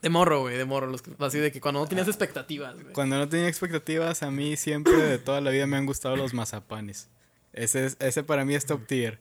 De 0.03 0.09
morro, 0.09 0.43
güey, 0.43 0.57
de 0.57 0.65
morro. 0.65 0.87
los 0.87 1.03
así 1.19 1.39
de 1.39 1.51
que 1.51 1.61
cuando 1.61 1.81
no 1.81 1.87
tenías 1.89 2.07
expectativas, 2.07 2.75
güey. 2.81 2.93
Cuando 2.93 3.17
no 3.19 3.29
tenía 3.29 3.49
expectativas, 3.49 4.23
a 4.23 4.31
mí 4.31 4.57
siempre 4.57 4.93
de 4.95 5.19
toda 5.19 5.41
la 5.41 5.51
vida 5.51 5.67
me 5.67 5.77
han 5.77 5.87
gustado 5.87 6.15
los 6.17 6.35
mazapanes. 6.35 7.09
Ese, 7.53 7.87
es- 7.87 7.97
ese 7.99 8.23
para 8.23 8.45
mí 8.45 8.55
es 8.55 8.67
top 8.67 8.87
tier. 8.87 9.19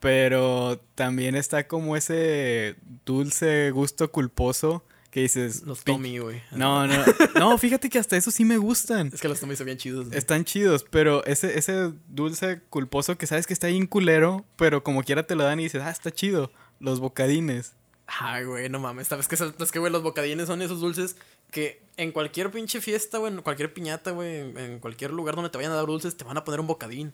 Pero 0.00 0.80
también 0.94 1.34
está 1.34 1.66
como 1.66 1.96
ese 1.96 2.76
dulce 3.06 3.70
gusto 3.70 4.12
culposo 4.12 4.84
que 5.14 5.20
dices... 5.20 5.62
Los 5.62 5.84
"Pin- 5.84 5.94
Tommy, 5.94 6.18
güey. 6.18 6.42
No, 6.50 6.88
no, 6.88 7.04
no, 7.36 7.56
fíjate 7.56 7.88
que 7.88 8.00
hasta 8.00 8.16
eso 8.16 8.32
sí 8.32 8.44
me 8.44 8.56
gustan. 8.58 9.12
Es 9.14 9.20
que 9.20 9.28
los 9.28 9.38
Tommy 9.38 9.54
son 9.54 9.66
bien 9.66 9.78
chidos, 9.78 10.06
güey. 10.08 10.18
Están 10.18 10.44
chidos, 10.44 10.84
pero 10.90 11.24
ese, 11.24 11.56
ese 11.56 11.92
dulce 12.08 12.60
culposo 12.68 13.16
que 13.16 13.28
sabes 13.28 13.46
que 13.46 13.52
está 13.52 13.68
bien 13.68 13.86
culero, 13.86 14.44
pero 14.56 14.82
como 14.82 15.04
quiera 15.04 15.24
te 15.24 15.36
lo 15.36 15.44
dan 15.44 15.60
y 15.60 15.62
dices, 15.62 15.82
ah, 15.84 15.90
está 15.90 16.10
chido. 16.10 16.50
Los 16.80 16.98
bocadines. 16.98 17.74
Ay, 18.08 18.44
güey, 18.44 18.68
no 18.68 18.80
mames. 18.80 19.12
Es 19.12 19.28
que, 19.28 19.36
es 19.36 19.70
que, 19.70 19.78
güey, 19.78 19.92
los 19.92 20.02
bocadines 20.02 20.48
son 20.48 20.60
esos 20.62 20.80
dulces 20.80 21.14
que 21.52 21.80
en 21.96 22.10
cualquier 22.10 22.50
pinche 22.50 22.80
fiesta, 22.80 23.18
güey, 23.18 23.32
en 23.32 23.40
cualquier 23.40 23.72
piñata, 23.72 24.10
güey, 24.10 24.40
en, 24.40 24.58
en 24.58 24.78
cualquier 24.80 25.12
lugar 25.12 25.36
donde 25.36 25.50
te 25.50 25.58
vayan 25.58 25.70
a 25.70 25.76
dar 25.76 25.86
dulces, 25.86 26.16
te 26.16 26.24
van 26.24 26.36
a 26.38 26.42
poner 26.42 26.58
un 26.58 26.66
bocadín. 26.66 27.12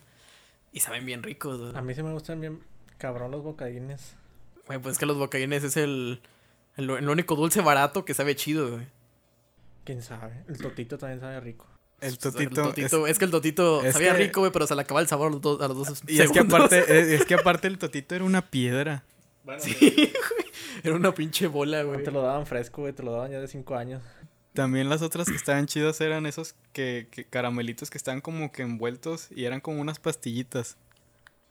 Y 0.73 0.81
saben 0.81 1.05
bien 1.05 1.23
ricos, 1.23 1.61
güey. 1.61 1.77
A 1.77 1.83
mí 1.83 1.95
sí 1.95 2.03
me 2.03 2.15
gustan 2.15 2.41
bien 2.41 2.61
cabrón 2.97 3.31
los 3.31 3.43
bocadines. 3.43 4.15
Güey, 4.67 4.79
pues 4.79 4.93
es 4.95 4.99
que 4.99 5.05
los 5.05 5.19
bocadines 5.19 5.65
es 5.65 5.77
el, 5.77 6.23
el, 6.77 6.91
el 6.91 7.09
único 7.09 7.37
dulce 7.37 7.61
barato 7.61 8.05
que 8.05 8.15
sabe 8.15 8.37
chido, 8.37 8.71
güey. 8.73 8.87
¿Quién 9.85 10.03
sabe? 10.03 10.45
El 10.49 10.59
totito 10.59 10.99
también 10.99 11.21
sabe 11.21 11.41
rico. 11.41 11.67
El 12.01 12.19
totito. 12.19 12.73
es- 12.77 12.93
es, 12.93 13.19
que 13.19 13.25
el 13.25 13.31
totito 13.31 13.83
es 13.85 13.93
sabía 13.93 14.13
que- 14.13 14.19
rico, 14.25 14.41
güey, 14.41 14.53
pero 14.53 14.67
se 14.67 14.75
le 14.75 14.83
acaba 14.83 15.01
el 15.01 15.07
sabor 15.09 15.29
a 15.29 15.31
los 15.33 15.41
dos, 15.41 15.61
a 15.61 15.69
los 15.69 15.77
dos 15.77 16.03
y 16.07 16.19
es 16.21 16.29
que 16.29 16.35
segundos. 16.35 16.55
aparte, 16.59 16.79
es, 16.81 17.09
es 17.21 17.25
que 17.27 17.35
aparte 17.35 17.69
el 17.69 17.79
totito 17.79 18.15
era 18.15 18.25
una 18.25 18.43
piedra. 18.51 19.05
Sí, 19.59 19.75
güey. 19.81 20.13
Era 20.83 20.95
una 20.95 21.13
pinche 21.15 21.47
bola, 21.47 21.83
No 21.83 21.91
güey. 21.91 22.03
te 22.05 22.11
lo 22.11 22.23
daban 22.23 22.47
fresco, 22.47 22.83
güey. 22.83 22.93
Te 22.93 23.03
lo 23.03 23.13
daban 23.13 23.31
ya 23.33 23.41
de 23.41 23.49
5 23.49 23.75
años. 23.77 24.03
También 24.55 24.89
las 24.89 25.03
otras 25.03 25.29
que 25.29 25.35
estaban 25.37 25.67
chidas 25.67 26.01
eran 26.01 26.27
esos 26.27 26.55
que, 26.73 27.07
que 27.11 27.25
caramelitos 27.25 27.89
que 27.91 27.99
estaban 27.99 28.21
como 28.21 28.51
que 28.53 28.63
envueltos 28.63 29.29
y 29.31 29.45
eran 29.45 29.61
como 29.61 29.81
unas 29.81 29.99
pastillitas. 29.99 30.77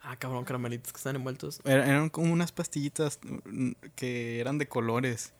Ah, 0.02 0.16
cabrón, 0.18 0.46
caramelitos 0.46 0.92
que 0.94 0.98
están 0.98 1.16
envueltos. 1.16 1.60
Era- 1.66 1.86
Eran 1.88 2.10
como 2.10 2.32
unas 2.32 2.52
pastillitas 2.52 3.20
mm, 3.46 3.72
que 3.96 4.40
eran 4.40 4.58
de 4.58 4.68
colores. 4.68 5.34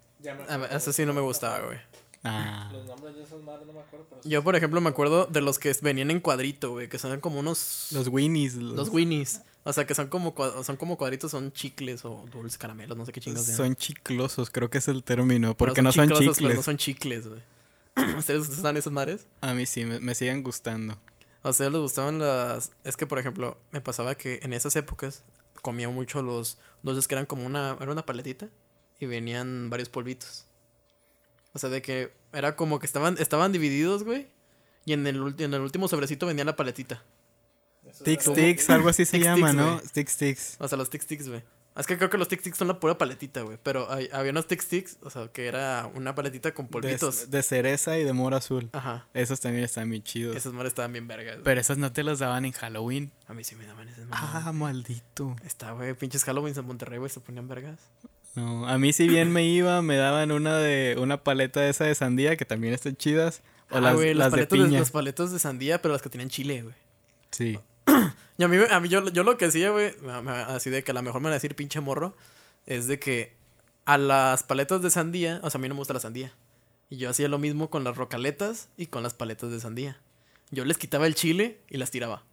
A 0.50 0.58
ver, 0.58 0.74
eso 0.74 0.92
sí 0.92 1.06
no 1.06 1.14
me 1.14 1.22
gustaba, 1.22 1.60
güey. 1.66 1.78
Ah. 2.24 2.70
nombres 2.86 3.16
de 3.16 3.24
esas 3.24 3.42
madres 3.44 3.66
no 3.66 3.72
me 3.72 3.80
acuerdo, 3.80 4.06
pero... 4.10 4.22
Yo, 4.26 4.44
por 4.44 4.56
ejemplo, 4.58 4.82
me 4.82 4.90
acuerdo 4.90 5.26
de 5.28 5.40
los 5.40 5.58
que 5.58 5.74
venían 5.82 6.12
en 6.12 6.20
cuadrito, 6.20 6.72
güey, 6.72 6.90
que 6.90 7.00
son 7.00 7.18
como 7.22 7.40
unos... 7.40 7.88
Los 7.92 8.10
Winnies. 8.10 8.56
Los 8.56 8.90
Winnies. 8.90 9.42
O 9.64 9.72
sea, 9.72 9.86
que 9.86 9.96
son 9.96 10.08
como, 10.08 10.34
son 10.64 10.76
como 10.76 10.98
cuadritos, 10.98 11.32
son 11.32 11.54
chicles 11.54 12.04
o 12.04 12.26
dulces 12.32 12.58
caramelos, 12.58 12.98
no 12.98 13.06
sé 13.06 13.14
qué 13.14 13.22
chingados 13.22 13.46
sean. 13.46 13.58
Son 13.58 13.76
chiclosos, 13.76 14.50
creo 14.50 14.70
que 14.70 14.80
es 14.80 14.88
el 14.90 15.04
término. 15.04 15.50
Pero 15.56 15.58
Porque 15.58 15.82
no 15.82 15.92
son 15.94 16.10
chicles. 16.10 16.56
no 16.56 16.64
son 16.64 16.76
chicles, 16.78 17.28
güey. 17.28 17.42
¿Ustedes 18.18 18.48
gustan 18.50 18.76
esas 18.76 18.92
madres? 18.92 19.26
A 19.42 19.54
mí 19.54 19.66
sí, 19.66 19.86
me, 19.86 20.00
me 20.00 20.16
siguen 20.16 20.44
gustando. 20.44 20.98
¿A 21.44 21.50
ustedes 21.50 21.72
les 21.72 21.82
gustaban 21.82 22.20
las...? 22.20 22.72
Es 22.84 22.98
que, 22.98 23.08
por 23.08 23.20
ejemplo, 23.20 23.58
me 23.72 23.82
pasaba 23.82 24.16
que 24.16 24.40
en 24.44 24.54
esas 24.54 24.76
épocas 24.76 25.24
comía 25.62 25.90
mucho 25.90 26.22
los 26.22 26.58
dulces 26.84 27.08
que 27.08 27.16
eran 27.16 27.26
como 27.26 27.46
una... 27.46 27.78
Era 27.80 27.92
una 27.92 28.06
paletita 28.06 28.50
y 29.00 29.06
venían 29.06 29.70
varios 29.70 29.90
polvitos. 29.90 30.46
O 31.54 31.60
sea, 31.60 31.70
de 31.70 31.82
que 31.82 32.12
era 32.34 32.56
como 32.56 32.80
que 32.80 32.86
estaban, 32.86 33.18
estaban 33.20 33.52
divididos, 33.52 34.04
güey. 34.04 34.28
Y 34.86 34.94
en 34.94 35.08
el, 35.08 35.22
ulti- 35.22 35.44
en 35.44 35.54
el 35.54 35.62
último 35.62 35.88
sobrecito 35.88 36.26
venía 36.26 36.44
la 36.44 36.56
paletita. 36.56 37.04
Tic 38.04 38.22
Tics, 38.34 38.70
algo 38.70 38.90
así 38.90 39.06
se 39.06 39.20
llama, 39.20 39.52
Tics, 39.52 39.56
¿no? 39.56 39.82
Tic 39.94 40.10
Tics. 40.16 40.58
O 40.60 40.68
sea, 40.68 40.78
los 40.78 40.90
Tic 40.90 41.06
Tics, 41.06 41.28
güey. 41.28 41.44
Es 41.78 41.86
que 41.88 41.98
creo 41.98 42.10
que 42.10 42.18
los 42.18 42.28
Tic 42.28 42.42
Tics 42.42 42.58
son 42.58 42.68
la 42.68 42.80
pura 42.80 42.98
paletita, 42.98 43.42
güey. 43.42 43.58
Pero 43.64 43.90
hay- 43.92 44.10
había 44.12 44.32
unos 44.32 44.48
Tic 44.48 44.62
Tics, 44.66 44.98
o 45.02 45.10
sea, 45.10 45.30
que 45.30 45.48
era 45.48 45.90
una 45.96 46.14
paletita 46.14 46.54
con 46.54 46.66
De, 46.66 46.72
polvitos. 46.72 47.30
de 47.32 47.42
cereza 47.42 47.98
y 47.98 48.04
de 48.04 48.12
mora 48.12 48.38
azul. 48.38 48.70
Ajá. 48.74 49.08
Esos 49.14 49.40
también 49.40 49.64
están 49.64 49.90
bien 49.90 50.04
chidos. 50.04 50.36
Esas 50.36 50.52
madres 50.52 50.72
estaban 50.72 50.92
bien 50.92 51.08
vergas. 51.08 51.36
güey. 51.36 51.44
Pero 51.46 51.62
esas 51.62 51.78
no 51.78 51.92
te 51.94 52.04
las 52.04 52.20
daban 52.20 52.44
en 52.46 52.52
Halloween. 52.52 53.12
A 53.28 53.34
mí 53.34 53.44
sí 53.46 53.56
me 53.56 53.66
daban 53.66 53.88
esas 53.88 54.06
madres. 54.08 54.30
Ah, 54.46 54.52
maldito. 54.52 55.36
Está, 55.46 55.72
güey. 55.72 55.94
Pinches 55.94 56.26
Halloween 56.26 56.54
en 56.58 56.66
Monterrey, 56.66 57.00
güey, 57.00 57.10
se 57.10 57.22
ponían 57.22 57.48
vergas. 57.48 57.80
No, 58.36 58.68
a 58.68 58.78
mí 58.78 58.92
si 58.94 59.08
bien 59.08 59.32
me 59.32 59.46
iba, 59.46 59.82
me 59.82 59.96
daban 59.96 60.32
una 60.32 60.58
de 60.58 60.96
una 61.00 61.24
paleta 61.24 61.66
esa 61.68 61.86
de 61.86 61.96
sandía 61.96 62.36
que 62.36 62.46
también 62.46 62.74
están 62.74 62.96
chidas. 62.98 63.42
O 63.72 63.78
ah, 63.78 63.82
las, 63.82 63.96
güey, 63.96 64.14
las 64.14 64.26
los 64.26 64.32
de 64.34 64.38
paletos 64.48 64.60
de, 64.60 64.66
piña. 64.66 64.80
los 64.80 64.92
paletos 64.92 65.32
de 65.32 65.40
sandía, 65.40 65.82
pero 65.82 65.94
las 65.94 66.02
que 66.02 66.10
tenían 66.10 66.30
chile, 66.30 66.64
güey. 66.64 66.76
Sí. 67.32 67.60
Y 68.38 68.44
a 68.44 68.48
mí, 68.48 68.56
a 68.70 68.80
mí 68.80 68.88
yo, 68.88 69.04
yo 69.10 69.24
lo 69.24 69.38
que 69.38 69.46
hacía, 69.46 69.70
güey, 69.70 69.94
así 70.48 70.70
de 70.70 70.82
que 70.82 70.92
a 70.92 70.94
lo 70.94 71.02
mejor 71.02 71.20
me 71.20 71.26
van 71.26 71.34
a 71.34 71.36
decir 71.36 71.56
pinche 71.56 71.82
morro, 71.82 72.16
es 72.66 72.88
de 72.88 72.98
que 72.98 73.34
a 73.84 73.98
las 73.98 74.44
paletas 74.44 74.82
de 74.82 74.90
sandía, 74.90 75.42
o 75.44 75.50
sea, 75.50 75.60
a 75.60 75.62
mí 75.62 75.68
no 75.68 75.76
me 75.76 75.80
gusta 75.80 75.94
la 75.94 76.00
sandía. 76.00 76.32
Y 76.90 76.96
yo 76.96 77.10
hacía 77.10 77.28
lo 77.28 77.38
mismo 77.38 77.70
con 77.70 77.84
las 77.84 77.98
rocaletas 77.98 78.70
y 78.78 78.86
con 78.86 79.04
las 79.04 79.14
paletas 79.14 79.52
de 79.52 79.60
sandía. 79.60 80.00
Yo 80.52 80.64
les 80.64 80.78
quitaba 80.78 81.06
el 81.06 81.16
chile 81.16 81.60
y 81.70 81.78
las 81.78 81.92
tiraba. 81.92 82.24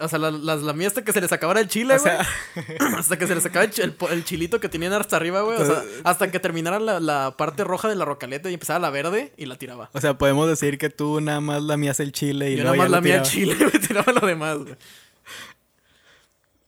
O 0.00 0.08
sea, 0.08 0.18
la- 0.18 0.32
las 0.32 0.62
la 0.62 0.72
mía 0.72 0.88
hasta 0.88 1.04
que 1.04 1.12
se 1.12 1.20
les 1.20 1.30
acabara 1.30 1.60
el 1.60 1.68
chile, 1.68 1.94
O 1.94 1.98
güey. 2.00 2.12
sea, 2.12 2.26
hasta 2.98 3.16
que 3.18 3.26
se 3.28 3.34
les 3.36 3.46
acabara 3.46 3.70
el, 4.10 4.24
chilito 4.24 4.58
que 4.58 4.68
tenían 4.68 4.92
hasta 4.94 5.14
arriba, 5.16 5.42
güey. 5.42 5.58
O 5.58 5.64
sea, 5.64 5.84
hasta 6.02 6.30
que 6.30 6.40
terminara 6.40 6.80
la, 6.80 6.98
la 6.98 7.36
parte 7.36 7.62
roja 7.62 7.88
de 7.88 7.94
la 7.94 8.04
rocaleta 8.04 8.50
y 8.50 8.54
empezaba 8.54 8.80
la 8.80 8.90
verde 8.90 9.32
y 9.36 9.46
la 9.46 9.56
tiraba. 9.56 9.88
o 9.92 10.00
sea, 10.00 10.18
podemos 10.18 10.48
decir 10.48 10.76
que 10.76 10.90
tú 10.90 11.20
nada 11.20 11.40
más 11.40 11.62
lamías 11.62 12.00
el 12.00 12.10
chile 12.10 12.50
y 12.50 12.56
yo 12.56 12.64
luego 12.64 12.76
nada 12.76 12.76
más 12.78 12.84
ya 12.86 12.88
lo 12.88 12.96
la 12.96 13.00
mía 13.00 13.16
el 13.18 13.22
chile, 13.22 13.54
güey, 13.58 13.78
tiraba 13.86 14.12
lo 14.12 14.26
demás, 14.26 14.58
güey. 14.58 14.74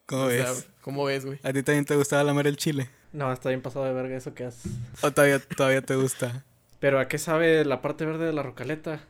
¿Cómo 0.07 0.25
O 0.25 0.31
sea, 0.31 0.51
ves? 0.53 0.69
¿Cómo 0.81 1.05
ves, 1.05 1.25
güey? 1.25 1.39
¿A 1.43 1.53
ti 1.53 1.63
también 1.63 1.85
te 1.85 1.97
gustaba 1.97 2.23
lamer 2.25 2.47
el 2.47 2.57
chile? 2.57 2.89
No, 3.13 3.33
está 3.33 3.49
bien 3.49 3.63
pasado 3.63 3.85
de 3.85 3.93
verga 3.93 4.17
eso 4.17 4.35
que 4.35 4.45
haces. 4.45 4.71
¿O 5.03 5.11
todavía, 5.11 5.39
todavía 5.41 5.83
te 5.83 5.97
gusta? 5.97 6.45
Pero 6.81 6.99
¿a 7.01 7.09
qué 7.09 7.19
sabe 7.19 7.65
la 7.65 7.81
parte 7.83 8.05
verde 8.05 8.27
de 8.27 8.33
la 8.33 8.43
rocaleta? 8.43 9.01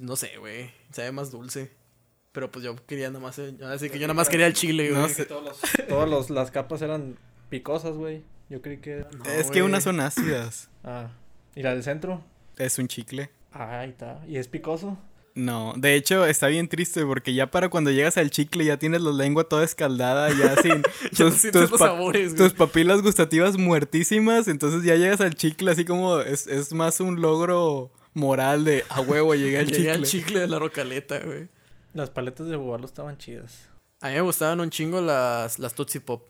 No 0.00 0.16
sé, 0.16 0.36
güey. 0.38 0.70
Sabe 0.92 1.12
más 1.12 1.30
dulce. 1.30 1.70
Pero 2.34 2.50
pues 2.50 2.62
yo 2.64 2.76
quería 2.86 3.08
nada 3.08 3.20
más. 3.20 3.38
eh, 3.38 3.54
Así 3.64 3.88
que 3.88 3.98
yo 3.98 4.06
nada 4.06 4.12
más 4.14 4.28
quería 4.28 4.46
el 4.46 4.52
chile, 4.52 4.90
güey. 4.90 5.00
No 5.02 5.08
sé. 5.08 5.24
Todas 5.88 6.08
los- 6.10 6.28
las 6.30 6.50
capas 6.50 6.82
eran 6.82 7.16
picosas, 7.48 7.94
güey. 7.96 8.22
Yo 8.50 8.60
creí 8.60 8.76
que... 8.76 9.06
No, 9.16 9.24
es 9.30 9.44
que 9.46 9.60
güey. 9.60 9.62
unas 9.62 9.84
son 9.84 10.00
ácidas. 10.00 10.68
Ah. 10.82 11.08
¿Y 11.54 11.62
la 11.62 11.72
del 11.72 11.82
centro? 11.82 12.22
Es 12.58 12.78
un 12.78 12.88
chicle. 12.88 13.30
Ah, 13.52 13.78
ahí 13.80 13.90
está. 13.90 14.20
¿Y 14.28 14.36
es 14.36 14.48
picoso? 14.48 14.98
No, 15.36 15.72
de 15.76 15.94
hecho 15.96 16.26
está 16.26 16.46
bien 16.48 16.68
triste 16.68 17.04
porque 17.06 17.34
ya 17.34 17.50
para 17.50 17.68
cuando 17.68 17.90
llegas 17.90 18.16
al 18.18 18.30
chicle 18.30 18.64
ya 18.64 18.76
tienes 18.78 19.00
la 19.00 19.10
lengua 19.12 19.48
toda 19.48 19.64
escaldada, 19.64 20.28
ya 20.30 20.54
sin 20.62 20.82
Ya 21.12 21.24
tus, 21.26 21.42
tus 21.50 21.70
los 21.72 21.78
sabores, 21.80 22.34
güey. 22.36 22.48
tus 22.48 22.56
papilas 22.56 23.02
gustativas 23.02 23.56
muertísimas, 23.56 24.46
entonces 24.46 24.84
ya 24.84 24.94
llegas 24.94 25.20
al 25.20 25.34
chicle 25.34 25.72
así 25.72 25.84
como 25.84 26.20
es, 26.20 26.46
es 26.46 26.72
más 26.72 27.00
un 27.00 27.20
logro 27.20 27.90
moral 28.12 28.64
de 28.64 28.84
a 28.88 29.00
huevo 29.00 29.34
llegué 29.34 29.58
al 29.58 29.66
Llegué 29.66 29.76
chicle. 29.78 29.90
al 29.92 30.02
chicle 30.04 30.40
de 30.40 30.46
la 30.46 30.58
rocaleta, 30.60 31.18
güey. 31.18 31.48
Las 31.94 32.10
paletas 32.10 32.46
de 32.48 32.56
bubalo 32.56 32.84
estaban 32.86 33.16
chidas. 33.18 33.68
A 34.00 34.08
mí 34.08 34.14
me 34.14 34.20
gustaban 34.20 34.60
un 34.60 34.68
chingo 34.70 35.00
las, 35.00 35.58
las 35.58 35.74
Tootsie 35.74 36.00
Pop. 36.00 36.22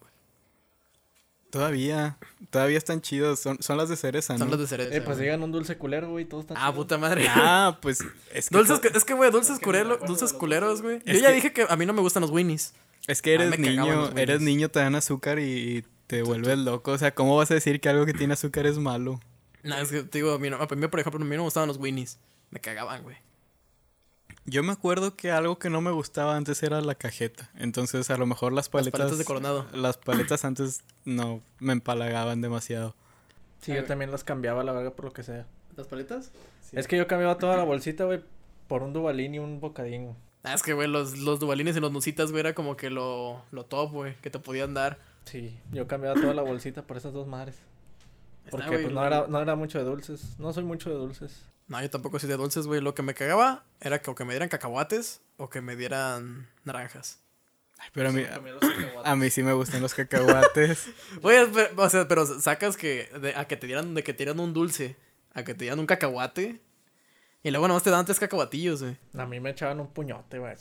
Todavía, 1.51 2.19
todavía 2.51 2.79
están 2.79 3.01
chidos, 3.01 3.39
son, 3.39 3.63
son 3.63 3.77
las 3.77 3.89
de 3.89 3.97
cereza, 3.97 4.37
Son 4.37 4.49
¿no? 4.49 4.57
las 4.57 4.61
de 4.63 4.67
cereza. 4.67 4.97
Eh, 4.97 5.01
pues 5.01 5.19
digan 5.19 5.41
un 5.45 5.53
dulce 5.53 5.79
culero, 5.79 6.11
güey, 6.11 6.25
todo 6.25 6.41
está 6.41 6.55
Ah, 6.57 6.71
chido. 6.71 6.75
puta 6.75 6.99
madre. 6.99 7.27
Ah, 7.29 7.79
pues 7.81 8.01
es 8.33 8.49
que, 8.49 8.57
Dulces, 8.57 8.81
es 8.93 9.05
que, 9.05 9.15
güey, 9.15 9.31
dulces, 9.31 9.61
curelo- 9.61 10.05
dulces 10.05 10.33
culeros, 10.33 10.83
güey. 10.83 11.01
Yo 11.07 11.15
ya 11.15 11.29
que- 11.29 11.35
dije 11.35 11.53
que 11.53 11.67
a 11.69 11.77
mí 11.77 11.87
no 11.87 11.93
me 11.93 12.01
gustan 12.01 12.23
los 12.23 12.31
Winnies. 12.33 12.75
es 13.07 13.23
que 13.23 13.35
eres 13.35 13.57
niño, 13.57 14.11
eres 14.17 14.41
niño, 14.41 14.69
te 14.69 14.81
dan 14.81 14.97
azúcar 14.97 15.39
y, 15.39 15.45
y 15.79 15.85
te 16.09 16.23
vuelves 16.23 16.59
loco, 16.59 16.91
o 16.91 16.99
sea, 16.99 17.15
¿cómo 17.15 17.37
vas 17.37 17.53
a 17.53 17.55
decir 17.55 17.81
que 17.81 17.89
algo 17.89 18.05
que 18.05 18.15
tiene 18.15 18.33
azúcar 18.35 18.67
es 18.67 18.79
malo? 18.79 19.21
No, 19.63 19.77
es 19.77 19.91
que 19.91 20.03
te 20.03 20.19
digo, 20.19 20.33
a 20.35 20.39
mí, 20.41 20.51
no- 20.51 20.57
a 20.57 20.67
mí, 20.75 20.89
por 20.89 20.99
ejemplo, 20.99 21.21
a 21.21 21.25
mí 21.25 21.31
no 21.31 21.43
me 21.43 21.45
gustaban 21.45 21.69
los 21.69 21.79
Winnies. 21.79 22.19
Me 22.51 22.59
cagaban, 22.61 23.05
güey. 23.05 23.17
Yo 24.47 24.63
me 24.63 24.73
acuerdo 24.73 25.17
que 25.17 25.31
algo 25.31 25.59
que 25.59 25.71
no 25.71 25.81
me 25.81 25.91
gustaba 25.91 26.37
antes 26.37 26.63
era 26.63 26.81
la 26.83 26.95
cajeta. 26.95 27.51
Entonces, 27.57 28.11
a 28.11 28.17
lo 28.19 28.27
mejor 28.27 28.53
las 28.53 28.67
Las 28.67 28.69
paletas. 28.69 29.01
paletas 29.01 29.19
de 29.19 29.25
Coronado. 29.25 29.67
Las 29.73 29.97
paletas 29.97 30.45
antes 30.45 30.83
no 31.05 31.41
me 31.61 31.73
empalagaban 31.73 32.41
demasiado. 32.43 32.95
Sí, 33.61 33.73
yo 33.75 33.85
también 33.85 34.11
las 34.11 34.23
cambiaba 34.25 34.63
la 34.63 34.73
verga 34.73 34.91
por 34.91 35.07
lo 35.07 35.13
que 35.13 35.23
sea. 35.23 35.47
¿Las 35.77 35.87
paletas? 35.87 36.31
Es 36.73 36.87
que 36.87 36.97
yo 36.99 37.07
cambiaba 37.07 37.39
toda 37.39 37.57
la 37.57 37.65
bolsita, 37.65 38.05
güey, 38.05 38.21
por 38.69 38.83
un 38.83 38.93
dubalín 38.93 39.35
y 39.35 39.39
un 39.39 39.61
bocadín. 39.61 40.15
Ah, 40.43 40.53
es 40.53 40.63
que, 40.63 40.75
güey, 40.75 40.89
los, 40.89 41.17
los 41.19 41.41
dubalines 41.41 41.75
y 41.77 41.81
los 41.81 41.91
nusitas, 41.91 42.31
güey, 42.31 42.41
era 42.41 42.55
como 42.55 42.77
que 42.77 42.91
lo, 42.91 43.43
lo 43.51 43.65
top, 43.65 43.93
güey, 43.93 44.15
que 44.21 44.29
te 44.29 44.39
podían 44.39 44.75
dar. 44.75 44.99
Sí, 45.25 45.59
yo 45.73 45.87
cambiaba 45.89 46.21
toda 46.21 46.35
la 46.35 46.43
bolsita 46.43 46.83
por 46.83 46.99
esas 46.99 47.15
dos 47.15 47.27
madres. 47.27 47.57
Porque 48.51 48.67
güey, 48.67 48.83
pues 48.83 48.93
no 48.95 49.07
era, 49.07 49.27
no 49.27 49.41
era 49.41 49.57
mucho 49.57 49.79
de 49.79 49.85
dulces. 49.85 50.39
No 50.39 50.53
soy 50.53 50.65
mucho 50.65 50.91
de 50.91 50.97
dulces. 50.97 51.47
No, 51.67 51.81
yo 51.81 51.89
tampoco 51.91 52.19
soy 52.19 52.29
de 52.29 52.37
dulces, 52.37 52.67
güey. 52.67 52.81
Lo 52.81 52.95
que 52.95 53.03
me 53.03 53.15
cagaba 53.15 53.65
era 53.81 54.01
que 54.03 54.11
o 54.11 54.15
que 54.15 54.25
me 54.25 54.33
dieran 54.35 54.49
cacahuates 54.49 55.23
o 55.37 55.49
que 55.49 55.61
me 55.61 55.77
dieran 55.77 56.49
naranjas. 56.65 57.21
Ay, 57.79 57.89
Pero 57.93 58.11
a 58.11 58.13
mí, 58.13 58.25
a 59.05 59.17
mí 59.17 59.31
sí 59.31 59.43
me 59.43 59.53
gustan 59.53 59.83
los 59.83 59.95
cacahuates. 59.95 60.89
Güey, 61.23 61.39
o 61.77 61.91
sea, 61.91 62.07
pero 62.07 62.25
sacas 62.41 62.77
que 62.77 63.09
de- 63.21 63.35
a 63.35 63.47
que 63.47 63.57
te 63.57 63.67
dieran, 63.67 63.95
de 63.95 64.03
que 64.05 64.13
te 64.13 64.19
dieran 64.25 64.41
un 64.41 64.53
dulce, 64.53 64.97
a 65.33 65.43
que 65.43 65.55
te 65.55 65.65
dieran 65.65 65.81
un 65.81 65.87
cacahuate. 65.87 66.61
Y 67.43 67.51
luego 67.51 67.67
nomás 67.69 67.83
te 67.83 67.91
daban 67.91 68.07
tres 68.07 68.21
cacahuatillos, 68.21 68.83
güey. 68.83 68.97
A 69.19 69.27
mí 69.27 69.41
me 69.41 69.51
echaban 69.51 69.81
un 69.81 69.93
puñote, 69.93 70.39
güey. 70.39 70.55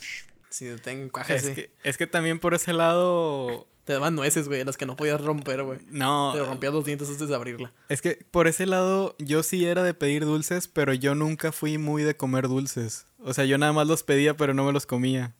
Si 0.50 0.66
te 0.66 0.78
ten 0.80 1.10
cuajes, 1.10 1.44
es, 1.44 1.50
sí. 1.50 1.56
que, 1.56 1.72
es 1.84 1.98
que 1.98 2.08
también 2.08 2.39
por 2.39 2.54
ese 2.54 2.74
lado. 2.74 3.68
Te 3.86 3.93
daban 3.93 4.15
nueces, 4.15 4.48
güey, 4.48 4.63
las 4.63 4.78
que 4.78 4.86
no 4.86 4.96
podías 4.96 5.19
romper, 5.19 5.63
güey. 5.63 5.80
No. 5.89 6.32
Te 6.34 6.43
rompías 6.43 6.74
los 6.74 6.86
dientes 6.86 7.10
antes 7.10 7.28
de 7.28 7.36
abrirla. 7.36 7.74
Es 7.89 8.02
que 8.02 8.26
por 8.32 8.48
ese 8.48 8.65
lado 8.65 9.15
yo 9.19 9.43
sí 9.43 9.65
era 9.65 9.84
de 9.84 9.93
pedir 9.93 10.24
dulces, 10.24 10.69
pero 10.69 10.93
yo 10.93 11.15
nunca 11.15 11.52
fui 11.52 11.78
muy 11.78 12.04
de 12.04 12.15
comer 12.15 12.48
dulces. 12.48 13.08
O 13.19 13.34
sea, 13.34 13.43
yo 13.46 13.58
nada 13.58 13.74
más 13.74 13.88
los 13.88 14.04
pedía, 14.04 14.38
pero 14.38 14.54
no 14.54 14.63
me 14.63 14.72
los 14.72 14.86
comía. 14.86 15.36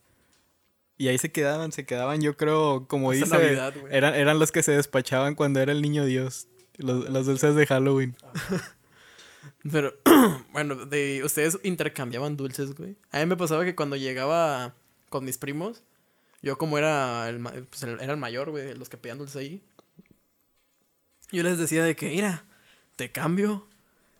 Y 0.98 1.08
ahí 1.08 1.18
se 1.18 1.32
quedaban, 1.32 1.72
se 1.72 1.86
quedaban, 1.86 2.22
yo 2.22 2.38
creo, 2.38 2.88
como 2.88 3.12
Hasta 3.12 3.26
dice, 3.26 3.38
Navidad, 3.38 3.74
güey. 3.80 3.96
eran, 3.96 4.14
eran 4.14 4.40
los 4.40 4.52
que 4.52 4.62
se 4.62 4.74
despachaban 4.74 5.36
cuando 5.36 5.60
era 5.60 5.72
el 5.72 5.82
niño 5.82 6.06
Dios. 6.06 6.48
Los, 6.78 7.10
los 7.10 7.26
dulces 7.26 7.56
de 7.56 7.66
Halloween. 7.66 8.16
Pero, 9.72 9.94
bueno, 10.52 10.76
de, 10.86 11.22
ustedes 11.24 11.58
intercambiaban 11.64 12.36
dulces, 12.36 12.76
güey. 12.76 12.96
A 13.12 13.20
mí 13.20 13.26
me 13.26 13.38
pasaba 13.38 13.64
que 13.64 13.76
cuando 13.76 13.96
llegaba 13.96 14.76
con 15.10 15.26
mis 15.26 15.38
primos, 15.38 15.84
yo 16.44 16.58
como 16.60 16.78
era 16.78 17.28
el, 17.30 17.40
pues, 17.42 17.82
el- 17.84 18.00
era 18.00 18.14
el 18.14 18.20
mayor, 18.20 18.52
güey, 18.52 18.64
de 18.66 18.76
los 18.76 18.90
que 18.90 18.98
pedían 18.98 19.18
dulces 19.18 19.38
ahí. 19.38 19.64
Yo 21.32 21.42
les 21.44 21.58
decía 21.58 21.84
de 21.84 21.96
que, 21.96 22.10
mira, 22.10 22.46
te 22.96 23.12
cambio 23.12 23.68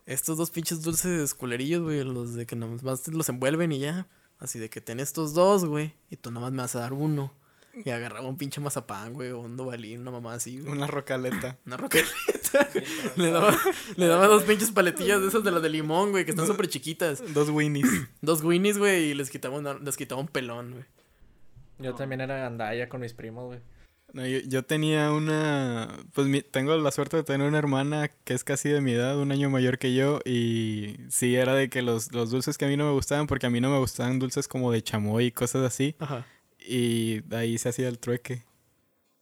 estos 0.06 0.36
dos 0.36 0.50
pinches 0.50 0.82
dulces 0.82 1.34
culerillos, 1.34 1.82
güey, 1.82 2.02
los 2.02 2.34
de 2.34 2.46
que 2.46 2.56
nomás 2.56 2.82
los 3.08 3.28
envuelven 3.28 3.70
y 3.72 3.78
ya. 3.78 4.08
Así 4.40 4.58
de 4.58 4.68
que 4.68 4.80
ten 4.80 4.98
estos 5.00 5.32
dos, 5.32 5.64
güey, 5.64 5.94
y 6.10 6.16
tú 6.16 6.30
nomás 6.32 6.50
me 6.50 6.58
vas 6.62 6.74
a 6.74 6.80
dar 6.80 6.92
uno. 6.92 7.32
Y 7.84 7.90
agarraba 7.90 8.28
un 8.28 8.36
pinche 8.36 8.60
mazapán, 8.60 9.14
güey, 9.14 9.30
o 9.30 9.40
un 9.40 9.56
dobalín, 9.56 10.00
una 10.00 10.10
mamá 10.12 10.34
así, 10.34 10.60
güey. 10.60 10.72
Una 10.72 10.86
rocaleta. 10.86 11.58
Una 11.66 11.76
roquelita. 11.76 12.68
le, 13.16 13.30
daba, 13.30 13.56
le 13.96 14.06
daba 14.06 14.26
dos 14.28 14.44
pinches 14.44 14.70
paletillas 14.70 15.20
de 15.20 15.28
esas 15.28 15.42
de 15.44 15.50
las 15.50 15.62
de 15.62 15.70
limón, 15.70 16.10
güey, 16.10 16.24
que 16.24 16.30
están 16.32 16.46
súper 16.46 16.68
chiquitas. 16.68 17.22
Dos 17.32 17.48
Winnies. 17.48 17.88
Dos 18.20 18.42
Winnies, 18.42 18.78
güey, 18.78 19.10
y 19.10 19.14
les 19.14 19.30
quitaba, 19.30 19.56
una- 19.58 19.74
les 19.74 19.96
quitaba 19.96 20.20
un 20.20 20.28
pelón, 20.28 20.72
güey. 20.72 20.84
Yo 21.84 21.94
también 21.94 22.20
era 22.20 22.36
gandalla 22.38 22.88
con 22.88 23.00
mis 23.00 23.14
primos, 23.14 23.46
güey. 23.46 23.60
No, 24.12 24.24
yo, 24.26 24.38
yo 24.46 24.64
tenía 24.64 25.10
una. 25.10 25.88
Pues 26.12 26.26
mi- 26.28 26.42
tengo 26.42 26.76
la 26.76 26.90
suerte 26.92 27.16
de 27.16 27.24
tener 27.24 27.48
una 27.48 27.58
hermana 27.58 28.08
que 28.08 28.32
es 28.34 28.44
casi 28.44 28.68
de 28.68 28.80
mi 28.80 28.92
edad, 28.92 29.18
un 29.18 29.32
año 29.32 29.50
mayor 29.50 29.78
que 29.78 29.92
yo. 29.94 30.20
Y 30.24 30.96
sí, 31.10 31.34
era 31.34 31.54
de 31.54 31.68
que 31.68 31.82
los, 31.82 32.12
los 32.12 32.30
dulces 32.30 32.56
que 32.56 32.64
a 32.64 32.68
mí 32.68 32.76
no 32.76 32.84
me 32.86 32.92
gustaban, 32.92 33.26
porque 33.26 33.46
a 33.46 33.50
mí 33.50 33.60
no 33.60 33.70
me 33.70 33.78
gustaban 33.78 34.18
dulces 34.20 34.46
como 34.46 34.70
de 34.70 34.82
chamoy 34.82 35.26
y 35.26 35.32
cosas 35.32 35.62
así. 35.64 35.96
Ajá. 35.98 36.26
Y 36.60 37.20
de 37.22 37.36
ahí 37.36 37.58
se 37.58 37.70
hacía 37.70 37.88
el 37.88 37.98
trueque. 37.98 38.44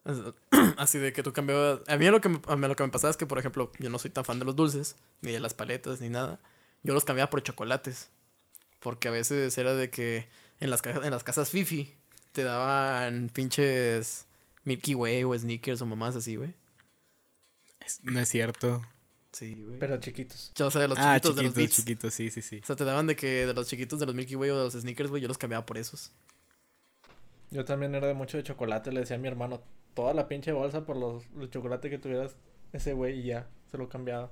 Así 0.76 0.98
de 0.98 1.12
que 1.12 1.22
tú 1.22 1.32
cambiabas. 1.32 1.80
A 1.86 1.96
mí 1.96 2.06
lo 2.10 2.20
que, 2.20 2.28
me, 2.28 2.40
a 2.48 2.56
mí 2.56 2.66
lo 2.68 2.74
que 2.76 2.82
me 2.82 2.88
pasaba 2.90 3.10
es 3.12 3.16
que, 3.16 3.26
por 3.26 3.38
ejemplo, 3.38 3.70
yo 3.78 3.88
no 3.88 3.98
soy 3.98 4.10
tan 4.10 4.24
fan 4.24 4.38
de 4.40 4.44
los 4.44 4.56
dulces, 4.56 4.96
ni 5.20 5.30
de 5.32 5.40
las 5.40 5.54
paletas, 5.54 6.00
ni 6.00 6.08
nada. 6.08 6.40
Yo 6.82 6.92
los 6.92 7.04
cambiaba 7.04 7.30
por 7.30 7.42
chocolates. 7.42 8.10
Porque 8.80 9.08
a 9.08 9.10
veces 9.12 9.56
era 9.58 9.74
de 9.74 9.90
que 9.90 10.28
en 10.60 10.70
las, 10.70 10.84
en 10.84 11.10
las 11.10 11.22
casas 11.24 11.50
Fifi 11.50 11.94
te 12.32 12.42
daban 12.42 13.28
pinches 13.28 14.26
Milky 14.64 14.94
Way 14.94 15.24
o 15.24 15.38
Snickers 15.38 15.80
o 15.82 15.86
mamás 15.86 16.16
así, 16.16 16.36
güey. 16.36 16.54
No 18.02 18.20
es 18.20 18.28
cierto. 18.28 18.82
Sí, 19.32 19.54
güey. 19.54 19.78
Pero 19.78 19.98
chiquitos. 19.98 20.52
O 20.60 20.70
sea, 20.70 20.82
de 20.82 20.88
los 20.88 20.98
ah, 20.98 21.18
chiquitos, 21.18 21.36
de 21.36 21.42
los 21.42 21.52
chiquitos, 21.52 21.56
Beats. 21.56 21.76
chiquitos, 21.76 22.14
sí, 22.14 22.30
sí, 22.30 22.42
sí. 22.42 22.60
O 22.62 22.66
sea, 22.66 22.76
te 22.76 22.84
daban 22.84 23.06
de 23.06 23.16
que 23.16 23.46
de 23.46 23.54
los 23.54 23.68
chiquitos 23.68 23.98
de 23.98 24.06
los 24.06 24.14
Milky 24.14 24.36
Way 24.36 24.50
o 24.50 24.58
de 24.58 24.64
los 24.64 24.74
Snickers, 24.74 25.10
güey, 25.10 25.22
yo 25.22 25.28
los 25.28 25.38
cambiaba 25.38 25.64
por 25.64 25.78
esos. 25.78 26.12
Yo 27.50 27.64
también 27.64 27.94
era 27.94 28.06
de 28.06 28.14
mucho 28.14 28.36
de 28.36 28.42
chocolate. 28.42 28.92
Le 28.92 29.00
decía 29.00 29.16
a 29.16 29.18
mi 29.18 29.28
hermano, 29.28 29.62
toda 29.94 30.14
la 30.14 30.28
pinche 30.28 30.52
bolsa 30.52 30.84
por 30.84 30.96
los, 30.96 31.24
el 31.38 31.50
chocolate 31.50 31.90
que 31.90 31.98
tuvieras 31.98 32.36
ese 32.72 32.92
güey 32.92 33.20
y 33.20 33.24
ya. 33.24 33.48
Se 33.70 33.78
lo 33.78 33.88
cambiaba. 33.88 34.30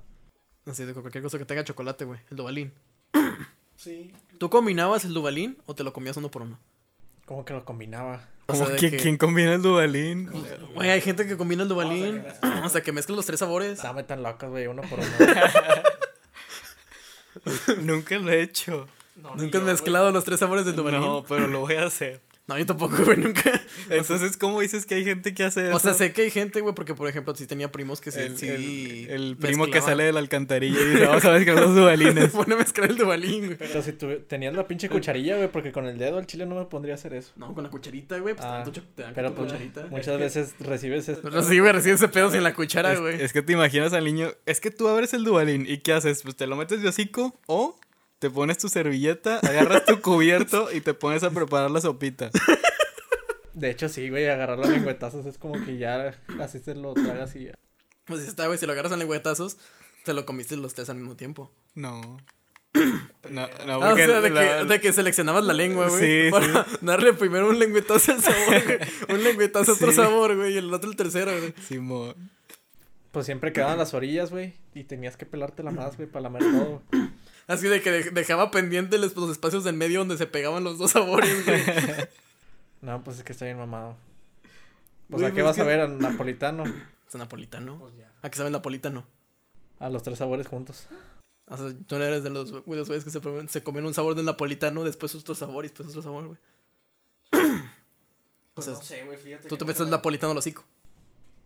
Así 0.65 0.85
de 0.85 0.93
cualquier 0.93 1.23
cosa 1.23 1.39
que 1.39 1.45
tenga 1.45 1.63
chocolate, 1.63 2.05
güey. 2.05 2.19
El 2.29 2.37
Dubalín. 2.37 2.73
Sí. 3.75 4.13
¿Tú 4.37 4.51
combinabas 4.51 5.05
el 5.05 5.13
Dubalín 5.13 5.57
o 5.65 5.73
te 5.73 5.83
lo 5.83 5.91
comías 5.91 6.15
uno 6.17 6.29
por 6.29 6.43
uno? 6.43 6.59
Como 7.31 7.45
que 7.45 7.53
lo 7.53 7.63
combinaba. 7.63 8.27
O 8.47 8.55
sea, 8.55 8.75
que, 8.75 8.91
que- 8.91 8.97
¿Quién 8.97 9.15
combina 9.15 9.53
el 9.53 9.61
Dubalín? 9.61 10.29
Güey, 10.75 10.89
hay 10.89 10.99
gente 10.99 11.25
que 11.25 11.37
combina 11.37 11.63
el 11.63 11.69
Dubalín. 11.69 12.25
O 12.65 12.67
sea, 12.67 12.81
que 12.81 12.91
mezcla 12.91 13.15
los 13.15 13.25
tres 13.25 13.39
sabores. 13.39 13.81
Dame 13.81 14.03
tan 14.03 14.21
locas, 14.21 14.49
güey, 14.49 14.67
uno 14.67 14.81
por 14.81 14.99
uno. 14.99 15.07
Nunca 17.83 18.19
lo 18.19 18.29
he 18.31 18.41
hecho. 18.41 18.85
Nunca 19.37 19.59
has 19.59 19.63
mezclado 19.63 20.11
los 20.11 20.25
tres 20.25 20.41
sabores 20.41 20.65
del 20.65 20.75
Dubalín. 20.75 20.99
No, 20.99 21.23
pero 21.25 21.47
lo 21.47 21.61
voy 21.61 21.75
a 21.75 21.85
hacer. 21.85 22.19
No, 22.51 22.57
yo 22.57 22.65
tampoco, 22.65 22.97
güey, 23.05 23.17
nunca. 23.17 23.61
Entonces, 23.89 24.35
¿cómo 24.35 24.59
dices 24.59 24.85
que 24.85 24.95
hay 24.95 25.05
gente 25.05 25.33
que 25.33 25.43
hace 25.45 25.67
eso? 25.67 25.75
O 25.75 25.79
sea, 25.79 25.93
sé 25.93 26.11
que 26.11 26.23
hay 26.23 26.31
gente, 26.31 26.59
güey, 26.59 26.75
porque 26.75 26.93
por 26.95 27.07
ejemplo, 27.07 27.33
sí 27.33 27.47
tenía 27.47 27.71
primos 27.71 28.01
que 28.01 28.11
sí. 28.11 28.19
el, 28.19 28.37
sí 28.37 28.49
el- 28.49 29.09
el 29.09 29.37
primo 29.37 29.67
que 29.67 29.79
sale 29.81 30.03
de 30.03 30.11
la 30.11 30.19
alcantarilla 30.19 30.79
y 30.81 30.85
dice, 30.85 31.05
vamos 31.05 31.23
a 31.23 31.31
mezclar 31.31 31.55
los 31.61 31.75
dubalines. 31.75 32.13
Se 32.31 32.37
pone 32.37 32.53
a 32.55 32.57
mezclar 32.57 32.89
el 32.89 32.97
Dubalín, 32.97 33.45
güey. 33.45 33.57
Pero 33.57 33.81
si 33.81 33.93
tuve- 33.93 34.17
tenías 34.27 34.53
la 34.53 34.67
pinche 34.67 34.89
cucharilla, 34.89 35.37
güey, 35.37 35.49
porque 35.49 35.71
con 35.71 35.85
el 35.85 35.97
dedo 35.97 36.17
al 36.17 36.27
chile 36.27 36.45
no 36.45 36.55
me 36.55 36.65
pondría 36.65 36.93
a 36.93 36.97
hacer 36.97 37.13
eso. 37.13 37.31
No, 37.37 37.53
con 37.53 37.63
la 37.63 37.69
cucharita, 37.69 38.17
güey. 38.19 38.35
Pues 38.35 38.45
Ah, 38.45 38.63
te 38.65 38.81
dan 38.81 38.85
dan 38.97 39.13
Pero 39.15 39.29
tu 39.29 39.35
pues, 39.37 39.51
cucharita. 39.53 39.87
muchas 39.89 40.19
veces 40.19 40.53
recibes 40.59 41.07
eso. 41.07 41.21
Pero 41.23 41.41
sí, 41.43 41.57
güey, 41.59 41.71
recién 41.71 41.95
ese 41.95 42.07
pedo 42.09 42.29
sin 42.31 42.43
la 42.43 42.53
cuchara, 42.53 42.91
Es, 42.93 42.99
güey. 42.99 43.21
es 43.21 43.31
que 43.31 43.41
te 43.41 43.53
imaginas 43.53 43.93
al 43.93 44.03
niño, 44.03 44.29
es 44.45 44.59
que 44.59 44.71
tú 44.71 44.87
abres 44.89 45.13
el 45.13 45.23
dubalín 45.23 45.65
y 45.67 45.77
¿qué 45.77 45.93
haces? 45.93 46.21
Pues 46.23 46.35
te 46.35 46.47
lo 46.47 46.55
metes 46.57 46.81
de 46.81 46.89
hocico 46.89 47.39
o 47.45 47.77
te 48.21 48.29
pones 48.29 48.59
tu 48.59 48.69
servilleta, 48.69 49.39
agarras 49.39 49.83
tu 49.83 49.99
cubierto 49.99 50.71
y 50.71 50.79
te 50.81 50.93
pones 50.93 51.23
a 51.23 51.31
preparar 51.31 51.71
la 51.71 51.81
sopita. 51.81 52.29
De 53.55 53.71
hecho, 53.71 53.89
sí, 53.89 54.09
güey, 54.09 54.29
agarrar 54.29 54.59
los 54.59 54.69
lengüetazos 54.69 55.25
es 55.25 55.39
como 55.39 55.55
que 55.65 55.77
ya 55.79 56.15
así 56.39 56.59
se 56.59 56.75
lo 56.75 56.93
tragas 56.93 57.35
y 57.35 57.45
ya. 57.45 57.55
Pues 58.05 58.21
está, 58.21 58.45
güey, 58.45 58.59
si 58.59 58.67
lo 58.67 58.73
agarras 58.73 58.91
en 58.91 58.99
lengüetazos, 58.99 59.57
te 60.05 60.13
lo 60.13 60.23
comiste 60.27 60.55
los 60.55 60.75
tres 60.75 60.89
al 60.91 60.97
mismo 60.97 61.15
tiempo. 61.15 61.51
No. 61.73 62.17
No, 63.29 63.47
no, 63.65 63.73
Ah, 63.83 63.93
o 63.93 63.95
sea, 63.97 64.21
de, 64.21 64.29
la- 64.29 64.59
que, 64.59 64.65
de 64.65 64.79
que 64.81 64.93
seleccionabas 64.93 65.43
la 65.43 65.53
lengua, 65.53 65.89
güey. 65.89 66.25
Sí, 66.25 66.31
para 66.31 66.65
darle 66.81 67.13
primero 67.13 67.49
un 67.49 67.57
lengüetazo 67.57 68.11
al 68.13 68.21
sabor, 68.21 68.63
güey. 68.63 68.77
Un 69.17 69.23
lengüetazo 69.23 69.71
a 69.71 69.75
otro 69.75 69.91
sabor, 69.91 70.35
güey. 70.37 70.53
Y 70.53 70.57
el 70.57 70.71
otro 70.73 70.89
el 70.91 70.95
tercero, 70.95 71.31
güey. 71.37 71.53
Simón. 71.67 72.15
Pues 73.11 73.25
siempre 73.25 73.51
quedaban 73.51 73.77
las 73.77 73.93
orillas, 73.93 74.29
güey, 74.31 74.53
y 74.73 74.85
tenías 74.85 75.17
que 75.17 75.25
pelártela 75.25 75.71
más, 75.71 75.97
güey, 75.97 76.07
para 76.07 76.23
lamer 76.23 76.43
todo. 76.43 76.81
Así 77.47 77.67
de 77.67 77.81
que 77.81 77.91
dej- 77.91 78.11
dejaba 78.13 78.51
pendiente 78.51 78.97
los, 78.97 79.15
los 79.15 79.29
espacios 79.29 79.63
del 79.63 79.75
medio 79.75 79.99
donde 79.99 80.17
se 80.17 80.27
pegaban 80.27 80.63
los 80.63 80.77
dos 80.77 80.91
sabores, 80.91 81.45
güey. 81.45 81.61
No, 82.81 83.03
pues 83.03 83.17
es 83.19 83.23
que 83.23 83.31
está 83.33 83.45
bien 83.45 83.57
mamado. 83.59 83.95
Pues 85.07 85.21
Güey, 85.21 85.25
a 85.25 85.35
qué 85.35 85.43
pues 85.43 85.55
vas 85.57 85.59
a 85.59 85.67
ver, 85.67 85.81
a 85.81 85.87
napolitano. 85.87 86.63
¿Es 87.07 87.13
napolitano? 87.15 87.91
¿A 88.23 88.29
qué 88.29 88.37
sabe 88.37 88.47
el 88.47 88.53
napolitano? 88.53 89.05
A 89.79 89.89
los 89.89 90.01
tres 90.01 90.17
sabores 90.17 90.47
juntos. 90.47 90.87
O 91.45 91.57
sea, 91.57 91.67
tú 91.85 91.99
no 91.99 92.03
eres 92.05 92.23
de 92.23 92.31
los 92.31 92.51
güey, 92.65 92.79
los 92.79 92.87
güeyes 92.87 93.03
que 93.03 93.11
se, 93.11 93.19
se 93.49 93.63
comen 93.63 93.85
un 93.85 93.93
sabor 93.93 94.15
de 94.15 94.23
napolitano, 94.23 94.83
después 94.83 95.13
otro 95.13 95.35
sabor 95.35 95.65
y 95.65 95.67
después 95.67 95.89
otro 95.89 96.01
sabor, 96.01 96.25
güey. 96.25 96.39
O 97.33 98.55
Pues 98.55 98.65
sea, 98.65 98.73
no 98.73 98.81
sé, 98.81 99.03
güey, 99.05 99.17
fíjate. 99.17 99.47
tú 99.47 99.55
que 99.55 99.59
te 99.59 99.65
metes 99.65 99.81
el 99.81 99.89
napolitano 99.89 100.31
al 100.31 100.37
hocico. 100.37 100.63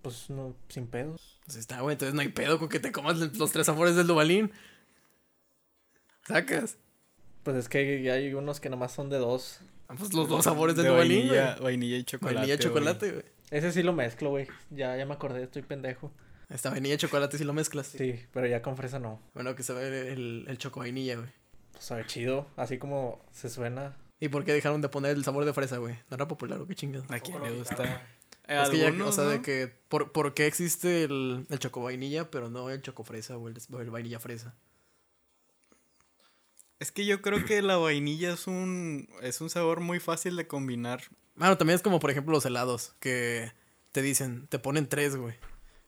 Pues 0.01 0.29
no, 0.29 0.55
sin 0.69 0.87
pedos. 0.87 1.39
Pues 1.45 1.57
está, 1.57 1.81
güey, 1.81 1.93
entonces 1.93 2.13
no 2.15 2.21
hay 2.21 2.29
pedo 2.29 2.59
con 2.59 2.69
que 2.69 2.79
te 2.79 2.91
comas 2.91 3.17
los 3.17 3.51
tres 3.51 3.65
sabores 3.65 3.95
del 3.95 4.07
Dubalín. 4.07 4.51
Sacas. 6.27 6.77
Pues 7.43 7.57
es 7.57 7.69
que 7.69 8.11
hay 8.11 8.33
unos 8.33 8.59
que 8.59 8.69
nomás 8.69 8.91
son 8.91 9.09
de 9.09 9.17
dos. 9.17 9.59
Ah, 9.87 9.95
Pues 9.97 10.13
los 10.13 10.27
dos 10.27 10.43
sabores 10.45 10.75
de 10.75 10.83
güey. 10.83 10.95
vainilla, 10.95 11.55
vainilla 11.61 11.97
y 11.97 12.03
chocolate. 12.03 12.35
Vainilla, 12.35 12.55
güey. 12.55 12.67
chocolate, 12.67 13.11
güey. 13.11 13.23
Ese 13.51 13.71
sí 13.71 13.83
lo 13.83 13.93
mezclo, 13.93 14.31
güey. 14.31 14.47
Ya, 14.71 14.97
ya 14.97 15.05
me 15.05 15.13
acordé, 15.13 15.43
estoy 15.43 15.61
pendejo. 15.61 16.11
Esta 16.49 16.71
vainilla, 16.71 16.97
chocolate 16.97 17.37
si 17.37 17.43
lo 17.43 17.53
mezclas. 17.53 17.87
Sí, 17.87 18.19
pero 18.33 18.47
ya 18.47 18.61
con 18.61 18.75
fresa 18.77 18.97
no. 18.99 19.21
Bueno, 19.33 19.55
que 19.55 19.63
se 19.63 19.73
ve 19.73 20.11
el, 20.13 20.45
el 20.47 20.57
choco 20.57 20.79
vainilla, 20.79 21.15
güey. 21.17 21.29
Pues 21.71 21.83
sabe 21.85 22.05
chido, 22.07 22.47
así 22.55 22.77
como 22.79 23.23
se 23.31 23.49
suena. 23.49 23.95
¿Y 24.19 24.29
por 24.29 24.43
qué 24.45 24.53
dejaron 24.53 24.81
de 24.81 24.89
poner 24.89 25.15
el 25.15 25.23
sabor 25.23 25.45
de 25.45 25.53
fresa, 25.53 25.77
güey? 25.77 25.95
¿No 26.09 26.15
era 26.15 26.27
popular 26.27 26.59
o 26.59 26.65
qué 26.67 26.73
chingado? 26.73 27.05
¿A 27.09 27.19
quién 27.19 27.41
le 27.43 27.51
gusta? 27.51 28.01
Es 28.47 28.69
que 28.69 28.77
ya, 28.77 28.93
o 29.03 29.11
sea, 29.11 29.23
de 29.25 29.41
que, 29.41 29.71
¿por, 29.89 30.11
por 30.11 30.33
qué 30.35 30.45
existe 30.47 31.03
el, 31.03 31.45
el 31.49 31.59
choco 31.59 31.81
vainilla, 31.81 32.29
pero 32.29 32.49
no 32.49 32.69
el 32.69 32.81
choco 32.81 33.03
fresa 33.03 33.37
o 33.37 33.47
el, 33.47 33.55
o 33.73 33.81
el 33.81 33.89
vainilla 33.89 34.19
fresa? 34.19 34.55
Es 36.79 36.91
que 36.91 37.05
yo 37.05 37.21
creo 37.21 37.45
que 37.45 37.61
la 37.61 37.77
vainilla 37.77 38.33
es 38.33 38.47
un, 38.47 39.07
es 39.21 39.39
un 39.39 39.49
sabor 39.49 39.79
muy 39.79 39.99
fácil 39.99 40.35
de 40.35 40.47
combinar. 40.47 41.03
Bueno, 41.35 41.57
también 41.57 41.75
es 41.75 41.81
como, 41.81 41.99
por 41.99 42.11
ejemplo, 42.11 42.33
los 42.33 42.45
helados, 42.45 42.93
que 42.99 43.51
te 43.91 44.01
dicen, 44.01 44.47
te 44.47 44.59
ponen 44.59 44.87
tres, 44.87 45.15
güey. 45.15 45.35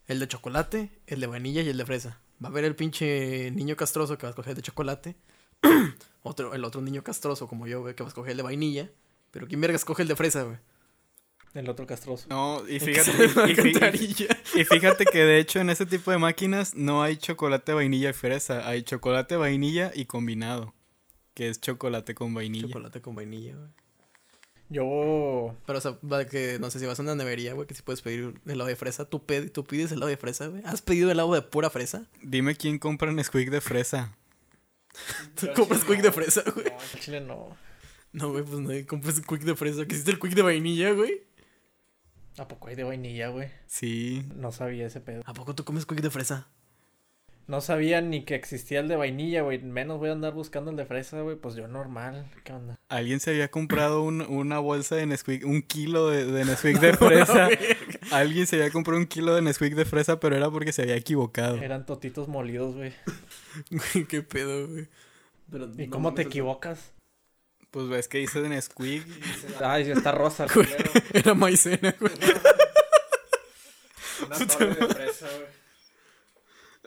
El 0.06 0.18
de 0.18 0.28
chocolate, 0.28 0.90
el 1.06 1.20
de 1.20 1.26
vainilla 1.26 1.60
y 1.60 1.68
el 1.68 1.76
de 1.76 1.84
fresa. 1.84 2.20
Va 2.42 2.48
a 2.48 2.50
haber 2.50 2.64
el 2.64 2.74
pinche 2.74 3.50
niño 3.50 3.76
castroso 3.76 4.16
que 4.16 4.22
va 4.22 4.28
a 4.28 4.30
escoger 4.30 4.52
el 4.52 4.56
de 4.56 4.62
chocolate. 4.62 5.16
otro, 6.22 6.54
el 6.54 6.64
otro 6.64 6.80
niño 6.80 7.04
castroso, 7.04 7.48
como 7.48 7.66
yo, 7.66 7.82
güey, 7.82 7.94
que 7.94 8.02
va 8.02 8.08
a 8.08 8.10
escoger 8.10 8.30
el 8.30 8.38
de 8.38 8.42
vainilla. 8.44 8.90
Pero 9.30 9.46
¿quién 9.46 9.60
verga 9.60 9.76
escoge 9.76 10.02
el 10.02 10.08
de 10.08 10.16
fresa, 10.16 10.44
güey? 10.44 10.56
El 11.52 11.68
otro 11.68 11.86
castroso. 11.86 12.26
No, 12.30 12.66
y 12.68 12.78
fíjate, 12.78 13.10
y 14.54 14.64
fíjate 14.64 15.04
que 15.06 15.18
de 15.18 15.38
hecho 15.38 15.60
en 15.60 15.70
ese 15.70 15.86
tipo 15.86 16.10
de 16.10 16.18
máquinas 16.18 16.74
no 16.74 17.02
hay 17.02 17.16
chocolate, 17.16 17.72
vainilla 17.72 18.10
y 18.10 18.12
fresa. 18.12 18.66
Hay 18.68 18.82
chocolate, 18.82 19.36
vainilla 19.36 19.90
y 19.94 20.04
combinado. 20.04 20.74
Que 21.38 21.48
es 21.48 21.60
chocolate 21.60 22.16
con 22.16 22.34
vainilla. 22.34 22.66
Chocolate 22.66 23.00
con 23.00 23.14
vainilla, 23.14 23.54
güey. 23.54 23.68
Yo. 24.70 25.54
Pero, 25.66 25.78
o 25.78 25.80
sea, 25.80 25.96
que, 26.28 26.58
no 26.58 26.68
sé 26.68 26.80
si 26.80 26.86
vas 26.86 26.98
a 26.98 27.02
una 27.02 27.14
nevería, 27.14 27.54
güey, 27.54 27.68
que 27.68 27.76
si 27.76 27.82
puedes 27.82 28.02
pedir 28.02 28.34
helado 28.44 28.66
de 28.66 28.74
fresa. 28.74 29.04
¿Tú, 29.04 29.22
tú 29.52 29.62
pides 29.62 29.92
helado 29.92 30.08
de 30.08 30.16
fresa, 30.16 30.48
güey? 30.48 30.62
¿Has 30.64 30.82
pedido 30.82 31.12
helado 31.12 31.32
de 31.32 31.42
pura 31.42 31.70
fresa? 31.70 32.06
Dime 32.24 32.56
quién 32.56 32.80
compra 32.80 33.12
Nesquik 33.12 33.50
de 33.50 33.60
fresa. 33.60 34.16
¿Tú 35.36 35.46
compras 35.54 35.84
quick 35.84 36.02
de 36.02 36.10
fresa, 36.10 36.42
güey? 36.52 36.66
No, 36.66 36.80
al 36.80 37.00
chile 37.00 37.20
no. 37.20 37.56
No, 38.10 38.32
güey, 38.32 38.42
pues 38.42 38.58
no 38.58 38.86
compras 38.88 39.20
quick 39.20 39.42
de 39.42 39.54
fresa. 39.54 39.86
¿Qué 39.86 39.94
hiciste 39.94 40.10
el 40.10 40.18
quick 40.18 40.34
de 40.34 40.42
vainilla, 40.42 40.90
güey? 40.90 41.22
¿A 42.36 42.48
poco 42.48 42.66
hay 42.66 42.74
de 42.74 42.82
vainilla, 42.82 43.28
güey? 43.28 43.48
Sí. 43.68 44.24
No 44.34 44.50
sabía 44.50 44.88
ese 44.88 45.00
pedo. 45.00 45.22
¿A 45.24 45.34
poco 45.34 45.54
tú 45.54 45.64
comes 45.64 45.86
quick 45.86 46.00
de 46.00 46.10
fresa? 46.10 46.48
No 47.48 47.62
sabía 47.62 48.02
ni 48.02 48.24
que 48.26 48.34
existía 48.34 48.78
el 48.80 48.88
de 48.88 48.96
vainilla, 48.96 49.40
güey. 49.40 49.58
Menos 49.62 49.98
voy 49.98 50.10
a 50.10 50.12
andar 50.12 50.34
buscando 50.34 50.70
el 50.70 50.76
de 50.76 50.84
fresa, 50.84 51.22
güey. 51.22 51.34
Pues 51.36 51.54
yo 51.54 51.66
normal. 51.66 52.30
¿Qué 52.44 52.52
onda? 52.52 52.78
Alguien 52.90 53.20
se 53.20 53.30
había 53.30 53.50
comprado 53.50 54.02
un- 54.02 54.20
una 54.20 54.58
bolsa 54.58 54.96
de 54.96 55.06
Nesquik, 55.06 55.46
un 55.46 55.62
kilo 55.62 56.08
de, 56.10 56.26
de 56.26 56.44
Nesquik 56.44 56.78
de 56.80 56.92
fresa. 56.94 57.48
Alguien 58.10 58.46
se 58.46 58.56
había 58.56 58.70
comprado 58.70 59.00
un 59.00 59.06
kilo 59.06 59.34
de 59.34 59.40
Nesquik 59.40 59.74
de 59.74 59.86
fresa, 59.86 60.20
pero 60.20 60.36
era 60.36 60.50
porque 60.50 60.72
se 60.72 60.82
había 60.82 60.96
equivocado. 60.96 61.56
Eran 61.56 61.86
totitos 61.86 62.28
molidos, 62.28 62.74
güey. 62.76 62.92
Güey, 63.70 64.04
qué 64.04 64.20
pedo, 64.22 64.68
güey. 64.68 64.86
Pero 65.50 65.70
¿Y 65.78 65.86
no 65.86 65.90
cómo 65.90 66.12
te 66.12 66.22
equivocas? 66.22 66.92
Pues 67.70 67.88
ves 67.88 68.08
que 68.08 68.18
dice 68.18 68.42
de 68.42 68.50
Nesquik. 68.50 69.06
Ay, 69.64 69.90
está 69.90 70.12
rosa. 70.12 70.44
el 70.44 70.50
Güey. 70.52 70.68
Era 71.14 71.32
maicena, 71.32 71.94
güey. 71.98 72.12
Una 74.26 74.46
torre 74.46 74.74
de 74.74 74.86
fresa, 74.94 75.26
güey. 75.28 75.57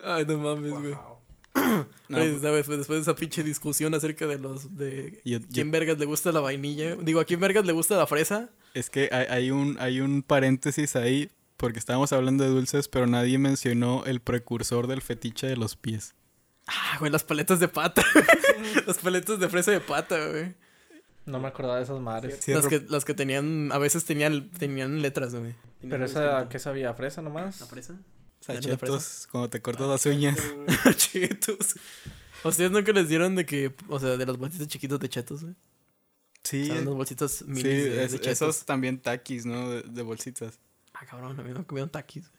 Ay, 0.04 0.26
no 0.26 0.38
mames, 0.38 0.72
güey. 0.72 0.94
Wow. 0.94 1.18
No, 2.10 2.18
Güey, 2.18 2.40
¿sabes? 2.40 2.66
Pues 2.66 2.78
después 2.80 2.98
de 2.98 3.02
esa 3.02 3.16
pinche 3.16 3.44
discusión 3.44 3.94
acerca 3.94 4.28
de 4.28 4.38
los... 4.38 4.78
de 4.78 5.22
Yo- 5.26 5.40
yo- 5.40 5.46
¿Quién 5.54 5.72
vergas 5.72 5.98
le 5.98 6.06
gusta 6.06 6.32
la 6.32 6.40
vainilla? 6.42 6.96
Digo, 6.96 7.20
¿a 7.22 7.26
quién 7.26 7.40
vergas 7.40 7.66
le 7.66 7.72
gusta 7.72 7.96
la 7.98 8.06
fresa? 8.08 8.50
Es 8.74 8.90
que 8.90 9.10
hay, 9.12 9.26
hay 9.30 9.52
un, 9.52 9.78
hay 9.80 10.02
un 10.02 10.22
paréntesis 10.24 10.96
ahí, 10.98 11.30
porque 11.58 11.80
estábamos 11.80 12.12
hablando 12.14 12.44
de 12.44 12.50
dulces, 12.50 12.88
pero 12.90 13.08
nadie 13.08 13.38
mencionó 13.38 14.04
el 14.06 14.20
precursor 14.22 14.88
del 14.88 15.02
fetiche 15.02 15.48
de 15.48 15.56
los 15.58 15.76
pies. 15.78 16.16
Ah, 16.68 16.98
güey, 17.00 17.12
las 17.12 17.24
paletas 17.24 17.60
de 17.60 17.68
pata. 17.70 18.04
las 18.88 18.98
paletas 18.98 19.40
de 19.40 19.48
fresa 19.50 19.72
de 19.72 19.80
pata, 19.82 20.28
güey. 20.30 20.54
No 21.26 21.40
me 21.40 21.48
acordaba 21.48 21.78
de 21.78 21.84
esas 21.84 22.00
madres. 22.02 22.40
Sí, 22.42 22.52
Las 22.54 22.68
que, 22.68 22.84
las 22.90 23.06
que 23.06 23.14
tenían... 23.14 23.72
A 23.72 23.78
veces 23.78 24.04
tenían, 24.06 24.50
tenían 24.52 25.02
letras, 25.02 25.34
güey. 25.36 25.54
Pero 25.88 26.06
esa, 26.06 26.48
¿qué 26.50 26.60
sabía? 26.60 26.94
¿Fresa 26.94 27.22
nomás? 27.22 27.60
¿La 27.62 27.68
fresa? 27.68 27.96
Sachetos, 28.42 29.28
cuando 29.32 29.50
te 29.50 29.62
cortas 29.62 29.88
las 29.88 30.06
uñas. 30.06 30.38
Chetos. 30.98 31.76
¿A 32.44 32.48
ustedes 32.50 32.72
nunca 32.72 32.92
les 32.92 33.08
dieron 33.08 33.36
de 33.36 33.46
que... 33.46 33.74
O 33.88 34.00
sea, 34.00 34.18
de 34.18 34.26
los 34.26 34.38
bolsitos 34.38 34.68
chiquitos 34.68 35.00
de 35.00 35.10
chetos, 35.10 35.44
güey? 35.44 35.56
Sí, 36.44 36.64
O 36.64 36.74
sea, 36.74 36.82
unos 36.82 36.96
bolsitos 36.96 37.44
minis 37.44 37.62
sí 37.62 37.70
de, 37.70 38.04
es- 38.04 38.12
de 38.14 38.20
chetos. 38.20 38.42
esos 38.42 38.66
también 38.66 39.00
taquis, 39.00 39.46
¿no? 39.46 39.70
De, 39.70 39.84
de 39.84 40.02
bolsitas. 40.02 40.60
Ah, 40.94 41.06
cabrón, 41.06 41.40
a 41.40 41.44
mí 41.44 41.52
no 41.54 41.66
comieron 41.68 41.90
taquis. 41.92 42.30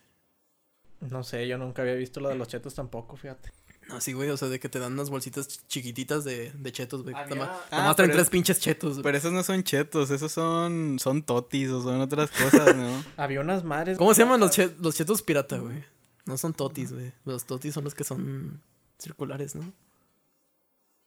güey. 1.00 1.10
No 1.12 1.22
sé, 1.22 1.46
yo 1.48 1.56
nunca 1.58 1.82
había 1.82 1.94
visto 1.94 2.18
la 2.20 2.30
de 2.30 2.34
los 2.36 2.48
chetos 2.48 2.74
tampoco, 2.74 3.16
fíjate. 3.16 3.52
No, 3.88 4.00
sí, 4.00 4.12
güey, 4.12 4.30
o 4.30 4.36
sea, 4.36 4.48
de 4.48 4.58
que 4.60 4.68
te 4.68 4.78
dan 4.78 4.92
unas 4.94 5.10
bolsitas 5.10 5.48
ch- 5.48 5.60
chiquititas 5.66 6.24
de, 6.24 6.50
de 6.52 6.72
chetos, 6.72 7.02
güey. 7.02 7.14
Había- 7.14 7.34
Nomás, 7.36 7.50
Ah, 7.70 7.78
nomás 7.78 7.96
traen 7.96 8.12
tres 8.12 8.30
pinches 8.30 8.58
chetos, 8.60 8.92
güey. 8.94 9.02
Pero 9.02 9.18
esos 9.18 9.32
no 9.32 9.42
son 9.42 9.62
chetos, 9.64 10.10
esos 10.10 10.32
son, 10.32 10.98
son 10.98 11.22
totis 11.22 11.68
o 11.70 11.82
son 11.82 12.00
otras 12.00 12.30
cosas, 12.30 12.74
¿no? 12.76 13.04
Había 13.16 13.40
unas 13.40 13.64
madres. 13.64 13.98
¿Cómo 13.98 14.14
se 14.14 14.22
llaman 14.22 14.40
los, 14.40 14.50
che- 14.52 14.74
los 14.80 14.94
chetos 14.94 15.22
pirata, 15.22 15.58
güey? 15.58 15.84
No 16.24 16.38
son 16.38 16.54
totis, 16.54 16.92
güey. 16.92 17.12
Los 17.24 17.44
totis 17.44 17.74
son 17.74 17.84
los 17.84 17.94
que 17.94 18.04
son 18.04 18.62
circulares, 18.98 19.56
¿no? 19.56 19.72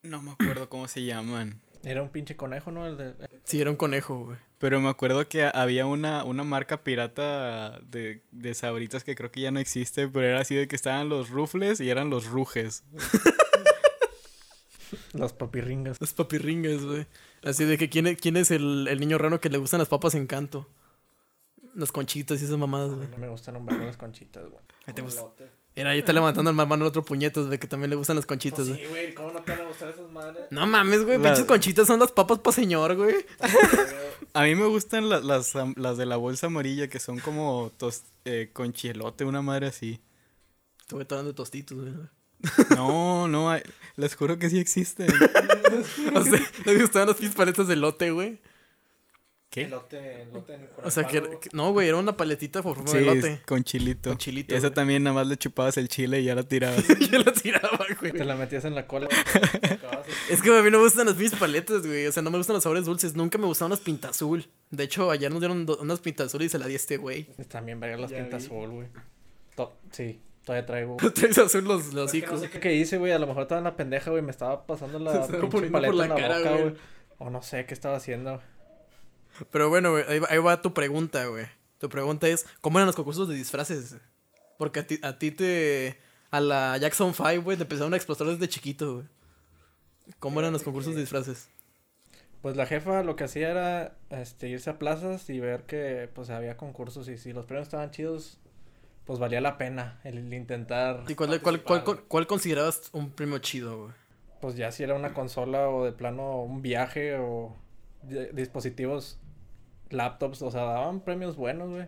No 0.02 0.22
me 0.22 0.32
acuerdo 0.32 0.68
cómo 0.68 0.86
se 0.86 1.02
llaman. 1.04 1.60
Era 1.86 2.02
un 2.02 2.08
pinche 2.08 2.34
conejo, 2.34 2.72
¿no? 2.72 2.84
El 2.84 2.96
de... 2.96 3.14
Sí, 3.44 3.60
era 3.60 3.70
un 3.70 3.76
conejo, 3.76 4.24
güey. 4.24 4.38
Pero 4.58 4.80
me 4.80 4.88
acuerdo 4.88 5.28
que 5.28 5.44
había 5.44 5.86
una, 5.86 6.24
una 6.24 6.42
marca 6.42 6.82
pirata 6.82 7.78
de, 7.78 8.24
de 8.32 8.54
sabritas 8.54 9.04
que 9.04 9.14
creo 9.14 9.30
que 9.30 9.42
ya 9.42 9.52
no 9.52 9.60
existe, 9.60 10.08
pero 10.08 10.26
era 10.26 10.40
así 10.40 10.56
de 10.56 10.66
que 10.66 10.74
estaban 10.74 11.08
los 11.08 11.30
rufles 11.30 11.78
y 11.78 11.88
eran 11.88 12.10
los 12.10 12.26
rujes. 12.26 12.82
Las 15.12 15.32
papirringas. 15.34 16.00
Los 16.00 16.12
papirringas, 16.12 16.82
güey. 16.84 17.06
Así 17.44 17.64
de 17.64 17.78
que 17.78 17.88
quién 17.88 18.08
es, 18.08 18.20
quién 18.20 18.36
es 18.36 18.50
el, 18.50 18.88
el 18.88 18.98
niño 18.98 19.16
raro 19.16 19.40
que 19.40 19.48
le 19.48 19.58
gustan 19.58 19.78
las 19.78 19.88
papas 19.88 20.16
en 20.16 20.26
canto. 20.26 20.68
Las 21.76 21.92
conchitas 21.92 22.42
y 22.42 22.46
esas 22.46 22.58
mamadas, 22.58 22.96
güey. 22.96 23.06
No 23.10 23.18
me 23.18 23.28
gustan 23.28 23.54
un 23.54 23.64
las 23.64 23.96
conchitas, 23.96 24.42
güey. 24.50 24.60
Era 25.78 25.90
ahí 25.90 25.98
está 25.98 26.12
levantando 26.14 26.50
el 26.50 26.56
mano 26.56 26.74
el 26.76 26.82
otro 26.84 27.04
puñetas, 27.04 27.50
de 27.50 27.58
que 27.58 27.66
también 27.66 27.90
le 27.90 27.96
gustan 27.96 28.16
las 28.16 28.24
conchitas, 28.24 28.60
Pues 28.66 28.68
güey. 28.70 28.80
sí, 28.80 28.86
güey, 28.88 29.14
¿cómo 29.14 29.30
no 29.32 29.42
te 29.42 29.52
van 29.52 29.60
a 29.60 29.64
gustar 29.68 29.90
esas 29.90 30.10
madres? 30.10 30.44
No 30.50 30.66
mames, 30.66 31.04
güey. 31.04 31.18
La- 31.18 31.24
Pinches 31.24 31.44
conchitas 31.44 31.86
son 31.86 32.00
las 32.00 32.12
papas 32.12 32.38
pa' 32.38 32.50
señor, 32.50 32.96
güey. 32.96 33.14
A 34.32 34.42
mí 34.44 34.54
me 34.54 34.64
gustan 34.66 35.08
la- 35.10 35.20
las, 35.20 35.54
am- 35.54 35.74
las 35.76 35.98
de 35.98 36.06
la 36.06 36.16
bolsa 36.16 36.46
amarilla 36.46 36.88
que 36.88 36.98
son 36.98 37.18
como 37.20 37.70
tos, 37.76 38.04
eh, 38.24 38.48
con 38.54 38.72
chielote, 38.72 39.24
una 39.26 39.42
madre 39.42 39.66
así. 39.66 40.00
Estuve 40.80 41.02
hablando 41.02 41.32
de 41.32 41.34
tostitos, 41.34 41.76
güey. 41.78 41.92
No, 42.74 43.28
no, 43.28 43.50
hay- 43.50 43.62
les 43.96 44.14
juro 44.14 44.38
que 44.38 44.48
sí 44.50 44.58
existen. 44.58 45.08
O 46.14 46.22
sea, 46.24 46.40
¿les 46.64 46.80
gustaban 46.80 47.08
las 47.08 47.18
pinches 47.18 47.34
paletas 47.36 47.68
de 47.68 47.76
lote, 47.76 48.10
güey? 48.12 48.40
¿Qué? 49.56 49.62
Elote, 49.64 50.22
elote 50.22 50.52
en- 50.54 50.68
O 50.84 50.90
sea, 50.90 51.04
que, 51.04 51.22
no, 51.54 51.72
güey, 51.72 51.88
era 51.88 51.96
una 51.96 52.14
paletita 52.14 52.62
por 52.62 52.76
forma 52.76 52.90
Sí, 52.92 52.98
de 52.98 53.04
lote. 53.06 53.40
con 53.46 53.64
chilito. 53.64 54.10
Con 54.10 54.18
chilito, 54.18 54.54
Y 54.54 54.58
esa 54.58 54.70
también 54.74 55.02
nada 55.02 55.14
más 55.14 55.26
le 55.26 55.38
chupabas 55.38 55.78
el 55.78 55.88
chile 55.88 56.20
y 56.20 56.24
ya 56.24 56.34
la 56.34 56.42
tirabas. 56.42 56.84
Yo 57.10 57.18
la 57.20 57.32
tiraba, 57.32 57.86
güey. 57.98 58.12
Te 58.12 58.24
la 58.26 58.36
metías 58.36 58.66
en 58.66 58.74
la 58.74 58.86
cola. 58.86 59.08
Es 60.30 60.42
que 60.42 60.50
a 60.56 60.62
mí 60.62 60.70
no 60.70 60.78
me 60.78 60.84
gustan 60.84 61.06
las 61.06 61.14
pinches 61.16 61.38
paletas, 61.38 61.86
güey. 61.86 62.06
O 62.06 62.12
sea, 62.12 62.22
no 62.22 62.30
me 62.30 62.36
gustan 62.38 62.54
los 62.54 62.62
sabores 62.62 62.84
dulces. 62.84 63.14
Nunca 63.16 63.38
me 63.38 63.46
gustaron 63.46 63.70
las 63.70 63.80
pinta 63.80 64.10
azul. 64.10 64.46
De 64.70 64.84
hecho, 64.84 65.10
ayer 65.10 65.30
nos 65.30 65.40
dieron 65.40 65.66
unas 65.80 66.00
pinta 66.00 66.24
azul 66.24 66.42
y 66.42 66.48
se 66.50 66.58
la 66.58 66.66
di 66.66 66.74
a 66.74 66.76
este 66.76 66.96
güey. 66.98 67.24
También 67.48 67.80
verga 67.80 67.96
las 67.96 68.10
Ya 68.10 68.18
pintas 68.18 68.44
azul, 68.44 68.70
güey. 68.70 68.88
To- 69.54 69.74
Sí, 69.90 70.20
todavía 70.44 70.66
traigo. 70.66 70.96
Traes 71.14 71.38
azul 71.38 71.64
los, 71.64 71.94
los 71.94 72.12
que 72.12 72.20
no 72.20 72.26
hijos. 72.26 72.40
sé 72.40 72.50
qué, 72.50 72.60
qué 72.60 72.74
hice, 72.74 72.98
güey. 72.98 73.12
A 73.12 73.18
lo 73.18 73.26
mejor 73.26 73.42
estaba 73.44 73.58
en 73.58 73.64
la 73.64 73.74
pendeja, 73.76 74.10
güey. 74.10 74.22
Me 74.22 74.30
estaba 74.32 74.66
pasando 74.66 74.98
la 74.98 75.26
pinche 75.26 75.38
por 75.48 75.70
paleta 75.70 75.94
la 75.94 76.04
en 76.04 76.10
la 76.10 76.14
cara, 76.16 76.38
boca, 76.38 76.50
güey. 76.50 76.62
güey. 76.64 76.74
O 77.18 77.30
no 77.30 77.40
sé 77.42 77.64
qué 77.64 77.72
estaba 77.74 77.96
haciendo. 77.96 78.42
Pero 79.50 79.68
bueno, 79.68 79.92
güey, 79.92 80.04
ahí 80.08 80.18
va, 80.18 80.28
ahí 80.30 80.38
va 80.38 80.62
tu 80.62 80.72
pregunta, 80.74 81.26
güey. 81.26 81.46
Tu 81.78 81.88
pregunta 81.88 82.26
es, 82.28 82.46
¿cómo 82.60 82.78
eran 82.78 82.86
los 82.86 82.96
concursos 82.96 83.28
de 83.28 83.34
disfraces? 83.34 83.96
Porque 84.58 84.80
a 84.80 84.86
ti, 84.86 84.98
a 85.02 85.18
ti 85.18 85.30
te... 85.30 85.98
A 86.30 86.40
la 86.40 86.76
Jackson 86.78 87.14
5, 87.14 87.42
güey, 87.42 87.56
te 87.56 87.62
empezaron 87.64 87.92
a 87.94 87.96
explotar 87.96 88.26
desde 88.26 88.48
chiquito, 88.48 88.94
güey. 88.94 89.06
¿Cómo 90.18 90.40
eran 90.40 90.52
los 90.52 90.62
concursos 90.62 90.94
de 90.94 91.00
disfraces? 91.00 91.48
Pues 92.42 92.56
la 92.56 92.66
jefa 92.66 93.02
lo 93.02 93.16
que 93.16 93.24
hacía 93.24 93.50
era 93.50 93.96
este, 94.10 94.48
irse 94.48 94.70
a 94.70 94.78
plazas 94.78 95.28
y 95.30 95.40
ver 95.40 95.64
que 95.64 96.08
pues 96.14 96.30
había 96.30 96.56
concursos 96.56 97.08
y 97.08 97.18
si 97.18 97.32
los 97.32 97.44
premios 97.46 97.66
estaban 97.68 97.90
chidos, 97.90 98.38
pues 99.04 99.18
valía 99.18 99.40
la 99.40 99.58
pena 99.58 100.00
el 100.04 100.32
intentar, 100.32 101.04
¿Y 101.08 101.14
cuál, 101.14 101.40
cuál, 101.40 101.62
cuál, 101.62 101.84
cuál, 101.84 102.02
cuál 102.04 102.26
considerabas 102.26 102.90
un 102.92 103.10
premio 103.10 103.38
chido, 103.38 103.78
güey? 103.78 103.92
pues 104.40 104.54
ya 104.56 104.70
si 104.70 104.82
era 104.84 104.94
una 104.94 105.14
consola 105.14 105.68
o 105.70 105.84
de 105.84 105.92
plano 105.92 106.42
un 106.42 106.60
viaje 106.62 107.16
o 107.18 107.56
di- 108.02 108.28
dispositivos, 108.32 109.18
laptops, 109.90 110.42
o 110.42 110.50
sea, 110.50 110.62
daban 110.62 111.00
premios 111.00 111.36
buenos, 111.36 111.70
güey. 111.70 111.86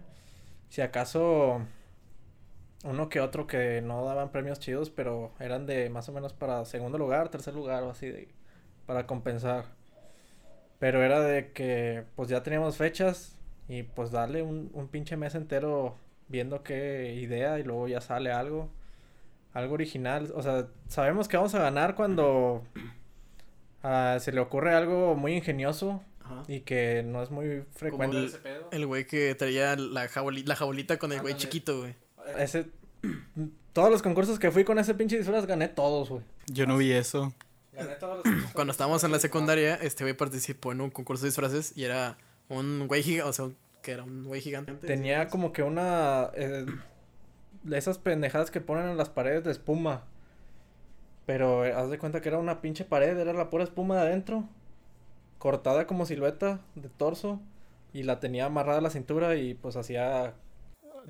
Si 0.69 0.81
acaso 0.83 1.63
uno 2.85 3.09
que 3.09 3.21
otro 3.21 3.47
que 3.47 3.81
no 3.83 4.05
daban 4.05 4.31
premios 4.31 4.61
chidos, 4.61 4.91
pero 4.91 5.33
eran 5.41 5.67
de 5.67 5.91
más 5.91 6.09
o 6.09 6.13
menos 6.13 6.33
para 6.33 6.65
segundo 6.65 6.99
lugar, 6.99 7.29
tercer 7.29 7.55
lugar 7.55 7.83
o 7.83 7.91
así, 7.91 8.07
de, 8.09 8.29
para 8.87 9.07
compensar. 9.07 9.67
Pero 10.79 11.03
era 11.03 11.21
de 11.21 11.53
que 11.53 12.05
pues 12.17 12.29
ya 12.29 12.43
teníamos 12.43 12.77
fechas 12.77 13.37
y 13.69 13.83
pues 13.83 14.11
darle 14.11 14.43
un, 14.43 14.71
un 14.75 14.89
pinche 14.89 15.17
mes 15.17 15.35
entero 15.35 15.97
viendo 16.29 16.63
qué 16.63 17.15
idea 17.15 17.59
y 17.59 17.65
luego 17.65 17.89
ya 17.89 18.01
sale 18.01 18.33
algo. 18.33 18.71
Algo 19.55 19.75
original. 19.75 20.31
O 20.35 20.43
sea, 20.43 20.69
sabemos 20.89 21.29
que 21.29 21.37
vamos 21.37 21.55
a 21.55 21.61
ganar 21.61 21.95
cuando 21.97 22.63
ah, 23.83 24.19
se 24.21 24.33
le 24.33 24.41
ocurre 24.41 24.75
algo 24.75 25.15
muy 25.17 25.35
ingenioso 25.35 26.03
Ajá. 26.31 26.43
y 26.49 26.61
que 26.61 27.03
no 27.03 27.23
es 27.23 27.31
muy 27.31 27.65
frecuente. 27.75 28.17
el- 28.19 28.25
ese 28.27 28.39
pedo. 28.39 28.69
El 28.71 28.87
güey 28.87 29.07
que 29.07 29.35
traía 29.35 29.77
la, 29.77 30.09
jaboli- 30.09 30.45
la 30.47 30.57
jabolita 30.57 30.99
con 30.99 31.13
el 31.13 31.21
güey 31.21 31.37
chiquito, 31.37 31.79
güey. 31.81 31.95
Ese, 32.39 32.67
todos 33.73 33.91
los 33.91 34.03
concursos 34.03 34.39
que 34.39 34.51
fui 34.51 34.65
con 34.65 34.79
ese 34.79 34.95
pinche 34.95 35.17
disfraz 35.17 35.47
gané 35.47 35.69
todos, 35.69 36.11
güey. 36.11 36.23
Yo 36.47 36.67
no 36.67 36.77
vi 36.77 36.93
eso. 36.93 37.33
Gané 37.73 37.95
todos 37.95 38.25
los 38.27 38.53
Cuando 38.53 38.73
estábamos 38.73 39.03
en 39.05 39.13
la 39.13 39.19
secundaria, 39.21 39.77
este 39.77 40.05
güey 40.05 40.15
participó 40.15 40.73
en 40.73 40.81
un 40.81 40.91
concurso 40.91 41.23
de 41.25 41.29
disfraces 41.29 41.73
y 41.77 41.85
era 41.85 42.19
un 42.49 42.87
güey 42.89 43.03
gigante, 43.03 43.29
o 43.29 43.33
sea, 43.33 43.49
que 43.83 43.93
era 43.93 44.03
un 44.05 44.25
güey 44.25 44.41
gigante. 44.41 44.73
Tenía 44.75 45.29
como 45.29 45.53
que 45.53 45.63
una... 45.63 46.31
eh, 46.35 46.67
de 47.63 47.79
esas 47.79 47.99
pendejadas 47.99 48.51
que 48.51 48.61
ponen 48.61 48.89
en 48.89 48.97
las 48.97 49.09
paredes 49.09 49.45
de 49.45 49.51
espuma. 49.53 50.05
Pero 51.27 51.65
eh, 51.65 51.73
haz 51.73 51.91
de 51.91 51.99
cuenta 51.99 52.21
que 52.21 52.29
era 52.29 52.39
una 52.39 52.61
pinche 52.61 52.85
pared, 52.85 53.17
era 53.19 53.33
la 53.33 53.51
pura 53.51 53.65
espuma 53.65 53.97
de 53.97 54.01
adentro. 54.03 54.49
Cortada 55.39 55.87
como 55.87 56.07
silueta 56.07 56.61
de 56.75 56.89
torso. 56.89 57.41
Y 57.93 58.03
la 58.03 58.21
tenía 58.21 58.47
amarrada 58.47 58.79
a 58.79 58.83
la 58.83 58.91
cintura 58.91 59.37
y 59.37 59.55
pues 59.55 59.77
hacía... 59.77 60.35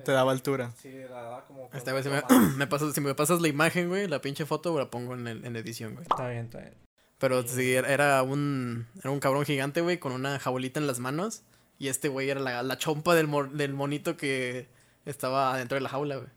Te 0.05 0.13
daba 0.13 0.31
altura. 0.31 0.71
Sí, 0.81 0.91
la 1.09 1.21
daba 1.23 1.45
como... 1.45 1.69
Esta 1.73 1.91
vez 1.91 2.05
si 2.05 2.09
me, 2.09 2.21
me 2.57 2.67
pasas, 2.67 2.93
si 2.93 3.01
me 3.01 3.13
pasas 3.15 3.41
la 3.41 3.49
imagen, 3.49 3.89
güey, 3.89 4.07
la 4.07 4.21
pinche 4.21 4.45
foto, 4.45 4.77
la 4.77 4.89
pongo 4.89 5.13
en, 5.13 5.27
el- 5.27 5.43
en 5.45 5.55
edición, 5.57 5.93
güey. 5.95 6.03
Está 6.09 6.29
bien, 6.29 6.45
está 6.45 6.59
bien. 6.59 6.73
Pero 7.17 7.45
sí, 7.45 7.73
era- 7.73 7.91
era 7.91 8.23
un, 8.23 8.87
era 8.99 9.11
un 9.11 9.19
cabrón 9.19 9.43
gigante, 9.43 9.81
güey, 9.81 9.99
con 9.99 10.13
una 10.13 10.39
jabolita 10.39 10.79
en 10.79 10.87
las 10.87 10.99
manos. 10.99 11.43
Y 11.79 11.89
este 11.89 12.07
güey 12.07 12.29
era 12.29 12.39
la, 12.39 12.63
la 12.63 12.77
chompa 12.77 13.13
del, 13.13 13.27
mor- 13.27 13.51
del 13.51 13.73
monito 13.73 14.15
que 14.15 14.67
estaba 15.05 15.53
adentro 15.53 15.75
de 15.75 15.81
la 15.81 15.89
jaula, 15.89 16.15
güey. 16.15 16.29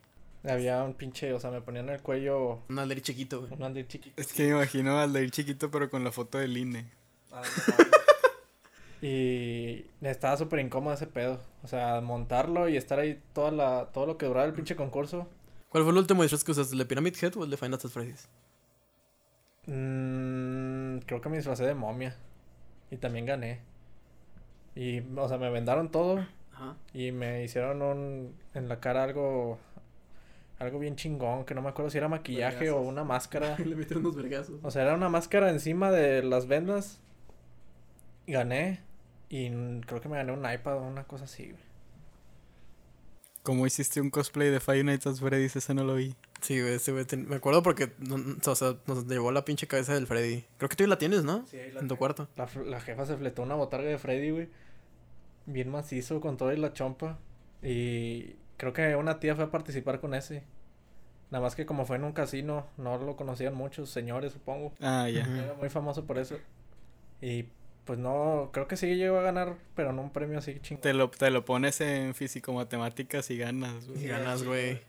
Había 0.44 0.82
un 0.82 0.94
pinche, 0.94 1.32
o 1.32 1.38
sea, 1.38 1.52
me 1.52 1.60
ponían 1.60 1.88
en 1.88 1.94
el 1.94 2.02
cuello 2.02 2.62
Un 2.68 2.78
alderí 2.80 3.00
chiquito, 3.00 3.42
güey. 3.42 3.52
un 3.52 3.62
andir 3.62 3.86
chiquito. 3.86 4.20
Es 4.20 4.32
que 4.32 4.42
me 4.42 4.48
imagino 4.50 4.98
al 4.98 5.12
de 5.12 5.22
ir 5.22 5.30
chiquito, 5.30 5.70
pero 5.70 5.88
con 5.88 6.02
la 6.02 6.10
foto 6.10 6.38
del 6.38 6.56
INE. 6.56 6.90
Y 9.02 9.84
estaba 10.00 10.36
súper 10.36 10.60
incómodo 10.60 10.94
ese 10.94 11.08
pedo. 11.08 11.40
O 11.64 11.66
sea, 11.66 12.00
montarlo 12.00 12.68
y 12.68 12.76
estar 12.76 13.00
ahí 13.00 13.20
toda 13.32 13.50
la, 13.50 13.86
todo 13.92 14.06
lo 14.06 14.16
que 14.16 14.26
duraba 14.26 14.46
el 14.46 14.52
pinche 14.52 14.76
concurso. 14.76 15.26
¿Cuál 15.68 15.82
fue 15.82 15.92
el 15.92 15.98
último 15.98 16.22
disfraz 16.22 16.44
que 16.44 16.52
usaste? 16.52 16.74
¿El 16.74 16.78
de 16.78 16.86
Pyramid 16.86 17.16
Head 17.20 17.36
o 17.36 17.44
el 17.44 17.50
de 17.50 17.56
Final 17.56 17.80
Fantasy 17.80 17.92
Freddy's? 17.92 18.28
Mm, 19.66 20.98
creo 21.06 21.20
que 21.20 21.28
me 21.28 21.36
disfracé 21.36 21.64
de 21.64 21.74
momia. 21.74 22.16
Y 22.92 22.96
también 22.96 23.26
gané. 23.26 23.60
Y, 24.76 25.00
o 25.16 25.28
sea, 25.28 25.36
me 25.36 25.50
vendaron 25.50 25.90
todo. 25.90 26.24
Ajá. 26.52 26.76
Y 26.94 27.10
me 27.10 27.42
hicieron 27.42 27.82
un, 27.82 28.36
en 28.54 28.68
la 28.68 28.78
cara 28.78 29.02
algo, 29.02 29.58
algo 30.60 30.78
bien 30.78 30.94
chingón. 30.94 31.44
Que 31.44 31.56
no 31.56 31.62
me 31.62 31.70
acuerdo 31.70 31.90
si 31.90 31.98
era 31.98 32.06
maquillaje 32.06 32.70
o 32.70 32.80
una 32.80 33.02
máscara. 33.02 33.56
Le 33.64 33.74
metieron 33.74 34.06
unos 34.06 34.14
vergazos. 34.14 34.60
O 34.62 34.70
sea, 34.70 34.82
era 34.82 34.94
una 34.94 35.08
máscara 35.08 35.50
encima 35.50 35.90
de 35.90 36.22
las 36.22 36.46
vendas. 36.46 37.00
Gané. 38.26 38.80
Y 39.28 39.50
creo 39.82 40.00
que 40.00 40.08
me 40.08 40.16
gané 40.16 40.32
un 40.32 40.50
iPad 40.50 40.76
o 40.78 40.82
una 40.82 41.04
cosa 41.04 41.24
así, 41.24 41.44
güey. 41.50 41.62
¿Cómo 43.42 43.66
hiciste 43.66 44.00
un 44.00 44.10
cosplay 44.10 44.50
de 44.50 44.60
Five 44.60 44.84
Nights 44.84 45.06
at 45.06 45.14
Freddy's? 45.16 45.56
Ese 45.56 45.74
no 45.74 45.82
lo 45.82 45.96
vi. 45.96 46.14
Sí, 46.40 46.60
güey, 46.60 46.74
ese 46.74 46.92
güey. 46.92 47.04
ten- 47.04 47.28
Me 47.28 47.36
acuerdo 47.36 47.62
porque 47.62 47.92
no- 47.98 48.18
no- 48.18 48.36
o 48.44 48.54
sea, 48.54 48.76
nos 48.86 49.06
llevó 49.08 49.32
la 49.32 49.44
pinche 49.44 49.66
cabeza 49.66 49.94
del 49.94 50.06
Freddy. 50.06 50.44
Creo 50.58 50.68
que 50.68 50.76
tú 50.76 50.84
ya 50.84 50.88
la 50.88 50.98
tienes, 50.98 51.24
¿no? 51.24 51.44
Sí, 51.46 51.56
ahí 51.58 51.72
En 51.76 51.88
tu 51.88 51.96
cuarto. 51.96 52.28
La, 52.36 52.48
la 52.66 52.80
jefa 52.80 53.04
se 53.04 53.16
fletó 53.16 53.42
una 53.42 53.56
botarga 53.56 53.88
de 53.88 53.98
Freddy, 53.98 54.30
güey. 54.30 54.48
Bien 55.46 55.70
macizo 55.70 56.20
con 56.20 56.36
todo 56.36 56.52
y 56.52 56.56
la 56.56 56.72
chompa. 56.72 57.18
Y 57.62 58.36
creo 58.58 58.72
que 58.72 58.94
una 58.94 59.18
tía 59.18 59.34
fue 59.34 59.44
a 59.44 59.50
participar 59.50 59.98
con 60.00 60.14
ese. 60.14 60.44
Nada 61.32 61.42
más 61.42 61.56
que 61.56 61.66
como 61.66 61.84
fue 61.84 61.96
en 61.96 62.04
un 62.04 62.12
casino, 62.12 62.66
no 62.76 62.96
lo 62.98 63.16
conocían 63.16 63.54
muchos 63.54 63.90
señores, 63.90 64.34
supongo. 64.34 64.72
Ah, 64.80 65.08
ya. 65.08 65.22
Era 65.22 65.54
muy 65.54 65.68
famoso 65.68 66.04
por 66.06 66.18
eso. 66.18 66.36
Y 67.20 67.46
pues 67.84 67.98
no, 67.98 68.50
creo 68.52 68.68
que 68.68 68.76
sí 68.76 68.94
llegó 68.96 69.18
a 69.18 69.22
ganar, 69.22 69.56
pero 69.74 69.92
no 69.92 70.02
un 70.02 70.12
premio 70.12 70.38
así 70.38 70.58
chingón. 70.60 70.82
Te 70.82 70.92
lo, 70.94 71.10
te 71.10 71.30
lo 71.30 71.44
pones 71.44 71.80
en 71.80 72.14
físico-matemáticas 72.14 73.30
y 73.30 73.38
ganas. 73.38 73.88
güey. 73.88 74.04
Y 74.04 74.08
ganas, 74.08 74.42
güey. 74.44 74.80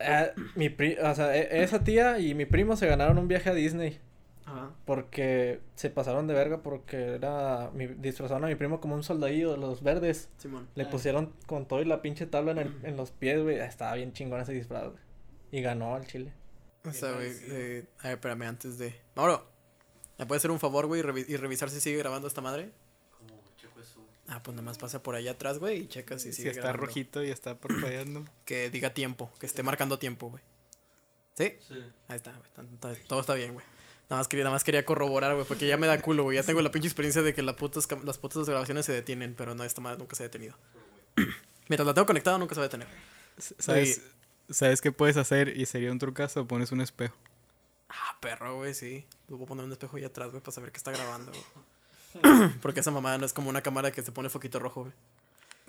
Ah, 0.00 0.28
mi 0.54 0.68
pri 0.68 0.96
o 0.98 1.14
sea, 1.14 1.36
e- 1.36 1.62
esa 1.62 1.82
tía 1.84 2.18
y 2.20 2.34
mi 2.34 2.46
primo 2.46 2.76
se 2.76 2.86
ganaron 2.86 3.18
un 3.18 3.28
viaje 3.28 3.50
a 3.50 3.54
Disney. 3.54 3.98
Ajá. 4.46 4.70
Porque 4.86 5.60
se 5.74 5.90
pasaron 5.90 6.26
de 6.26 6.32
verga 6.34 6.62
porque 6.62 7.16
era... 7.16 7.70
Mi, 7.74 7.86
disfrazaron 7.86 8.44
a 8.44 8.46
mi 8.46 8.54
primo 8.54 8.80
como 8.80 8.94
un 8.94 9.02
soldadillo 9.02 9.50
de 9.52 9.58
los 9.58 9.82
verdes. 9.82 10.30
Simón. 10.38 10.66
Le 10.74 10.84
Ah. 10.84 10.90
pusieron 10.90 11.34
con 11.46 11.66
todo 11.66 11.82
y 11.82 11.84
la 11.84 12.00
pinche 12.00 12.24
tabla 12.26 12.52
en, 12.52 12.58
el- 12.58 12.74
en 12.84 12.96
los 12.96 13.10
pies, 13.10 13.42
güey. 13.42 13.58
Estaba 13.58 13.94
bien 13.94 14.12
chingón 14.14 14.40
ese 14.40 14.52
disfraz, 14.52 14.84
güey. 14.84 14.98
Y 15.52 15.60
ganó 15.60 15.94
al 15.94 16.06
chile. 16.06 16.32
O 16.86 16.92
sea, 16.92 17.12
güey. 17.12 17.30
Eh, 17.50 17.84
a 18.00 18.04
ver, 18.04 18.12
espérame, 18.14 18.42
antes 18.44 18.78
de. 18.78 18.94
Mauro, 19.16 19.46
¿me 20.18 20.26
puedes 20.26 20.40
hacer 20.40 20.50
un 20.50 20.60
favor, 20.60 20.86
güey, 20.86 21.00
y, 21.00 21.04
revi- 21.04 21.24
y 21.28 21.36
revisar 21.36 21.70
si 21.70 21.80
sigue 21.80 21.98
grabando 21.98 22.28
esta 22.28 22.40
madre? 22.40 22.70
Como 23.18 23.40
checo 23.56 23.80
eso. 23.80 24.00
Ah, 24.28 24.42
pues 24.42 24.54
nada 24.54 24.64
más 24.64 24.78
pasa 24.78 25.02
por 25.02 25.14
allá 25.14 25.32
atrás, 25.32 25.58
güey, 25.58 25.82
y 25.82 25.86
checa 25.88 26.18
si 26.18 26.30
Si 26.32 26.38
sigue 26.38 26.50
está 26.50 26.62
grabando. 26.62 26.86
rojito 26.86 27.22
y 27.24 27.30
está 27.30 27.56
parpadeando. 27.58 28.24
Que 28.44 28.70
diga 28.70 28.92
tiempo, 28.94 29.30
que 29.38 29.46
esté 29.46 29.62
marcando 29.62 29.98
tiempo, 29.98 30.30
güey. 30.30 30.42
¿Sí? 31.34 31.54
Sí. 31.68 31.74
Ahí 32.08 32.16
está, 32.16 32.32
güey. 32.32 32.96
Todo 33.06 33.20
está 33.20 33.34
bien, 33.34 33.52
güey. 33.54 33.64
Nada 34.10 34.20
más 34.20 34.28
quería, 34.28 34.44
nada 34.44 34.54
más 34.54 34.64
quería 34.64 34.84
corroborar, 34.86 35.34
güey, 35.34 35.46
porque 35.46 35.66
ya 35.68 35.76
me 35.76 35.86
da 35.86 36.00
culo, 36.00 36.22
güey. 36.24 36.36
Ya 36.36 36.42
tengo 36.42 36.62
la 36.62 36.70
pinche 36.70 36.88
experiencia 36.88 37.20
de 37.22 37.34
que 37.34 37.42
las 37.42 37.54
putas, 37.56 37.86
las 38.04 38.16
putas 38.18 38.48
grabaciones 38.48 38.86
se 38.86 38.92
detienen, 38.92 39.34
pero 39.34 39.54
no, 39.54 39.64
esta 39.64 39.80
madre 39.82 39.98
nunca 39.98 40.16
se 40.16 40.22
ha 40.22 40.26
detenido. 40.26 40.56
Mientras 41.68 41.86
la 41.86 41.92
tengo 41.94 42.06
conectada, 42.06 42.38
nunca 42.38 42.54
se 42.54 42.60
va 42.60 42.64
a 42.64 42.68
detener. 42.68 42.88
¿Sabes, 43.58 44.00
¿Sabes 44.50 44.80
qué 44.80 44.92
puedes 44.92 45.16
hacer? 45.18 45.56
Y 45.56 45.66
sería 45.66 45.92
un 45.92 45.98
trucazo. 45.98 46.46
Pones 46.46 46.72
un 46.72 46.80
espejo. 46.80 47.14
Ah, 47.88 48.16
perro, 48.20 48.56
güey, 48.56 48.74
sí. 48.74 49.06
Le 49.28 49.34
voy 49.34 49.44
a 49.44 49.46
poner 49.46 49.64
un 49.64 49.72
espejo 49.72 49.96
ahí 49.96 50.04
atrás, 50.04 50.30
güey, 50.30 50.42
para 50.42 50.52
saber 50.52 50.72
que 50.72 50.78
está 50.78 50.90
grabando, 50.90 51.32
güey. 51.32 52.50
Porque 52.62 52.80
esa 52.80 52.90
mamada 52.90 53.18
no 53.18 53.26
es 53.26 53.32
como 53.32 53.50
una 53.50 53.62
cámara 53.62 53.90
que 53.90 54.02
se 54.02 54.12
pone 54.12 54.28
foquito 54.28 54.58
rojo, 54.58 54.82
güey. 54.82 54.92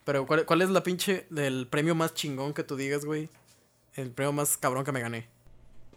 Pero, 0.06 0.26
¿cuál, 0.26 0.46
cuál 0.46 0.62
es 0.62 0.70
la 0.70 0.84
pinche 0.84 1.28
del 1.30 1.68
premio 1.68 1.96
más 1.96 2.14
chingón 2.14 2.54
que 2.54 2.64
tú 2.64 2.76
digas, 2.76 3.06
güey? 3.06 3.30
El 3.94 4.12
premio 4.12 4.32
más 4.32 4.58
cabrón 4.58 4.84
que 4.84 4.92
me 4.92 5.02
gané. 5.02 5.28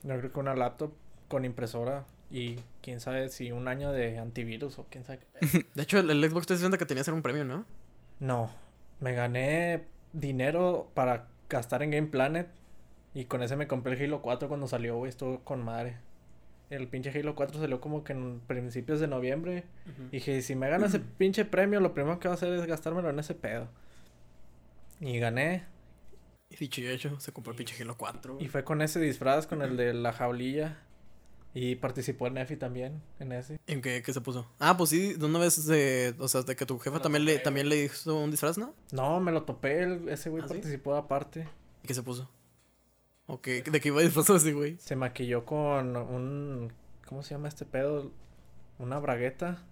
Yo 0.02 0.18
creo 0.18 0.32
que 0.32 0.40
una 0.40 0.54
laptop 0.54 0.92
con 1.28 1.44
impresora 1.44 2.04
y 2.30 2.58
quién 2.82 3.00
sabe 3.00 3.28
si 3.28 3.52
un 3.52 3.68
año 3.68 3.92
de 3.92 4.18
antivirus 4.18 4.78
o 4.78 4.86
quién 4.90 5.04
sabe. 5.04 5.20
De 5.74 5.82
hecho, 5.82 5.98
el, 5.98 6.10
el 6.10 6.30
Xbox 6.30 6.46
360 6.46 6.78
que 6.78 6.86
tenías 6.86 7.06
era 7.06 7.14
un 7.14 7.22
premio, 7.22 7.44
¿no? 7.44 7.64
No, 8.20 8.50
me 9.00 9.14
gané 9.14 9.84
dinero 10.12 10.90
para 10.94 11.28
gastar 11.48 11.82
en 11.82 11.90
Game 11.90 12.06
Planet 12.08 12.48
y 13.14 13.26
con 13.26 13.42
ese 13.42 13.56
me 13.56 13.66
compré 13.66 13.94
el 13.94 14.02
Halo 14.02 14.22
4 14.22 14.48
cuando 14.48 14.66
salió, 14.66 14.96
güey, 14.96 15.10
estuvo 15.10 15.40
con 15.40 15.62
madre. 15.64 15.96
El 16.72 16.88
pinche 16.88 17.10
Halo 17.10 17.34
4 17.34 17.60
salió 17.60 17.80
como 17.82 18.02
que 18.02 18.14
en 18.14 18.40
principios 18.46 18.98
de 18.98 19.06
noviembre. 19.06 19.64
Y 20.10 20.16
dije, 20.16 20.40
si 20.40 20.54
me 20.56 20.70
gano 20.70 20.86
ese 20.86 21.00
pinche 21.18 21.44
premio, 21.44 21.80
lo 21.80 21.92
primero 21.92 22.18
que 22.18 22.28
voy 22.28 22.32
a 22.32 22.36
hacer 22.36 22.52
es 22.54 22.64
gastármelo 22.66 23.10
en 23.10 23.18
ese 23.18 23.34
pedo. 23.34 23.68
Y 25.00 25.18
gané. 25.18 25.64
Y 26.48 26.56
dicho 26.56 26.80
y 26.80 26.86
hecho, 26.86 27.20
se 27.20 27.32
compró 27.32 27.52
el 27.52 27.56
pinche 27.58 27.80
Halo 27.82 27.96
4. 27.98 28.38
Y 28.40 28.48
fue 28.48 28.64
con 28.64 28.80
ese 28.80 29.00
disfraz, 29.00 29.46
con 29.46 29.60
el 29.60 29.76
de 29.76 29.92
la 29.92 30.12
jaulilla. 30.12 30.78
Y 31.54 31.74
participó 31.76 32.26
en 32.28 32.34
Nefi 32.34 32.56
también, 32.56 33.02
en 33.20 33.32
ese. 33.32 33.58
¿En 33.66 33.82
qué, 33.82 34.02
qué 34.02 34.14
se 34.14 34.22
puso? 34.22 34.50
Ah, 34.58 34.74
pues 34.78 34.88
sí, 34.88 35.12
de 35.12 35.26
una 35.26 35.38
vez 35.38 35.66
de, 35.66 36.14
o 36.18 36.26
sea, 36.26 36.40
de 36.40 36.56
que 36.56 36.64
tu 36.64 36.78
jefa 36.78 37.00
también 37.02 37.26
le, 37.26 37.38
también 37.40 37.68
le 37.68 37.84
hizo 37.84 38.16
un 38.18 38.30
disfraz, 38.30 38.56
¿no? 38.56 38.74
No, 38.90 39.20
me 39.20 39.30
lo 39.32 39.42
topé, 39.42 39.82
el- 39.82 40.08
ese 40.08 40.30
güey 40.30 40.42
¿Ah, 40.42 40.48
sí? 40.48 40.54
participó 40.54 40.94
aparte. 40.96 41.46
¿Y 41.82 41.86
qué 41.88 41.92
se 41.92 42.02
puso? 42.02 42.30
¿O 43.26 43.40
qué, 43.40 43.62
de 43.62 43.80
qué 43.80 43.88
iba 43.88 44.00
disfrazado 44.02 44.36
ese 44.38 44.52
güey? 44.52 44.76
Se 44.78 44.96
maquilló 44.96 45.44
con 45.44 45.96
un... 45.96 46.72
¿Cómo 47.06 47.22
se 47.22 47.34
llama 47.34 47.48
este 47.48 47.64
pedo? 47.64 48.10
Una 48.78 48.98
bragueta. 48.98 49.62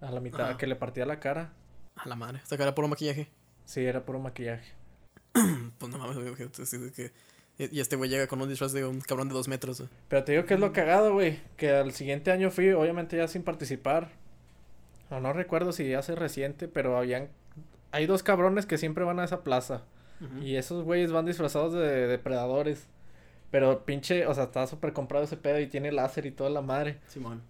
A 0.00 0.10
la 0.10 0.20
mitad, 0.20 0.40
Ajá. 0.50 0.56
que 0.56 0.66
le 0.66 0.76
partía 0.76 1.04
la 1.04 1.20
cara. 1.20 1.52
A 1.96 2.08
la 2.08 2.16
madre, 2.16 2.38
esta 2.42 2.56
cara 2.56 2.74
puro 2.74 2.88
maquillaje. 2.88 3.28
Sí, 3.64 3.84
era 3.84 4.04
puro 4.04 4.18
maquillaje. 4.20 4.72
Pues 5.78 5.90
no 5.92 5.98
mames, 5.98 6.16
güey, 6.18 6.34
que- 6.34 6.92
que... 6.92 7.12
Y 7.58 7.80
este 7.80 7.96
güey 7.96 8.08
llega 8.08 8.26
con 8.26 8.40
un 8.40 8.48
disfraz 8.48 8.72
de 8.72 8.86
un 8.86 9.00
cabrón 9.02 9.28
de 9.28 9.34
dos 9.34 9.46
metros, 9.48 9.80
güey. 9.80 9.90
Pero 10.08 10.24
te 10.24 10.32
digo 10.32 10.44
que 10.46 10.54
es 10.54 10.60
lo 10.60 10.72
cagado, 10.72 11.12
güey. 11.12 11.40
Que 11.58 11.70
al 11.72 11.92
siguiente 11.92 12.30
año 12.30 12.50
fui, 12.50 12.70
obviamente 12.70 13.18
ya 13.18 13.28
sin 13.28 13.42
participar. 13.42 14.12
O 15.10 15.20
no 15.20 15.32
recuerdo 15.34 15.72
si 15.72 15.92
hace 15.92 16.14
reciente, 16.14 16.68
pero 16.68 16.96
habían... 16.96 17.28
Hay 17.92 18.06
dos 18.06 18.22
cabrones 18.22 18.64
que 18.64 18.78
siempre 18.78 19.04
van 19.04 19.20
a 19.20 19.24
esa 19.24 19.42
plaza. 19.42 19.82
Y 20.42 20.56
esos 20.56 20.84
güeyes 20.84 21.12
van 21.12 21.26
disfrazados 21.26 21.72
de 21.72 22.06
depredadores. 22.06 22.86
Pero 23.50 23.84
pinche, 23.84 24.26
o 24.26 24.34
sea, 24.34 24.44
está 24.44 24.66
súper 24.66 24.92
comprado 24.92 25.24
ese 25.24 25.36
pedo 25.36 25.58
y 25.58 25.66
tiene 25.66 25.90
láser 25.92 26.26
y 26.26 26.30
toda 26.30 26.50
la 26.50 26.62
madre. 26.62 26.98
Simón. 27.08 27.42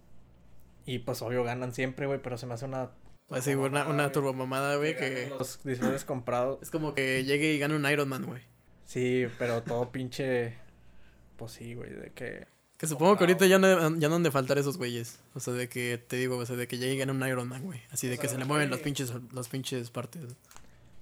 Y 0.85 0.99
pues 0.99 1.21
obvio 1.21 1.43
ganan 1.43 1.73
siempre, 1.73 2.07
güey, 2.07 2.21
pero 2.21 2.37
se 2.37 2.47
me 2.47 2.55
hace 2.55 2.65
una... 2.65 2.89
Así, 3.29 3.53
güey, 3.53 3.69
una, 3.69 3.87
una 3.87 4.11
turbomamada, 4.11 4.77
güey, 4.77 4.95
que... 4.95 5.29
Los 5.29 5.63
disfraces 5.63 6.03
comprados. 6.03 6.59
Es 6.61 6.71
como 6.71 6.93
que 6.93 7.23
llegue 7.23 7.53
y 7.53 7.59
gane 7.59 7.75
un 7.75 7.85
Iron 7.89 8.09
Man, 8.09 8.25
güey. 8.25 8.41
Sí, 8.85 9.27
pero 9.37 9.61
todo 9.61 9.91
pinche... 9.91 10.55
Pues 11.37 11.51
sí, 11.51 11.75
güey, 11.75 11.91
de 11.91 12.11
que... 12.11 12.47
Que 12.77 12.87
supongo 12.87 13.15
que 13.15 13.25
ahorita 13.25 13.45
ya 13.45 13.59
no, 13.59 13.95
ya 13.97 14.09
no 14.09 14.15
han 14.15 14.23
de 14.23 14.31
faltar 14.31 14.57
esos 14.57 14.77
güeyes. 14.77 15.19
O 15.35 15.39
sea, 15.39 15.53
de 15.53 15.69
que, 15.69 15.99
te 15.99 16.15
digo, 16.15 16.37
o 16.37 16.45
sea, 16.47 16.55
de 16.55 16.67
que 16.67 16.79
llegue 16.79 16.95
y 16.95 16.97
gane 16.97 17.11
un 17.11 17.25
Iron 17.27 17.47
Man, 17.47 17.63
güey. 17.63 17.79
Así 17.91 18.07
de 18.07 18.17
que 18.17 18.27
se 18.27 18.39
le 18.39 18.45
mueven 18.45 18.71
los 18.71 18.79
pinches, 18.79 19.13
los 19.31 19.49
pinches 19.49 19.91
partes. 19.91 20.23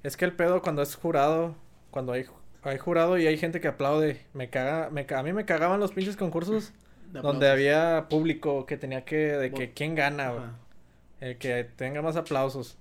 Es 0.03 0.17
que 0.17 0.25
el 0.25 0.33
pedo 0.33 0.61
cuando 0.61 0.81
es 0.81 0.95
jurado, 0.95 1.55
cuando 1.91 2.13
hay, 2.13 2.25
hay 2.63 2.77
jurado 2.77 3.17
y 3.17 3.27
hay 3.27 3.37
gente 3.37 3.59
que 3.59 3.67
aplaude, 3.67 4.25
me 4.33 4.49
caga, 4.49 4.89
me, 4.89 5.05
a 5.09 5.23
mí 5.23 5.33
me 5.33 5.45
cagaban 5.45 5.79
los 5.79 5.91
pinches 5.91 6.15
concursos 6.15 6.73
donde 7.11 7.49
había 7.49 8.07
público 8.09 8.65
que 8.65 8.77
tenía 8.77 9.03
que, 9.03 9.15
de 9.15 9.51
que 9.51 9.73
quién 9.73 9.95
gana, 9.95 10.29
güey. 10.29 10.43
Ajá. 10.43 10.55
El 11.19 11.37
que 11.37 11.63
tenga 11.63 12.01
más 12.01 12.15
aplausos. 12.15 12.77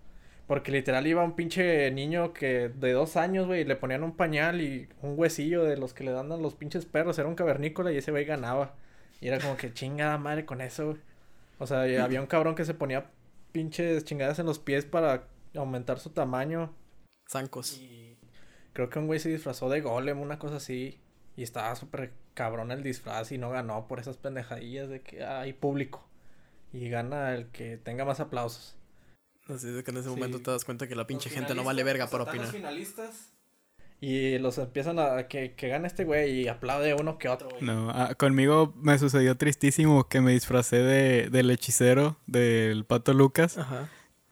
Porque 0.47 0.73
literal 0.73 1.07
iba 1.07 1.23
un 1.23 1.35
pinche 1.35 1.91
niño 1.91 2.33
que 2.33 2.71
de 2.71 2.93
dos 2.93 3.17
años, 3.17 3.47
güey, 3.47 3.63
y 3.63 3.65
le 3.65 3.77
ponían 3.77 4.03
un 4.03 4.17
pañal 4.17 4.63
y 4.63 4.89
un 5.03 5.19
huesillo 5.19 5.65
de 5.65 5.77
los 5.77 5.93
que 5.93 6.05
le 6.05 6.13
dan 6.13 6.33
a 6.33 6.37
los 6.37 6.55
pinches 6.55 6.87
perros. 6.87 7.19
Era 7.19 7.29
un 7.29 7.35
cavernícola 7.35 7.93
y 7.93 7.99
ese 7.99 8.13
güey 8.13 8.25
ganaba. 8.25 8.75
Y 9.21 9.29
era 9.29 9.41
como 9.41 9.57
que 9.57 9.73
chingada 9.75 10.17
madre 10.17 10.47
con 10.47 10.61
eso, 10.61 10.87
güey. 10.87 10.99
O 11.59 11.67
sea, 11.67 11.83
había 12.03 12.21
un 12.21 12.27
cabrón 12.27 12.55
que 12.55 12.65
se 12.65 12.73
ponía 12.73 13.07
pinches 13.53 14.05
chingadas 14.05 14.39
en 14.39 14.47
los 14.47 14.59
pies 14.59 14.85
para 14.85 15.25
aumentar 15.55 15.99
su 15.99 16.11
tamaño. 16.11 16.73
Zancos. 17.29 17.75
Y 17.79 18.17
creo 18.73 18.89
que 18.91 18.99
un 18.99 19.07
güey 19.07 19.21
se 19.21 19.29
disfrazó 19.29 19.69
de 19.69 19.81
golem, 19.81 20.21
una 20.21 20.39
cosa 20.39 20.57
así. 20.57 20.99
Y 21.37 21.43
estaba 21.43 21.75
súper 21.77 22.13
cabrón 22.35 22.73
el 22.73 22.83
disfraz 22.83 23.31
y 23.33 23.39
no 23.39 23.51
ganó 23.51 23.87
por 23.87 24.01
esas 24.01 24.17
pendejadillas 24.17 24.89
de 24.89 25.03
que 25.03 25.25
hay 25.25 25.53
público. 25.53 26.05
Y 26.73 26.89
gana 26.89 27.35
el 27.35 27.47
que 27.47 27.77
tenga 27.77 28.05
más 28.05 28.21
aplausos. 28.21 28.75
Así 29.49 29.69
de 29.69 29.83
que 29.85 29.91
en 29.91 29.99
ese 29.99 30.09
Sí. 30.09 30.15
momento 30.15 30.41
te 30.41 30.51
das 30.51 30.65
cuenta 30.65 30.87
que 30.89 30.95
la 30.95 31.07
pinche 31.07 31.31
gente 31.31 31.55
no 31.55 31.65
vale 31.65 31.83
verga 31.85 32.07
para 32.09 32.25
opinar. 32.25 32.55
Y 34.01 34.39
los 34.39 34.59
empiezan 34.59 34.99
a 35.01 35.27
que, 35.27 35.55
que 35.55 35.69
gane 35.69 35.89
este 35.89 36.05
güey 36.05 36.43
y 36.43 36.49
aplaude 36.49 36.95
uno 36.95 37.19
que 37.19 37.29
otro, 37.29 37.49
güey. 37.49 37.63
No, 37.63 37.91
ah, 37.91 38.15
conmigo 38.15 38.73
me 38.77 38.97
sucedió 38.99 39.37
tristísimo 39.37 40.09
que 40.09 40.21
me 40.21 40.31
disfracé 40.33 40.77
de, 40.77 41.31
del 41.31 41.51
hechicero 41.51 42.17
del 42.27 42.85
pato 42.85 43.13
Lucas 43.13 43.59
Ajá. 43.59 43.89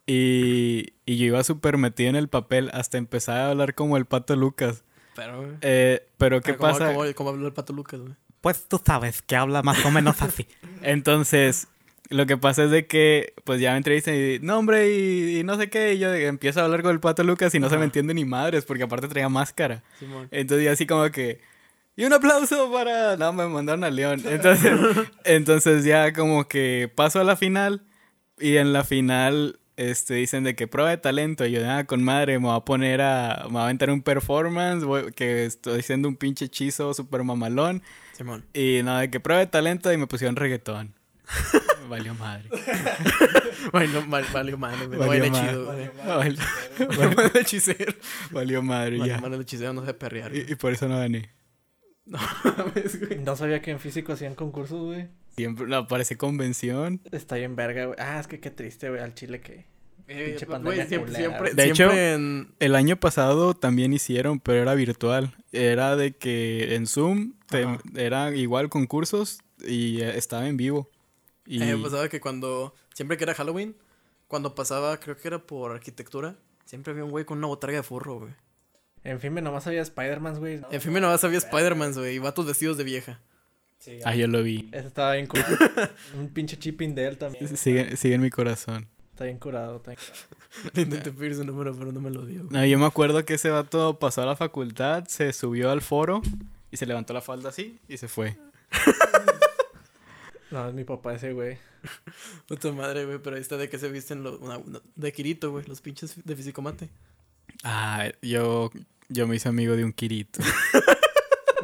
Y, 0.07 0.93
y 1.05 1.17
yo 1.19 1.27
iba 1.27 1.43
súper 1.45 1.77
metido 1.79 2.11
en 2.11 2.17
el 2.17 2.29
papel 2.29 2.71
hasta 2.73 2.99
empezar 2.99 3.39
a 3.39 3.51
hablar 3.51 3.75
como 3.75 3.97
el 3.97 4.07
pato 4.07 4.37
Lucas. 4.37 4.85
Pero. 5.15 5.57
Eh, 5.63 6.07
pero 6.19 6.41
¿qué 6.41 6.53
Ah, 6.53 6.57
¿cómo- 6.57 6.73
pasa? 6.73 6.93
¿Cómo, 6.95 7.05
cómo 7.15 7.31
habló 7.31 7.47
el 7.47 7.53
pato 7.53 7.73
Lucas, 7.73 8.01
güey? 8.01 8.15
Pues 8.41 8.69
tú 8.69 8.81
sabes 8.85 9.23
que 9.23 9.35
habla 9.35 9.63
más 9.63 9.85
o 9.85 9.91
menos 9.91 10.23
así. 10.23 10.47
Entonces, 10.83 11.67
lo 12.11 12.27
que 12.27 12.37
pasa 12.37 12.65
es 12.65 12.71
de 12.71 12.87
que, 12.87 13.35
pues 13.45 13.61
ya 13.61 13.73
me 13.73 13.79
entrevistan 13.79 14.15
y, 14.15 14.39
no, 14.41 14.59
hombre, 14.59 14.93
y, 14.95 15.39
y 15.41 15.43
no 15.45 15.57
sé 15.57 15.69
qué, 15.71 15.95
y 15.95 15.99
yo 15.99 16.15
empiezo 16.15 16.61
a 16.61 16.65
hablar 16.65 16.83
con 16.83 16.93
el 16.93 17.01
pato 17.01 17.25
Lucas 17.25 17.55
y 17.55 17.59
no 17.59 17.69
se 17.69 17.77
me 17.79 17.85
entiende 17.85 18.15
ni 18.15 18.25
madres, 18.25 18.65
porque 18.65 18.85
aparte 18.85 19.09
traía 19.09 19.29
máscara. 19.29 19.83
Simón. 19.99 20.29
Entonces, 20.31 20.65
ya 20.65 20.73
así 20.73 20.87
como 20.87 21.11
que, 21.11 21.41
y 21.97 22.05
un 22.05 22.13
aplauso 22.13 22.71
para, 22.71 23.17
no, 23.17 23.33
me 23.33 23.49
mandaron 23.49 23.83
al 23.83 23.97
león. 23.97 24.23
Entonces, 24.25 24.73
entonces 25.25 25.85
ya 25.85 26.13
como 26.13 26.47
que 26.47 26.93
paso 26.95 27.19
a 27.21 27.25
la 27.25 27.35
final 27.37 27.83
y 28.39 28.59
en 28.59 28.73
la 28.75 28.85
final, 28.85 29.59
este, 29.77 30.15
dicen 30.15 30.45
de 30.45 30.55
que 30.55 30.67
prueba 30.67 30.91
de 30.91 30.97
talento. 30.99 31.45
Y 31.47 31.53
yo, 31.53 31.61
ah, 31.71 31.85
con 31.85 32.03
madre, 32.03 32.39
me 32.39 32.47
voy 32.47 32.57
a 32.57 32.61
poner 32.61 33.01
a, 33.03 33.43
me 33.47 33.53
voy 33.53 33.61
a 33.61 33.65
aventar 33.65 33.91
un 33.91 34.03
performance, 34.03 34.85
voy- 34.85 35.13
que 35.13 35.45
estoy 35.47 35.81
haciendo 35.81 36.09
un 36.09 36.17
pinche 36.17 36.47
hechizo 36.47 36.93
súper 36.95 37.23
mamalón. 37.25 37.83
Simón. 38.13 38.45
Y 38.55 38.81
nada, 38.83 39.01
de 39.01 39.11
que 39.11 39.21
prueba 39.21 39.41
de 39.41 39.47
talento 39.47 39.93
y 39.93 39.97
me 39.97 40.07
pusieron 40.07 40.37
reggaetón. 40.37 40.95
Valió 41.89 42.15
madre. 42.15 42.49
Bueno, 43.73 44.01
no, 44.01 44.07
val- 44.09 44.25
valió 44.33 44.57
madre, 44.57 44.87
Valió 44.87 45.31
madre. 45.31 45.49
chido, 45.51 45.65
güey. 45.67 45.91
Valió, 46.07 46.39
Valió 46.89 47.11
madre 47.17 47.31
el 47.35 47.41
hechicero. 47.41 47.93
valió 48.31 48.63
madre, 48.63 48.99
Valió 48.99 49.15
ya. 49.17 49.21
madre 49.21 49.35
el 49.37 49.43
hechicero, 49.43 49.73
no 49.73 49.85
sé 49.85 49.93
perrear. 49.93 50.35
Y, 50.37 50.47
y 50.53 50.55
por 50.55 50.73
eso 50.73 50.87
no 50.89 50.99
gané. 50.99 51.31
No 52.07 52.19
mames, 52.45 53.01
güey. 53.01 53.19
No 53.19 53.35
sabía 53.35 53.61
que 53.61 53.73
en 53.73 53.81
físico 53.81 54.13
hacían 54.13 54.37
concursos, 54.37 54.81
güey. 54.81 55.09
Siempre, 55.37 55.67
no, 55.67 55.87
parece 55.87 56.17
convención. 56.17 57.01
Está 57.13 57.37
bien 57.37 57.57
verga, 57.57 57.87
güey. 57.87 57.99
Ah, 58.01 58.19
es 58.21 58.27
que 58.27 58.41
qué 58.41 58.51
triste, 58.51 58.89
güey, 58.89 59.01
al 59.03 59.15
chile 59.15 59.41
que... 59.41 59.65
Eh, 60.09 60.37
siempre, 60.39 60.87
siempre, 60.87 61.53
De 61.55 61.65
siempre 61.65 61.67
hecho- 61.67 61.93
en... 61.93 62.55
El 62.61 62.75
año 62.77 62.97
pasado 62.97 63.55
también 63.55 63.93
hicieron, 63.93 64.39
pero 64.41 64.63
era 64.63 64.75
virtual. 64.75 65.35
Era 65.53 65.97
de 65.97 66.17
que 66.17 66.75
en 66.77 66.87
Zoom 66.87 67.35
te- 67.49 67.67
era 67.97 68.35
igual 68.35 68.69
concursos 68.69 69.41
y 69.67 70.01
eh, 70.01 70.17
estaba 70.17 70.47
en 70.49 70.57
vivo. 70.57 70.89
Y 71.45 71.59
me 71.59 71.77
pasaba 71.77 72.09
que 72.09 72.21
cuando... 72.21 72.75
Siempre 72.95 73.17
que 73.19 73.25
era 73.25 73.35
Halloween, 73.35 73.77
cuando 74.29 74.55
pasaba, 74.55 74.99
creo 75.01 75.17
que 75.17 75.29
era 75.29 75.39
por 75.41 75.73
arquitectura, 75.73 76.37
siempre 76.65 76.93
había 76.93 77.05
un 77.05 77.11
güey 77.11 77.25
con 77.25 77.39
una 77.39 77.49
botarga 77.49 77.77
de 77.79 77.83
furro, 77.83 78.21
güey. 78.21 78.33
En 79.05 79.21
fin, 79.21 79.33
me 79.33 79.43
nomás 79.43 79.67
había 79.67 79.83
Spider-Man, 79.83 80.39
güey. 80.39 80.61
En 80.71 80.81
fin, 80.81 80.93
me 80.93 81.01
nomás 81.01 81.23
había 81.25 81.39
Spider-Man, 81.39 81.93
güey, 81.95 82.15
y 82.17 82.19
vatos 82.19 82.47
vestidos 82.47 82.77
de 82.79 82.85
vieja. 82.85 83.21
Sí, 83.79 83.99
ah, 84.05 84.15
yo 84.17 84.27
lo 84.27 84.43
vi. 84.43 84.69
Ese 84.73 84.89
estaba 84.89 85.13
bien 85.15 85.27
cool. 85.27 85.43
Un 86.19 86.29
pinche 86.29 86.59
chip 86.59 86.81
de 86.81 87.07
él 87.07 87.19
también. 87.19 87.57
Sigue, 87.57 87.97
sigue 87.97 88.15
en 88.17 88.21
mi 88.23 88.31
corazón. 88.31 88.89
Está 89.13 89.25
bien 89.25 89.39
curado, 89.39 89.77
está 89.77 89.93
bien 89.93 90.01
curado. 90.01 90.75
Intenté 90.83 91.13
pedir 91.13 91.35
su 91.37 91.45
número, 91.45 91.75
pero 91.77 91.93
no 91.93 92.01
me 92.01 92.11
lo 92.11 92.27
dio. 92.27 92.45
No, 92.51 92.65
yo 92.67 92.79
me 92.79 92.87
acuerdo 92.87 93.25
que 93.25 93.35
ese 93.35 93.51
vato 93.51 93.99
pasó 93.99 94.23
a 94.23 94.27
la 94.27 94.37
facultad, 94.37 95.05
se 95.07 95.33
subió 95.33 95.71
al 95.71 95.81
foro 95.83 96.21
y 96.71 96.77
se 96.77 96.87
levantó 96.87 97.13
la 97.15 97.21
falda 97.21 97.51
así 97.51 97.79
y 97.89 97.97
se 97.97 98.09
fue. 98.09 98.37
No, 100.51 100.69
es 100.69 100.75
mi 100.75 100.85
papá 100.85 101.15
ese, 101.15 101.33
güey. 101.33 101.59
Puta 102.47 102.71
madre, 102.71 103.05
güey, 103.05 103.19
pero 103.19 103.35
ahí 103.35 103.43
está 103.43 103.57
de 103.57 103.69
que 103.69 103.79
se 103.79 103.89
visten 103.89 104.23
los... 104.23 104.41
una- 104.41 104.59
una- 104.59 104.81
de 104.95 105.13
Kirito, 105.13 105.51
güey, 105.51 105.65
los 105.67 105.81
pinches 105.81 106.15
de 106.25 106.37
Fisicomate. 106.37 106.89
Ah, 107.65 108.09
yo, 108.23 108.71
yo 109.09 109.27
me 109.27 109.35
hice 109.37 109.49
amigo 109.49 109.75
de 109.75 109.85
un 109.85 109.93
Kirito. 109.93 110.41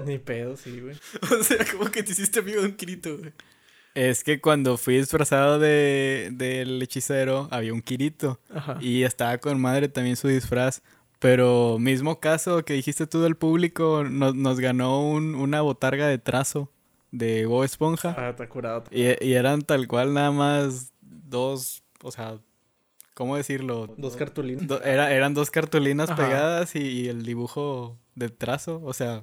Ni 0.07 0.19
pedo, 0.19 0.57
sí, 0.57 0.81
güey. 0.81 0.97
o 1.41 1.43
sea, 1.43 1.59
como 1.71 1.91
que 1.91 2.03
te 2.03 2.13
hiciste 2.13 2.41
amigo 2.41 2.61
de 2.61 2.67
un 2.69 2.75
Kirito, 2.75 3.19
güey. 3.19 3.33
Es 3.95 4.25
que 4.25 4.41
cuando 4.41 4.79
fui 4.79 4.97
disfrazado 4.97 5.59
de, 5.59 6.31
del 6.33 6.81
hechicero, 6.81 7.49
había 7.51 7.75
un 7.75 7.83
Kirito. 7.83 8.41
Ajá. 8.55 8.79
Y 8.81 9.03
estaba 9.03 9.37
con 9.39 9.61
madre 9.61 9.89
también 9.89 10.17
su 10.17 10.29
disfraz. 10.29 10.83
Pero 11.19 11.79
mismo 11.79 12.19
caso 12.19 12.65
que 12.65 12.73
dijiste 12.73 13.07
tú 13.07 13.21
del 13.21 13.37
público, 13.37 14.03
nos, 14.03 14.35
nos 14.35 14.59
ganó 14.59 15.07
un- 15.09 15.35
una 15.37 15.61
botarga 15.61 16.09
de 16.09 16.19
trazo 16.19 16.73
de 17.13 17.47
Bob 17.47 17.63
Esponja. 17.65 18.15
Ah, 18.19 18.31
está 18.31 18.49
curado. 18.49 18.85
Y, 18.91 19.03
y 19.25 19.35
eran 19.35 19.63
tal 19.63 19.87
cual 19.87 20.15
nada 20.15 20.33
más 20.33 20.93
dos, 21.03 21.85
o 22.03 22.11
sea, 22.11 22.39
¿cómo 23.15 23.37
decirlo? 23.37 23.95
Dos 23.99 24.17
cartulinas. 24.17 24.67
Do- 24.67 24.83
era, 24.83 25.13
eran 25.13 25.35
dos 25.35 25.51
cartulinas 25.51 26.11
Ajá. 26.11 26.25
pegadas 26.25 26.75
y, 26.75 26.81
y 26.81 27.09
el 27.09 27.23
dibujo 27.25 27.99
de 28.17 28.29
trazo, 28.31 28.81
o 28.83 28.93
sea, 28.95 29.23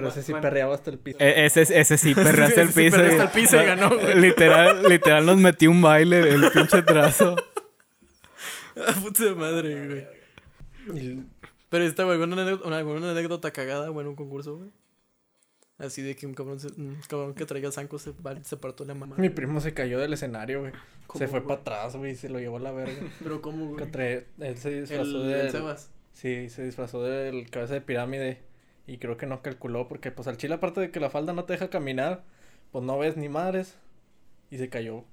Pero 0.00 0.08
ese 0.08 0.22
sí 0.22 0.32
perreaba 0.34 0.74
hasta 0.74 0.90
el 0.90 0.98
piso. 0.98 1.18
e- 1.20 1.46
ese, 1.46 1.62
ese 1.62 1.96
sí 1.98 2.14
perraste 2.14 2.60
el 2.62 2.68
Ese 2.68 2.72
sí 2.72 2.84
piso. 2.90 3.02
y- 3.02 3.06
hasta 3.08 3.22
el 3.24 3.30
piso 3.30 3.62
y 3.62 3.66
ganó, 3.66 3.88
güey. 3.98 4.20
Literal, 4.20 4.82
literal 4.88 5.26
nos 5.26 5.36
metí 5.38 5.66
un 5.66 5.80
baile 5.82 6.20
el 6.20 6.50
pinche 6.52 6.82
trazo. 6.82 7.36
Ah, 8.76 8.94
Puta 9.02 9.34
madre, 9.34 9.86
güey. 10.88 10.98
Y- 11.02 11.24
Pero 11.68 11.84
esta, 11.84 12.04
güey, 12.04 12.20
alguna 12.20 12.42
anécdota, 12.42 12.66
una, 12.68 12.78
alguna 12.78 13.10
anécdota 13.10 13.50
cagada, 13.50 13.88
güey, 13.88 14.04
en 14.04 14.10
un 14.10 14.16
concurso, 14.16 14.56
güey. 14.58 14.70
Así 15.78 16.00
de 16.00 16.16
que 16.16 16.26
un 16.26 16.32
cabrón, 16.32 16.58
se- 16.58 16.68
un 16.68 16.98
cabrón 17.06 17.34
que 17.34 17.44
traía 17.44 17.70
zancos 17.70 18.00
se, 18.02 18.12
se 18.44 18.56
partó 18.56 18.84
la 18.86 18.94
mamá. 18.94 19.16
Mi 19.18 19.28
primo 19.28 19.60
se 19.60 19.74
cayó 19.74 19.98
del 19.98 20.12
escenario, 20.14 20.60
güey. 20.60 20.72
¿Cómo, 21.06 21.18
Se 21.18 21.28
fue 21.28 21.42
para 21.42 21.60
atrás, 21.60 21.96
güey, 21.96 22.12
y 22.12 22.16
se 22.16 22.28
lo 22.30 22.38
llevó 22.38 22.56
a 22.56 22.60
la 22.60 22.72
verga. 22.72 22.94
Pero 23.22 23.42
¿cómo, 23.42 23.66
güey? 23.68 23.84
Él 24.40 24.56
se 24.58 24.80
disfrazó 24.80 25.22
El, 25.22 25.28
de... 25.28 25.40
el 25.42 25.50
Sebas. 25.50 25.90
Sí, 26.14 26.48
se 26.48 26.64
disfrazó 26.64 27.02
del 27.02 27.50
cabeza 27.50 27.74
de 27.74 27.82
pirámide. 27.82 28.40
Y 28.86 28.98
creo 28.98 29.16
que 29.16 29.26
no 29.26 29.42
calculó 29.42 29.88
porque, 29.88 30.10
pues, 30.12 30.28
al 30.28 30.36
chile, 30.36 30.54
aparte 30.54 30.80
de 30.80 30.90
que 30.90 31.00
la 31.00 31.10
falda 31.10 31.32
no 31.32 31.44
te 31.44 31.54
deja 31.54 31.70
caminar, 31.70 32.24
pues 32.70 32.84
no 32.84 32.98
ves 32.98 33.16
ni 33.16 33.28
madres. 33.28 33.76
Y 34.50 34.58
se 34.58 34.68
cayó. 34.68 35.04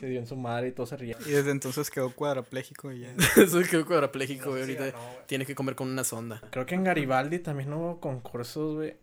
Se 0.00 0.06
dio 0.06 0.18
en 0.18 0.26
su 0.26 0.36
madre 0.36 0.68
y 0.68 0.72
todo 0.72 0.86
se 0.86 0.96
ría. 0.96 1.16
Y 1.26 1.30
desde 1.30 1.50
entonces 1.50 1.90
quedó 1.90 2.10
cuadrapléjico 2.14 2.90
y 2.92 3.00
ya. 3.00 3.14
Eso 3.36 3.60
quedó 3.70 3.84
cuadrapléjico, 3.86 4.50
güey. 4.50 4.62
Ahorita 4.62 4.94
tiene 5.26 5.44
que 5.44 5.54
comer 5.54 5.74
con 5.74 5.88
una 5.88 6.02
sonda. 6.02 6.40
Creo 6.50 6.64
que 6.64 6.74
en 6.74 6.84
Garibaldi 6.84 7.38
también 7.40 7.72
hubo 7.74 8.00
concursos, 8.00 8.76
güey. 8.76 8.96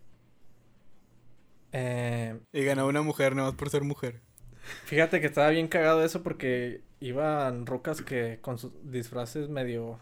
Eh, 1.71 2.39
Y 2.51 2.63
ganó 2.63 2.87
una 2.87 3.03
mujer 3.03 3.35
nomás 3.35 3.53
por 3.53 3.69
ser 3.69 3.83
mujer. 3.83 4.21
fíjate 4.85 5.21
que 5.21 5.27
estaba 5.27 5.49
bien 5.49 5.67
cagado 5.67 6.03
eso 6.03 6.23
porque 6.23 6.81
iban 6.99 7.65
rucas 7.67 8.01
que 8.01 8.39
con 8.41 8.57
sus 8.57 8.71
disfraces 8.83 9.47
medio 9.49 9.99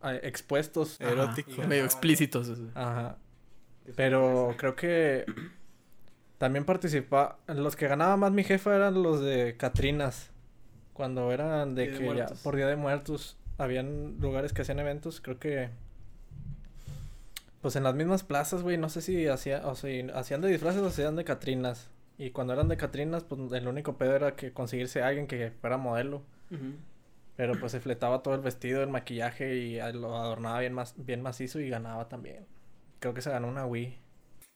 ah, 0.00 0.14
expuestos. 0.14 1.00
Ajá, 1.00 1.10
Erótico. 1.10 1.62
Medio 1.66 1.84
explícitos. 1.84 2.48
eso. 2.48 2.70
Ajá. 2.74 3.18
Pero 3.96 4.54
creo 4.56 4.76
que 4.76 5.24
también 6.38 6.64
participa. 6.64 7.38
Los 7.46 7.76
que 7.76 7.88
ganaba 7.88 8.16
más 8.16 8.32
mi 8.32 8.44
jefa 8.44 8.74
eran 8.74 9.02
los 9.02 9.20
de 9.20 9.56
Catrinas. 9.56 10.30
Cuando 10.92 11.32
eran 11.32 11.74
de 11.74 11.88
Día 11.88 11.98
de 11.98 11.98
que 11.98 12.16
ya 12.16 12.26
por 12.42 12.56
Día 12.56 12.66
de 12.66 12.76
Muertos 12.76 13.36
habían 13.58 14.18
lugares 14.20 14.52
que 14.52 14.62
hacían 14.62 14.78
eventos. 14.78 15.20
Creo 15.20 15.38
que 15.38 15.70
Pues 17.60 17.76
en 17.76 17.84
las 17.84 17.94
mismas 17.94 18.24
plazas, 18.24 18.62
güey, 18.62 18.76
no 18.76 18.88
sé 18.88 19.02
si 19.02 19.28
hacía, 19.28 19.66
o 19.66 19.74
sea, 19.76 20.04
hacían 20.14 20.40
de 20.40 20.48
disfraces 20.48 20.82
o 20.82 20.88
hacían 20.88 21.14
de 21.16 21.24
Catrinas. 21.24 21.90
Y 22.18 22.30
cuando 22.30 22.52
eran 22.52 22.68
de 22.68 22.76
Catrinas, 22.76 23.24
pues 23.24 23.40
el 23.52 23.68
único 23.68 23.96
pedo 23.96 24.14
era 24.16 24.34
que 24.36 24.52
conseguirse 24.52 25.02
a 25.02 25.08
alguien 25.08 25.26
que 25.26 25.50
fuera 25.60 25.76
modelo. 25.76 26.22
Pero 27.36 27.58
pues 27.58 27.72
se 27.72 27.80
fletaba 27.80 28.22
todo 28.22 28.34
el 28.34 28.40
vestido, 28.40 28.82
el 28.82 28.90
maquillaje 28.90 29.56
y 29.56 29.76
lo 29.92 30.16
adornaba 30.16 30.60
bien, 30.60 30.74
más, 30.74 30.94
bien 30.98 31.22
macizo 31.22 31.60
y 31.60 31.68
ganaba 31.70 32.08
también. 32.08 32.46
Creo 33.02 33.14
que 33.14 33.20
se 33.20 33.30
ganó 33.30 33.48
una 33.48 33.66
Wii. 33.66 33.98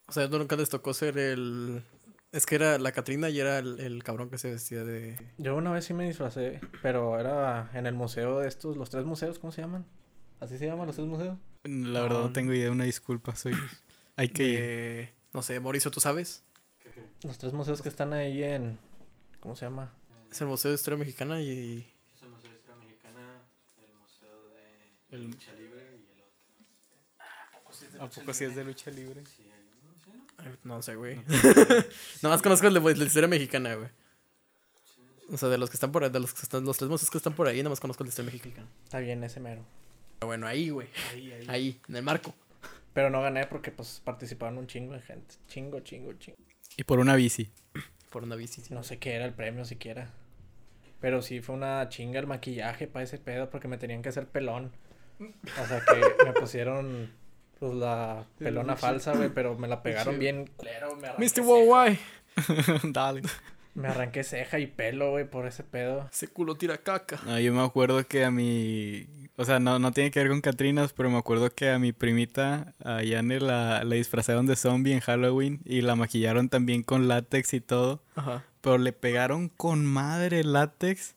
O 0.07 0.13
sea, 0.13 0.29
nunca 0.29 0.55
les 0.55 0.69
tocó 0.69 0.95
ser 0.95 1.19
el... 1.19 1.83
Es 2.31 2.47
que 2.47 2.55
era 2.55 2.79
la 2.79 2.93
Catrina 2.93 3.29
y 3.29 3.41
era 3.41 3.59
el, 3.59 3.81
el 3.81 4.05
cabrón 4.05 4.31
que 4.31 4.39
se 4.39 4.53
vestía 4.53 4.85
de... 4.85 5.17
Yo 5.37 5.57
una 5.57 5.73
vez 5.73 5.85
sí 5.85 5.95
me 5.95 6.07
disfracé, 6.07 6.61
pero 6.81 7.19
era 7.19 7.71
en 7.75 7.87
el 7.87 7.95
museo 7.95 8.39
de 8.39 8.47
estos, 8.47 8.77
los 8.77 8.89
tres 8.89 9.05
museos, 9.05 9.41
¿cómo 9.41 9.51
se 9.51 9.63
llaman? 9.63 9.85
¿Así 10.39 10.59
se 10.59 10.67
llaman 10.67 10.87
los 10.87 10.95
tres 10.95 11.09
museos? 11.09 11.37
La 11.65 12.03
verdad 12.03 12.21
no 12.21 12.33
tengo 12.33 12.53
idea, 12.53 12.71
una 12.71 12.85
disculpa, 12.85 13.35
soy... 13.35 13.53
Hay 14.17 14.29
que 14.29 14.45
ir. 14.45 14.61
de- 14.61 15.15
No 15.35 15.43
sé, 15.43 15.59
Mauricio, 15.59 15.91
¿tú 15.91 15.99
sabes? 15.99 16.45
Los 17.25 17.39
tres 17.39 17.53
museos 17.53 17.83
que 17.83 17.89
están 17.89 18.13
ahí 18.13 18.45
en... 18.45 18.79
¿Cómo 19.41 19.57
se 19.57 19.65
llama? 19.65 19.93
Es 20.31 20.41
el 20.41 20.47
Museo 20.47 20.71
de 20.71 20.77
Historia 20.77 20.99
Mexicana 20.99 21.41
y... 21.43 21.93
Es 22.15 22.23
el 22.23 22.29
Museo 22.31 22.51
de 22.53 22.57
Historia 22.59 22.77
Mexicana, 22.85 23.43
el 23.79 23.93
Museo 23.95 24.49
de 25.11 25.17
El-. 25.17 25.37
¿A 28.01 28.09
poco 28.09 28.35
sí 28.35 28.45
es 28.45 28.55
de 28.55 28.65
lucha 28.65 28.91
libre? 28.91 29.23
Sí, 29.25 29.43
hay 29.43 29.65
uno, 29.83 30.53
¿sí, 30.53 30.59
no? 30.65 30.83
Sé, 30.83 30.95
güey. 30.97 31.17
Nada 31.17 31.85
más 32.23 32.43
conozco 32.43 32.67
el 32.67 32.75
de, 32.75 32.81
de 32.95 33.05
Historia 33.05 33.29
Mexicana, 33.29 33.75
güey. 33.75 33.89
O 35.33 35.37
sea, 35.37 35.49
de 35.49 35.59
los 35.59 35.71
que 35.71 35.77
están 35.77 35.91
por 35.91 36.05
ahí, 36.05 36.11
de 36.11 36.21
los 36.21 36.33
que 36.33 36.43
están, 36.43 36.65
los 36.65 36.77
tres 36.77 36.89
museos 36.89 37.11
que 37.11 37.19
están 37.19 37.35
por 37.35 37.49
ahí, 37.49 37.59
nada 37.59 37.71
más 37.71 37.81
conozco 37.81 38.05
el 38.05 38.09
de 38.09 38.11
Historia 38.11 38.33
Mexicana. 38.33 38.69
Está 38.85 39.01
bien 39.01 39.23
ese 39.25 39.41
mero. 39.41 39.65
Pero 40.19 40.29
bueno, 40.29 40.47
ahí, 40.47 40.71
güey. 40.71 40.89
Ahí, 41.49 41.81
en 41.89 41.97
el 41.97 42.03
marco. 42.03 42.35
Pero 42.93 43.11
no 43.11 43.21
gané 43.21 43.47
porque 43.47 43.71
pues 43.71 44.01
participaron 44.05 44.57
un 44.57 44.67
chingo 44.67 44.95
de 44.95 45.01
gente. 45.01 45.35
Chingo, 45.49 45.81
chingo, 45.81 46.13
chingo. 46.15 46.39
Y 46.77 46.85
por 46.85 46.99
una 46.99 47.15
bici. 47.17 47.51
Por 48.11 48.23
una 48.23 48.37
bici. 48.37 48.63
sí. 48.63 48.73
No 48.73 48.83
sé 48.83 48.99
qué 48.99 49.15
era 49.15 49.27
el 49.27 49.35
premio 49.35 49.65
siquiera. 49.65 50.11
Pero 51.01 51.21
sí 51.21 51.41
fue 51.41 51.55
una 51.55 51.89
chinga 51.89 52.21
el 52.21 52.27
maquillaje 52.27 52.87
para 52.87 53.03
ese 53.03 53.19
pedo 53.19 53.51
porque 53.51 53.69
me 53.69 53.77
tenían 53.77 54.01
que 54.03 54.09
hacer 54.09 54.29
pelón. 54.29 54.73
O 55.21 55.67
sea 55.67 55.83
que 55.85 56.25
me 56.25 56.33
pusieron 56.33 57.11
pues 57.59 57.75
la 57.75 58.27
pelona 58.39 58.77
falsa, 58.77 59.15
güey, 59.15 59.31
pero 59.31 59.57
me 59.57 59.69
la 59.69 59.83
pegaron 59.83 60.19
bien 60.19 60.47
culero, 60.57 60.97
me 60.97 61.09
Mr. 61.19 61.41
Worldwide. 61.41 61.99
Dale. 62.93 63.23
Me 63.75 63.89
arranqué 63.89 64.25
ceja 64.25 64.59
y 64.59 64.67
pelo, 64.67 65.11
güey, 65.11 65.29
por 65.29 65.47
ese 65.47 65.63
pedo. 65.63 66.09
Ese 66.11 66.29
culo 66.29 66.55
tira 66.55 66.79
caca. 66.79 67.21
No, 67.27 67.39
yo 67.39 67.53
me 67.53 67.63
acuerdo 67.63 68.07
que 68.07 68.25
a 68.25 68.31
mi... 68.31 69.07
O 69.37 69.45
sea, 69.45 69.61
no, 69.61 69.79
no 69.79 69.93
tiene 69.93 70.11
que 70.11 70.19
ver 70.21 70.31
con 70.31 70.41
Catrinas, 70.41 70.95
pero 70.95 71.11
me 71.11 71.19
acuerdo 71.19 71.51
que 71.51 71.71
a 71.71 71.79
mi 71.79 71.93
primita, 71.93 72.73
a 72.83 73.03
Yane, 73.03 73.39
la, 73.39 73.85
la 73.85 73.95
disfrazaron 73.95 74.47
de 74.47 74.57
zombie 74.57 74.95
en 74.95 75.01
Halloween 75.01 75.61
y 75.67 75.83
la 75.83 75.95
maquillaron 75.95 76.49
también 76.49 76.83
con 76.83 77.07
látex 77.07 77.53
y 77.53 77.61
todo. 77.61 78.03
Ajá. 78.15 78.45
Pero 78.63 78.79
le 78.79 78.95
pegaron 78.95 79.51
con 79.51 79.85
madre 79.85 80.43
látex 80.43 81.15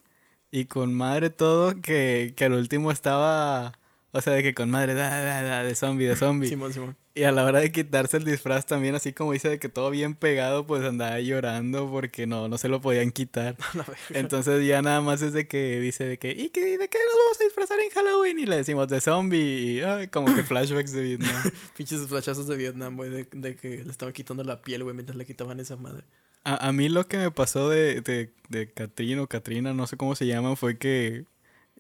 y 0.52 0.66
con 0.66 0.94
madre 0.94 1.30
todo 1.30 1.82
que, 1.82 2.34
que 2.36 2.46
al 2.46 2.54
último 2.54 2.92
estaba... 2.92 3.79
O 4.12 4.22
sea, 4.22 4.34
de 4.34 4.42
que 4.42 4.56
con 4.56 4.72
madre, 4.72 4.96
da, 4.96 5.10
da, 5.24 5.42
da, 5.44 5.64
de 5.64 5.76
zombie, 5.76 6.08
de 6.08 6.16
zombie. 6.16 6.50
Simón, 6.50 6.74
Simón. 6.74 6.98
Y 7.14 7.24
a 7.24 7.32
la 7.32 7.44
hora 7.44 7.60
de 7.60 7.72
quitarse 7.72 8.18
el 8.18 8.24
disfraz 8.24 8.66
también, 8.66 8.96
así 8.96 9.14
como 9.14 9.34
dice, 9.34 9.50
de 9.50 9.60
que 9.60 9.70
todo 9.70 9.92
bien 9.92 10.16
pegado, 10.16 10.66
pues 10.66 10.84
andaba 10.84 11.20
llorando 11.20 11.92
porque 11.92 12.26
no, 12.26 12.48
no 12.48 12.58
se 12.58 12.70
lo 12.70 12.82
podían 12.82 13.12
quitar. 13.12 13.56
Entonces 14.10 14.66
ya 14.66 14.82
nada 14.82 15.02
más 15.02 15.22
es 15.22 15.34
de 15.34 15.48
que 15.48 15.80
dice 15.80 16.06
de 16.06 16.18
que, 16.18 16.32
¿y 16.32 16.50
qué, 16.50 16.78
de 16.78 16.88
qué 16.88 16.98
nos 17.06 17.16
vamos 17.16 17.40
a 17.40 17.44
disfrazar 17.44 17.80
en 17.80 17.92
Halloween? 17.92 18.40
Y 18.40 18.46
le 18.48 18.56
decimos 18.56 18.88
de 18.88 19.00
zombie 19.00 19.38
y 19.40 19.82
ay, 19.82 20.08
como 20.08 20.34
que 20.34 20.44
flashbacks 20.44 20.92
de 20.92 21.02
Vietnam. 21.02 21.44
Pinches 21.78 22.08
flashazos 22.08 22.48
de 22.48 22.58
Vietnam, 22.58 22.96
güey, 22.96 23.12
de, 23.12 23.28
de 23.32 23.56
que 23.56 23.84
le 23.84 23.92
estaban 23.92 24.14
quitando 24.14 24.44
la 24.44 24.62
piel, 24.62 24.84
güey, 24.84 24.96
mientras 24.96 25.18
le 25.18 25.26
quitaban 25.26 25.60
esa 25.60 25.76
madre. 25.76 26.04
A, 26.46 26.70
a 26.70 26.72
mí 26.72 26.90
lo 26.90 27.08
que 27.08 27.18
me 27.18 27.30
pasó 27.30 27.70
de, 27.70 28.02
de, 28.02 28.32
de 28.48 28.72
Catrín 28.72 29.20
o 29.20 29.28
Katrina, 29.28 29.74
no 29.74 29.86
sé 29.86 29.98
cómo 29.98 30.16
se 30.16 30.26
llaman, 30.26 30.58
fue 30.58 30.78
que 30.80 31.26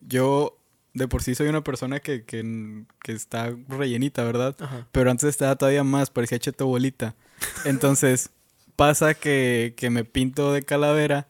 yo 0.01 0.58
de 0.93 1.07
por 1.07 1.23
sí 1.23 1.35
soy 1.35 1.47
una 1.47 1.63
persona 1.63 1.99
que, 1.99 2.23
que, 2.23 2.83
que 3.01 3.11
está 3.11 3.55
rellenita, 3.67 4.23
¿verdad? 4.23 4.55
Ajá. 4.59 4.87
Pero 4.91 5.11
antes 5.11 5.29
estaba 5.29 5.55
todavía 5.55 5.83
más, 5.83 6.09
parecía 6.09 6.39
cheto 6.39 6.65
bolita. 6.67 7.15
Entonces 7.65 8.31
pasa 8.75 9.13
que, 9.13 9.73
que 9.77 9.89
me 9.89 10.03
pinto 10.03 10.51
de 10.51 10.63
calavera 10.63 11.27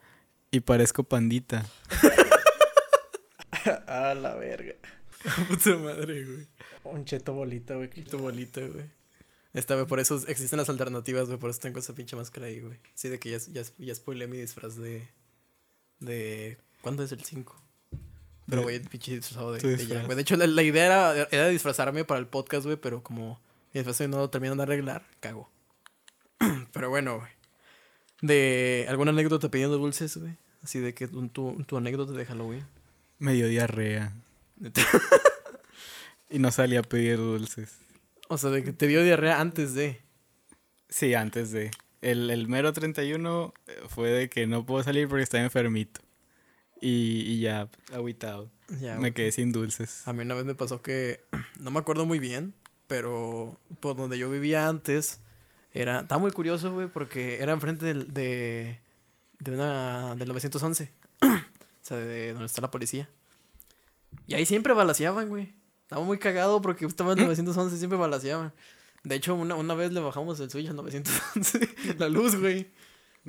y 0.51 0.61
parezco 0.61 1.03
pandita. 1.03 1.65
A 3.87 4.13
la 4.13 4.35
verga. 4.35 4.75
Puta 5.47 5.77
madre, 5.77 6.25
güey. 6.25 6.47
Un 6.85 7.05
cheto 7.05 7.33
bolita, 7.33 7.75
güey. 7.75 7.89
Tu 7.89 8.17
bolita, 8.17 8.61
güey. 8.61 8.85
Esta, 9.53 9.75
güey, 9.75 9.87
por 9.87 9.99
eso 9.99 10.15
existen 10.27 10.57
las 10.57 10.69
alternativas, 10.69 11.27
güey, 11.27 11.39
por 11.39 11.49
eso 11.49 11.59
tengo 11.59 11.79
esa 11.79 11.93
pinche 11.93 12.15
máscara 12.15 12.47
ahí, 12.47 12.61
güey. 12.61 12.79
Sí, 12.93 13.09
de 13.09 13.19
que 13.19 13.31
ya, 13.31 13.39
ya, 13.51 13.63
ya 13.77 13.95
spoilé 13.95 14.27
mi 14.27 14.37
disfraz 14.37 14.75
de... 14.77 15.07
De... 15.99 16.57
¿Cuándo 16.81 17.03
es 17.03 17.11
el 17.11 17.23
5? 17.23 17.61
Pero, 18.49 18.63
güey, 18.63 18.79
pinche 18.79 19.15
disfrazado 19.15 19.53
de, 19.53 19.59
de 19.59 19.85
ya, 19.85 20.03
güey. 20.03 20.15
De 20.15 20.21
hecho, 20.21 20.35
la, 20.35 20.47
la 20.47 20.63
idea 20.63 20.85
era, 20.85 21.27
era 21.31 21.47
disfrazarme 21.49 22.05
para 22.05 22.19
el 22.19 22.27
podcast, 22.27 22.65
güey, 22.65 22.77
pero 22.77 23.03
como 23.03 23.39
mi 23.73 23.81
disfraz 23.81 24.07
no 24.09 24.17
lo 24.17 24.29
terminan 24.29 24.57
de 24.57 24.63
arreglar, 24.63 25.03
cago. 25.19 25.49
pero 26.73 26.89
bueno, 26.89 27.19
güey. 27.19 27.31
De... 28.21 28.85
¿Alguna 28.89 29.11
anécdota 29.11 29.49
pidiendo 29.49 29.77
dulces, 29.77 30.17
güey? 30.17 30.35
Así 30.63 30.79
de 30.79 30.93
que 30.93 31.07
tu, 31.07 31.27
tu, 31.27 31.77
anécdota 31.77 32.11
de 32.13 32.25
Halloween. 32.25 32.65
Me 33.17 33.33
dio 33.33 33.47
diarrea 33.47 34.13
y 36.29 36.39
no 36.39 36.51
salí 36.51 36.75
a 36.75 36.81
pedir 36.81 37.17
dulces. 37.17 37.77
O 38.27 38.37
sea, 38.37 38.49
de 38.49 38.63
que 38.63 38.73
te 38.73 38.87
dio 38.87 39.03
diarrea 39.03 39.39
antes 39.39 39.73
de... 39.73 40.01
Sí, 40.89 41.13
antes 41.13 41.51
de. 41.51 41.71
El, 42.01 42.29
el 42.29 42.47
mero 42.47 42.73
31 42.73 43.53
fue 43.89 44.09
de 44.09 44.29
que 44.29 44.47
no 44.47 44.65
puedo 44.65 44.83
salir 44.83 45.07
porque 45.07 45.23
estaba 45.23 45.43
enfermito. 45.43 46.01
Y, 46.81 47.23
y 47.27 47.41
ya, 47.41 47.69
agüitado. 47.93 48.49
Ya, 48.79 48.97
Me 48.97 49.13
quedé 49.13 49.31
sin 49.31 49.51
dulces. 49.51 50.07
A 50.07 50.13
mí 50.13 50.21
una 50.21 50.35
vez 50.35 50.45
me 50.45 50.55
pasó 50.55 50.81
que 50.81 51.21
no 51.59 51.71
me 51.71 51.79
acuerdo 51.79 52.05
muy 52.05 52.19
bien, 52.19 52.53
pero 52.87 53.57
por 53.79 53.95
donde 53.95 54.17
yo 54.17 54.29
vivía 54.29 54.67
antes 54.67 55.21
era 55.73 56.01
estaba 56.01 56.19
muy 56.19 56.31
curioso, 56.31 56.73
güey, 56.73 56.87
porque 56.87 57.41
era 57.41 57.53
enfrente 57.53 57.85
del, 57.85 58.13
de 58.13 58.79
de 59.39 59.51
una 59.51 60.15
del 60.15 60.27
911. 60.27 60.91
o 61.21 61.27
sea, 61.81 61.97
de 61.97 62.33
donde 62.33 62.45
está 62.45 62.61
la 62.61 62.71
policía. 62.71 63.09
Y 64.27 64.35
ahí 64.35 64.45
siempre 64.45 64.73
balaceaban, 64.73 65.29
güey. 65.29 65.53
Estaba 65.83 66.03
muy 66.03 66.19
cagado 66.19 66.61
porque 66.61 66.85
estaba 66.85 67.13
en 67.13 67.19
el 67.19 67.25
911 67.25 67.77
siempre 67.77 67.97
balaceaban. 67.97 68.53
De 69.03 69.15
hecho, 69.15 69.33
una, 69.33 69.55
una 69.55 69.73
vez 69.75 69.91
le 69.93 70.01
bajamos 70.01 70.39
el 70.39 70.49
switch 70.49 70.69
al 70.69 70.75
911, 70.75 71.69
la 71.97 72.09
luz, 72.09 72.35
güey. 72.35 72.69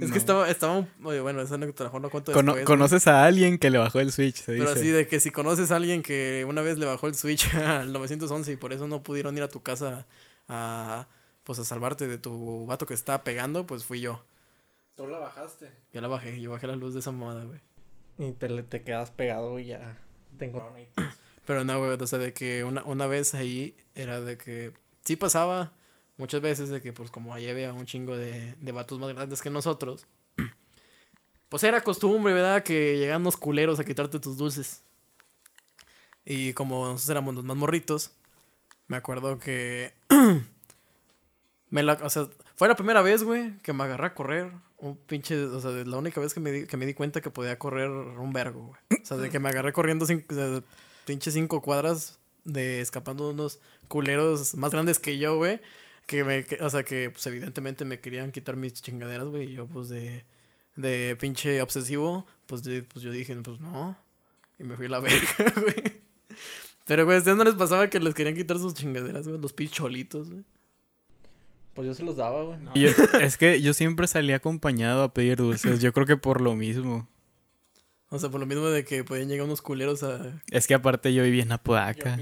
Es 0.00 0.08
No. 0.08 0.12
que 0.12 0.18
estaba, 0.18 0.48
estaba, 0.50 0.78
un- 0.78 0.88
oye, 1.04 1.20
bueno, 1.20 1.40
esa 1.42 1.54
anécdota 1.56 1.82
a 1.82 1.86
lo 1.86 1.90
mejor 1.90 2.00
no 2.02 2.10
cuento 2.10 2.32
Cono- 2.32 2.52
después, 2.54 2.64
güey. 2.66 2.76
¿Conoces 2.78 3.06
a 3.06 3.24
alguien 3.24 3.58
que 3.58 3.70
le 3.70 3.78
bajó 3.78 4.00
el 4.00 4.12
switch? 4.12 4.36
Se 4.36 4.52
Pero 4.52 4.68
dice. 4.70 4.80
así 4.80 4.88
de 4.90 5.06
que 5.06 5.20
si 5.20 5.30
conoces 5.30 5.70
a 5.70 5.76
alguien 5.76 6.02
que 6.02 6.44
una 6.48 6.62
vez 6.62 6.78
le 6.78 6.86
bajó 6.86 7.06
el 7.06 7.14
switch 7.14 7.48
al 7.54 7.92
911 7.92 8.52
y 8.52 8.56
por 8.56 8.72
eso 8.72 8.86
no 8.88 9.02
pudieron 9.02 9.36
ir 9.36 9.42
a 9.42 9.48
tu 9.48 9.62
casa 9.62 10.06
a 10.48 11.06
pues 11.44 11.58
a 11.58 11.64
salvarte 11.64 12.06
de 12.06 12.18
tu 12.18 12.66
vato 12.66 12.86
que 12.86 12.94
estaba 12.94 13.24
pegando, 13.24 13.66
pues 13.66 13.84
fui 13.84 14.00
yo. 14.00 14.22
Tú 14.96 15.06
la 15.06 15.18
bajaste. 15.18 15.70
Yo 15.92 16.00
la 16.00 16.08
bajé, 16.08 16.40
yo 16.40 16.50
bajé 16.50 16.66
la 16.66 16.76
luz 16.76 16.94
de 16.94 17.00
esa 17.00 17.10
mamada, 17.10 17.44
güey. 17.44 17.60
Y 18.18 18.32
te, 18.32 18.48
le- 18.48 18.62
te 18.62 18.82
quedas 18.82 19.10
pegado 19.10 19.58
y 19.58 19.66
ya. 19.66 19.96
Tengo. 20.38 20.70
Pero 21.46 21.64
no, 21.64 21.78
güey, 21.78 21.90
o 21.98 22.06
sea, 22.06 22.18
de 22.18 22.32
que 22.32 22.62
una, 22.64 22.84
una 22.84 23.06
vez 23.06 23.34
ahí 23.34 23.74
era 23.94 24.20
de 24.20 24.36
que 24.38 24.72
sí 25.04 25.16
pasaba 25.16 25.72
muchas 26.20 26.40
veces 26.40 26.68
de 26.68 26.80
que 26.80 26.92
pues 26.92 27.10
como 27.10 27.34
ahí 27.34 27.48
había 27.48 27.72
un 27.72 27.86
chingo 27.86 28.16
de, 28.16 28.54
de 28.60 28.72
vatos 28.72 29.00
más 29.00 29.12
grandes 29.12 29.42
que 29.42 29.50
nosotros. 29.50 30.06
Pues 31.48 31.64
era 31.64 31.80
costumbre, 31.80 32.32
¿verdad? 32.32 32.62
Que 32.62 32.96
llegaban 32.96 33.24
los 33.24 33.36
culeros 33.36 33.80
a 33.80 33.84
quitarte 33.84 34.20
tus 34.20 34.36
dulces. 34.36 34.84
Y 36.24 36.52
como 36.52 36.84
nosotros 36.84 37.10
éramos 37.10 37.34
los 37.34 37.44
más 37.44 37.56
morritos, 37.56 38.12
me 38.86 38.96
acuerdo 38.96 39.40
que... 39.40 39.92
me 41.70 41.82
la, 41.82 41.94
o 41.94 42.08
sea, 42.08 42.28
fue 42.54 42.68
la 42.68 42.76
primera 42.76 43.02
vez, 43.02 43.24
güey, 43.24 43.58
que 43.64 43.72
me 43.72 43.82
agarré 43.82 44.06
a 44.06 44.14
correr. 44.14 44.52
Un 44.78 44.96
pinche, 44.96 45.42
o 45.44 45.60
sea, 45.60 45.72
la 45.72 45.96
única 45.96 46.20
vez 46.20 46.34
que 46.34 46.38
me 46.38 46.52
di, 46.52 46.66
que 46.68 46.76
me 46.76 46.86
di 46.86 46.94
cuenta 46.94 47.20
que 47.20 47.30
podía 47.30 47.58
correr 47.58 47.90
un 47.90 48.32
vergo, 48.32 48.66
güey. 48.68 49.02
O 49.02 49.04
sea, 49.04 49.16
de 49.16 49.28
que 49.28 49.40
me 49.40 49.48
agarré 49.48 49.72
corriendo 49.72 50.06
cinco, 50.06 50.32
o 50.36 50.62
pinche 51.04 51.32
cinco 51.32 51.62
cuadras 51.62 52.20
de 52.44 52.80
escapando 52.80 53.26
de 53.26 53.34
unos 53.34 53.58
culeros 53.88 54.54
más 54.54 54.70
grandes 54.70 55.00
que 55.00 55.18
yo, 55.18 55.36
güey. 55.36 55.60
Que 56.10 56.24
me, 56.24 56.44
que- 56.44 56.56
o 56.60 56.68
sea, 56.68 56.82
que 56.82 57.10
pues 57.10 57.24
evidentemente 57.28 57.84
me 57.84 58.00
querían 58.00 58.32
quitar 58.32 58.56
mis 58.56 58.72
chingaderas, 58.74 59.28
güey. 59.28 59.52
Y 59.52 59.54
yo, 59.54 59.66
pues 59.68 59.88
de, 59.88 60.24
de 60.74 61.16
pinche 61.20 61.62
obsesivo, 61.62 62.26
pues, 62.46 62.64
de, 62.64 62.82
pues 62.82 63.04
yo 63.04 63.12
dije, 63.12 63.36
pues 63.36 63.60
no. 63.60 63.96
Y 64.58 64.64
me 64.64 64.74
fui 64.76 64.86
a 64.86 64.88
la 64.88 64.98
verga, 65.00 65.52
güey. 65.54 66.00
Pero, 66.84 67.04
güey, 67.04 67.14
¿a 67.14 67.18
ustedes 67.20 67.36
no 67.36 67.44
les 67.44 67.54
pasaba 67.54 67.88
que 67.88 68.00
les 68.00 68.12
querían 68.14 68.34
quitar 68.34 68.58
sus 68.58 68.74
chingaderas, 68.74 69.28
güey? 69.28 69.40
Los 69.40 69.52
picholitos, 69.52 70.30
güey. 70.30 70.42
Pues 71.74 71.86
yo 71.86 71.94
se 71.94 72.02
los 72.02 72.16
daba, 72.16 72.42
güey. 72.42 72.58
Yo- 72.74 72.90
es 73.20 73.36
que 73.36 73.62
yo 73.62 73.72
siempre 73.72 74.08
salía 74.08 74.34
acompañado 74.34 75.04
a 75.04 75.14
pedir 75.14 75.36
dulces. 75.36 75.80
Yo 75.80 75.92
creo 75.92 76.06
que 76.06 76.16
por 76.16 76.40
lo 76.40 76.56
mismo. 76.56 77.08
O 78.08 78.18
sea, 78.18 78.28
por 78.30 78.40
lo 78.40 78.46
mismo 78.46 78.66
de 78.66 78.84
que 78.84 79.04
podían 79.04 79.28
llegar 79.28 79.46
unos 79.46 79.62
culeros 79.62 80.02
a... 80.02 80.42
Es 80.50 80.66
que 80.66 80.74
aparte 80.74 81.14
yo 81.14 81.22
vivía 81.22 81.44
en 81.44 81.52
Apodaca. 81.52 82.18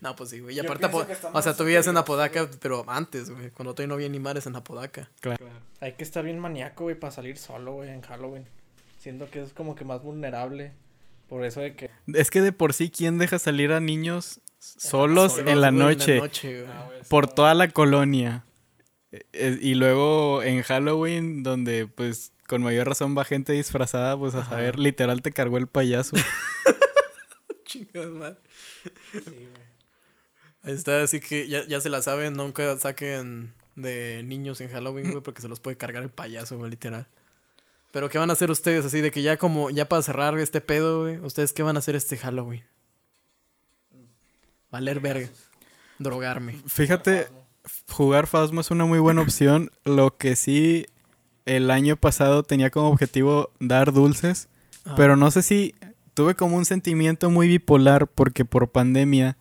No, 0.00 0.16
pues 0.16 0.30
sí, 0.30 0.40
güey. 0.40 0.54
Y 0.54 0.62
Yo 0.62 0.64
aparte, 0.64 0.86
o 1.32 1.42
sea, 1.42 1.54
tú 1.56 1.64
vivías 1.64 1.86
en 1.86 1.96
Apodaca, 1.96 2.48
pero 2.60 2.84
antes, 2.88 3.30
güey. 3.30 3.50
Cuando 3.50 3.74
todavía 3.74 3.88
no 3.88 3.94
había 3.94 4.08
ni 4.08 4.18
mares 4.18 4.46
en 4.46 4.56
Apodaca. 4.56 5.10
Hay 5.80 5.92
que 5.92 6.04
estar 6.04 6.24
bien 6.24 6.38
maníaco, 6.38 6.84
güey, 6.84 6.98
para 6.98 7.10
salir 7.10 7.36
solo, 7.38 7.74
güey, 7.74 7.90
en 7.90 8.02
Halloween. 8.02 8.46
Siento 8.98 9.28
que 9.30 9.42
es 9.42 9.52
como 9.52 9.74
que 9.74 9.84
más 9.84 10.02
vulnerable. 10.02 10.72
Por 11.28 11.44
eso 11.44 11.60
de 11.60 11.74
que... 11.74 11.90
Es 12.06 12.30
que 12.30 12.40
de 12.40 12.52
por 12.52 12.72
sí, 12.74 12.90
¿quién 12.90 13.18
deja 13.18 13.38
salir 13.38 13.72
a 13.72 13.80
niños 13.80 14.40
solos, 14.58 15.32
Solos, 15.32 15.50
en 15.50 15.60
la 15.60 15.70
güey, 15.70 15.80
noche? 15.82 16.18
güey. 16.18 16.62
por 17.08 17.26
toda 17.26 17.54
la 17.54 17.68
colonia. 17.68 18.44
Eh, 19.10 19.24
eh, 19.32 19.58
Y 19.60 19.74
luego 19.74 20.42
en 20.42 20.62
Halloween, 20.62 21.42
donde 21.42 21.86
pues 21.86 22.32
con 22.46 22.62
mayor 22.62 22.86
razón 22.86 23.16
va 23.16 23.24
gente 23.24 23.54
disfrazada, 23.54 24.16
pues 24.18 24.34
a 24.34 24.44
saber, 24.44 24.78
literal 24.78 25.22
te 25.22 25.32
cargó 25.32 25.56
el 25.56 25.66
payaso. 25.68 26.16
Chingada 27.64 28.08
madre. 28.10 28.36
Ahí 30.62 30.74
está, 30.74 31.02
así 31.02 31.20
que 31.20 31.48
ya, 31.48 31.66
ya 31.66 31.80
se 31.80 31.88
la 31.90 32.02
saben, 32.02 32.34
nunca 32.34 32.76
saquen 32.78 33.52
de 33.74 34.22
niños 34.24 34.60
en 34.60 34.68
Halloween, 34.70 35.10
güey, 35.10 35.22
porque 35.22 35.42
se 35.42 35.48
los 35.48 35.58
puede 35.60 35.76
cargar 35.76 36.02
el 36.02 36.10
payaso, 36.10 36.56
güey, 36.58 36.70
literal. 36.70 37.06
Pero 37.90 38.08
¿qué 38.08 38.18
van 38.18 38.30
a 38.30 38.34
hacer 38.34 38.50
ustedes? 38.50 38.84
Así 38.84 39.00
de 39.00 39.10
que 39.10 39.22
ya 39.22 39.36
como, 39.36 39.70
ya 39.70 39.88
para 39.88 40.02
cerrar 40.02 40.38
este 40.38 40.60
pedo, 40.60 41.02
güey, 41.02 41.18
¿ustedes 41.18 41.52
qué 41.52 41.62
van 41.62 41.76
a 41.76 41.80
hacer 41.80 41.94
este 41.96 42.16
Halloween? 42.16 42.62
Valer 44.70 45.00
verga. 45.00 45.28
Drogarme. 45.98 46.58
Fíjate, 46.66 47.28
jugar 47.90 48.26
Phasmo 48.26 48.60
es 48.60 48.70
una 48.70 48.84
muy 48.86 48.98
buena 48.98 49.20
opción. 49.20 49.70
Lo 49.84 50.16
que 50.16 50.36
sí, 50.36 50.86
el 51.44 51.70
año 51.70 51.96
pasado 51.96 52.42
tenía 52.42 52.70
como 52.70 52.88
objetivo 52.88 53.50
dar 53.60 53.92
dulces, 53.92 54.48
Ah. 54.84 54.94
pero 54.96 55.16
no 55.16 55.30
sé 55.30 55.42
si 55.42 55.74
tuve 56.14 56.34
como 56.34 56.56
un 56.56 56.64
sentimiento 56.64 57.30
muy 57.30 57.46
bipolar 57.46 58.08
porque 58.08 58.44
por 58.44 58.70
pandemia 58.70 59.36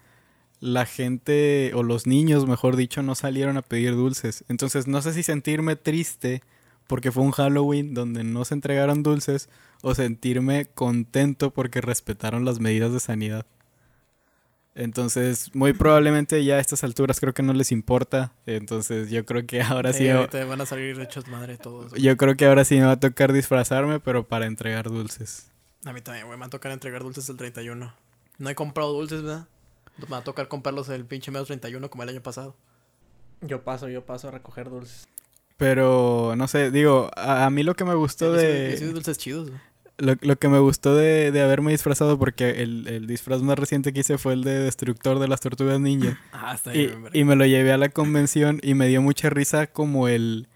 la 0.62 0.86
gente, 0.86 1.72
o 1.76 1.84
los 1.84 2.07
niños, 2.07 2.47
mejor 2.47 2.76
dicho, 2.78 3.01
no 3.03 3.16
salieron 3.16 3.57
a 3.57 3.62
pedir 3.62 3.95
dulces. 3.95 4.45
Entonces 4.47 4.88
no 4.88 5.01
sé 5.01 5.12
si 5.14 5.24
sentirme 5.24 5.76
triste 5.76 6.41
porque 6.88 7.12
fue 7.12 7.24
un 7.24 7.32
Halloween 7.32 7.93
donde 7.93 8.24
no 8.24 8.45
se 8.45 8.53
entregaron 8.53 9.01
dulces 9.03 9.49
o 9.82 9.95
sentirme 9.95 10.68
contento 10.68 11.51
porque 11.51 11.82
respetaron 11.82 12.45
las 12.45 12.59
medidas 12.59 12.93
de 12.93 12.99
sanidad. 12.99 13.45
Entonces, 14.74 15.53
muy 15.53 15.74
probablemente 15.74 16.45
ya 16.45 16.55
a 16.55 16.59
estas 16.59 16.84
alturas 16.86 17.20
creo 17.20 17.34
que 17.34 17.43
no 17.43 17.51
les 17.53 17.72
importa. 17.74 18.32
Entonces, 18.45 19.09
yo 19.09 19.26
creo 19.26 19.45
que 19.45 19.62
ahora 19.62 19.91
sí, 19.91 20.03
Sí, 20.03 20.09
ahorita 20.09 20.45
van 20.45 20.62
a 20.62 20.66
salir 20.66 20.99
hechos 21.01 21.28
madre 21.28 21.57
todos. 21.57 21.89
güey. 21.89 22.01
yo 22.01 22.16
creo 22.16 22.38
que 22.38 22.45
ahora 22.45 22.64
sí 22.64 22.76
me 22.76 22.86
va 22.86 22.93
a 22.93 22.99
tocar 22.99 23.34
disfrazarme, 23.34 23.99
pero 23.99 24.26
para 24.28 24.45
entregar 24.45 24.89
dulces. 24.89 25.51
A 25.86 25.91
mí 25.91 26.01
también, 26.01 26.26
güey, 26.28 26.38
me 26.38 26.41
va 26.41 26.45
a 26.47 26.49
tocar 26.49 26.72
entregar 26.72 27.03
dulces 27.03 27.28
el 27.28 27.36
31. 27.38 27.93
No 28.38 28.49
he 28.49 28.55
comprado 28.55 28.93
dulces, 28.93 29.24
¿verdad? 29.24 29.47
Me 29.97 30.05
va 30.07 30.17
a 30.17 30.23
tocar 30.23 30.47
comprarlos 30.47 30.89
el 30.89 31.05
pinche 31.05 31.31
mes 31.31 31.45
31 31.45 31.89
como 31.89 32.03
el 32.03 32.09
año 32.09 32.21
pasado. 32.21 32.55
Yo 33.41 33.63
paso, 33.63 33.89
yo 33.89 34.05
paso 34.05 34.27
a 34.27 34.31
recoger 34.31 34.69
dulces. 34.69 35.07
Pero 35.57 36.33
no 36.37 36.47
sé, 36.47 36.71
digo, 36.71 37.11
a, 37.15 37.45
a 37.45 37.49
mí 37.49 37.63
lo 37.63 37.75
que 37.75 37.85
me 37.85 37.93
gustó 37.95 38.35
sí- 38.37 38.45
yo 38.45 38.77
sí 38.77 38.85
de 38.85 38.93
dulces 38.93 39.17
chidos, 39.17 39.49
güey. 39.49 39.61
lo, 39.99 40.15
lo 40.21 40.35
que 40.37 40.47
me 40.47 40.57
gustó 40.59 40.95
de, 40.95 41.31
de 41.31 41.41
haberme 41.41 41.71
disfrazado 41.71 42.17
porque 42.17 42.63
el, 42.63 42.87
el 42.87 43.05
disfraz 43.05 43.41
más 43.43 43.59
reciente 43.59 43.93
que 43.93 43.99
hice 43.99 44.17
fue 44.17 44.33
el 44.33 44.43
de 44.43 44.57
destructor 44.59 45.19
de 45.19 45.27
las 45.27 45.39
tortugas 45.39 45.79
ninja. 45.79 46.19
Ah, 46.31 46.53
está 46.55 46.73
Y, 46.75 46.87
bien, 46.87 47.03
verga. 47.03 47.17
y 47.19 47.23
me 47.25 47.35
lo 47.35 47.45
llevé 47.45 47.71
a 47.71 47.77
la 47.77 47.89
convención 47.89 48.59
y 48.63 48.73
me 48.73 48.87
dio 48.87 49.01
mucha 49.03 49.29
risa 49.29 49.67
como 49.67 50.07
el, 50.07 50.47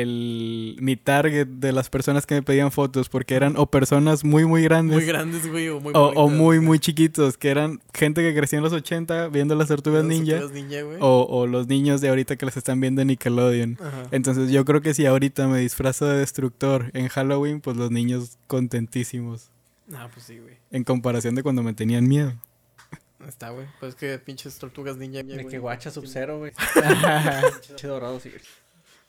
el 0.00 0.76
mi 0.80 0.96
target 0.96 1.46
de 1.46 1.72
las 1.72 1.88
personas 1.90 2.26
que 2.26 2.34
me 2.34 2.42
pedían 2.42 2.72
fotos 2.72 3.08
porque 3.08 3.34
eran 3.34 3.56
o 3.56 3.66
personas 3.66 4.24
muy 4.24 4.44
muy 4.44 4.62
grandes 4.62 4.94
Muy 4.96 5.04
grandes, 5.06 5.46
güey, 5.50 5.68
o 5.68 5.80
muy 5.80 5.92
o, 5.94 6.08
o 6.14 6.28
muy 6.28 6.56
güey. 6.56 6.60
muy 6.60 6.78
chiquitos 6.78 7.36
que 7.38 7.50
eran 7.50 7.80
gente 7.92 8.22
que 8.22 8.34
creció 8.34 8.58
en 8.58 8.64
los 8.64 8.72
80 8.72 9.28
viendo 9.28 9.54
las 9.54 9.68
tortugas 9.68 10.04
Los 10.04 10.08
ninja 10.12 10.40
tortugas 10.40 10.52
ninja, 10.62 10.82
güey. 10.82 10.96
o, 11.00 11.26
o 11.28 11.46
los 11.46 11.68
niños 11.68 12.00
de 12.00 12.08
ahorita 12.08 12.36
que 12.36 12.46
les 12.46 12.56
están 12.56 12.80
viendo 12.80 13.02
en 13.02 13.08
Nickelodeon. 13.08 13.78
Ajá. 13.80 14.02
Entonces 14.10 14.50
yo 14.50 14.64
creo 14.64 14.80
que 14.82 14.94
si 14.94 15.06
ahorita 15.06 15.46
me 15.48 15.58
disfrazo 15.60 16.06
de 16.06 16.18
destructor 16.18 16.90
en 16.94 17.08
Halloween, 17.08 17.60
pues 17.60 17.76
los 17.76 17.90
niños 17.90 18.38
contentísimos 18.46 19.50
Ah, 19.92 20.08
pues 20.12 20.26
sí, 20.26 20.38
güey. 20.38 20.54
en 20.70 20.82
comparación 20.84 21.34
de 21.34 21.42
cuando 21.42 21.62
me 21.62 21.74
tenían 21.74 22.08
miedo. 22.08 22.32
Está, 23.28 23.50
güey. 23.50 23.66
Pues 23.80 23.94
que 23.94 24.18
pinches 24.18 24.58
tortugas 24.58 24.96
ninja, 24.96 25.22
De 25.22 25.34
güey. 25.34 25.46
que 25.48 25.58
guacha 25.58 25.90
sub-zero, 25.90 26.38
güey. 26.38 26.52
Pinche 27.68 27.86
dorado, 27.86 28.18
sí. 28.20 28.30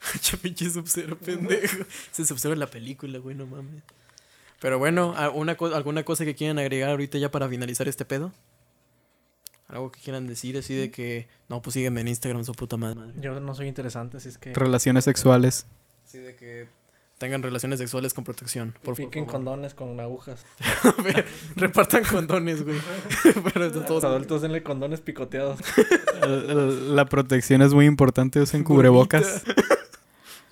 Che, 0.21 0.37
pinche 0.37 0.69
Sub-Zero, 0.69 1.17
pendejo. 1.17 1.83
Ese 2.11 2.25
Sub-Zero 2.25 2.53
en 2.53 2.59
la 2.59 2.67
película, 2.67 3.19
güey, 3.19 3.35
no 3.35 3.45
mames. 3.45 3.83
Pero 4.61 4.79
bueno, 4.79 5.13
¿a- 5.17 5.29
una 5.29 5.55
co- 5.55 5.73
¿alguna 5.75 6.03
cosa 6.03 6.25
que 6.25 6.35
quieran 6.35 6.59
agregar 6.59 6.89
ahorita 6.91 7.17
ya 7.17 7.29
para 7.31 7.47
finalizar 7.49 7.87
este 7.87 8.05
pedo? 8.05 8.31
Algo 9.67 9.91
que 9.91 9.99
quieran 9.99 10.27
decir 10.27 10.57
así 10.57 10.75
de 10.75 10.91
que... 10.91 11.27
No, 11.49 11.61
pues 11.61 11.73
sígueme 11.73 12.01
en 12.01 12.07
Instagram, 12.07 12.43
su 12.45 12.53
puta 12.53 12.77
madre. 12.77 12.99
Yo 13.19 13.39
no 13.39 13.55
soy 13.55 13.67
interesante, 13.67 14.17
así 14.17 14.29
es 14.29 14.37
que... 14.37 14.53
Relaciones 14.53 15.03
sexuales. 15.05 15.65
Así 16.05 16.19
de 16.19 16.35
que 16.35 16.67
tengan 17.17 17.41
relaciones 17.41 17.79
sexuales 17.79 18.13
con 18.13 18.23
protección. 18.23 18.75
Por 18.83 18.95
Piquen 18.95 19.25
favor. 19.25 19.31
condones 19.31 19.73
con 19.73 19.99
agujas. 19.99 20.45
Repartan 21.55 22.03
condones, 22.03 22.63
güey. 22.63 22.77
Pero 23.53 23.69
de 23.69 23.75
Los 23.75 23.85
todos 23.87 24.03
adultos 24.03 24.41
denle 24.43 24.61
condones 24.63 25.01
picoteados. 25.01 25.59
El- 26.21 26.95
La 26.95 27.05
protección 27.05 27.61
es 27.63 27.73
muy 27.73 27.85
importante, 27.87 28.39
usen 28.39 28.63
cubrebocas. 28.63 29.43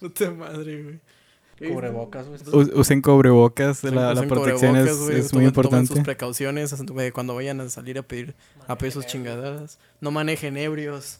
Puta 0.07 0.31
madre, 0.31 0.83
güey. 0.83 0.99
Cubrebocas, 1.71 2.27
güey. 2.27 2.69
Usen 2.75 3.01
cubrebocas, 3.01 3.83
Usen- 3.83 3.95
la, 3.95 4.07
la 4.13 4.13
usen 4.21 4.29
protección 4.29 4.75
es, 4.75 4.89
cubrebocas, 4.91 5.15
es 5.25 5.33
muy 5.33 5.43
tomen- 5.45 5.45
tomen 5.45 5.45
importante. 5.47 5.93
sus 5.93 5.99
precauciones 6.03 6.81
güey, 6.87 7.11
cuando 7.11 7.35
vayan 7.35 7.61
a 7.61 7.69
salir 7.69 7.97
a 7.97 8.03
pedir 8.03 8.35
a 8.67 8.77
pedir 8.77 8.91
sus 8.91 9.05
chingaderas. 9.05 9.79
No 10.01 10.11
manejen 10.11 10.57
ebrios 10.57 11.19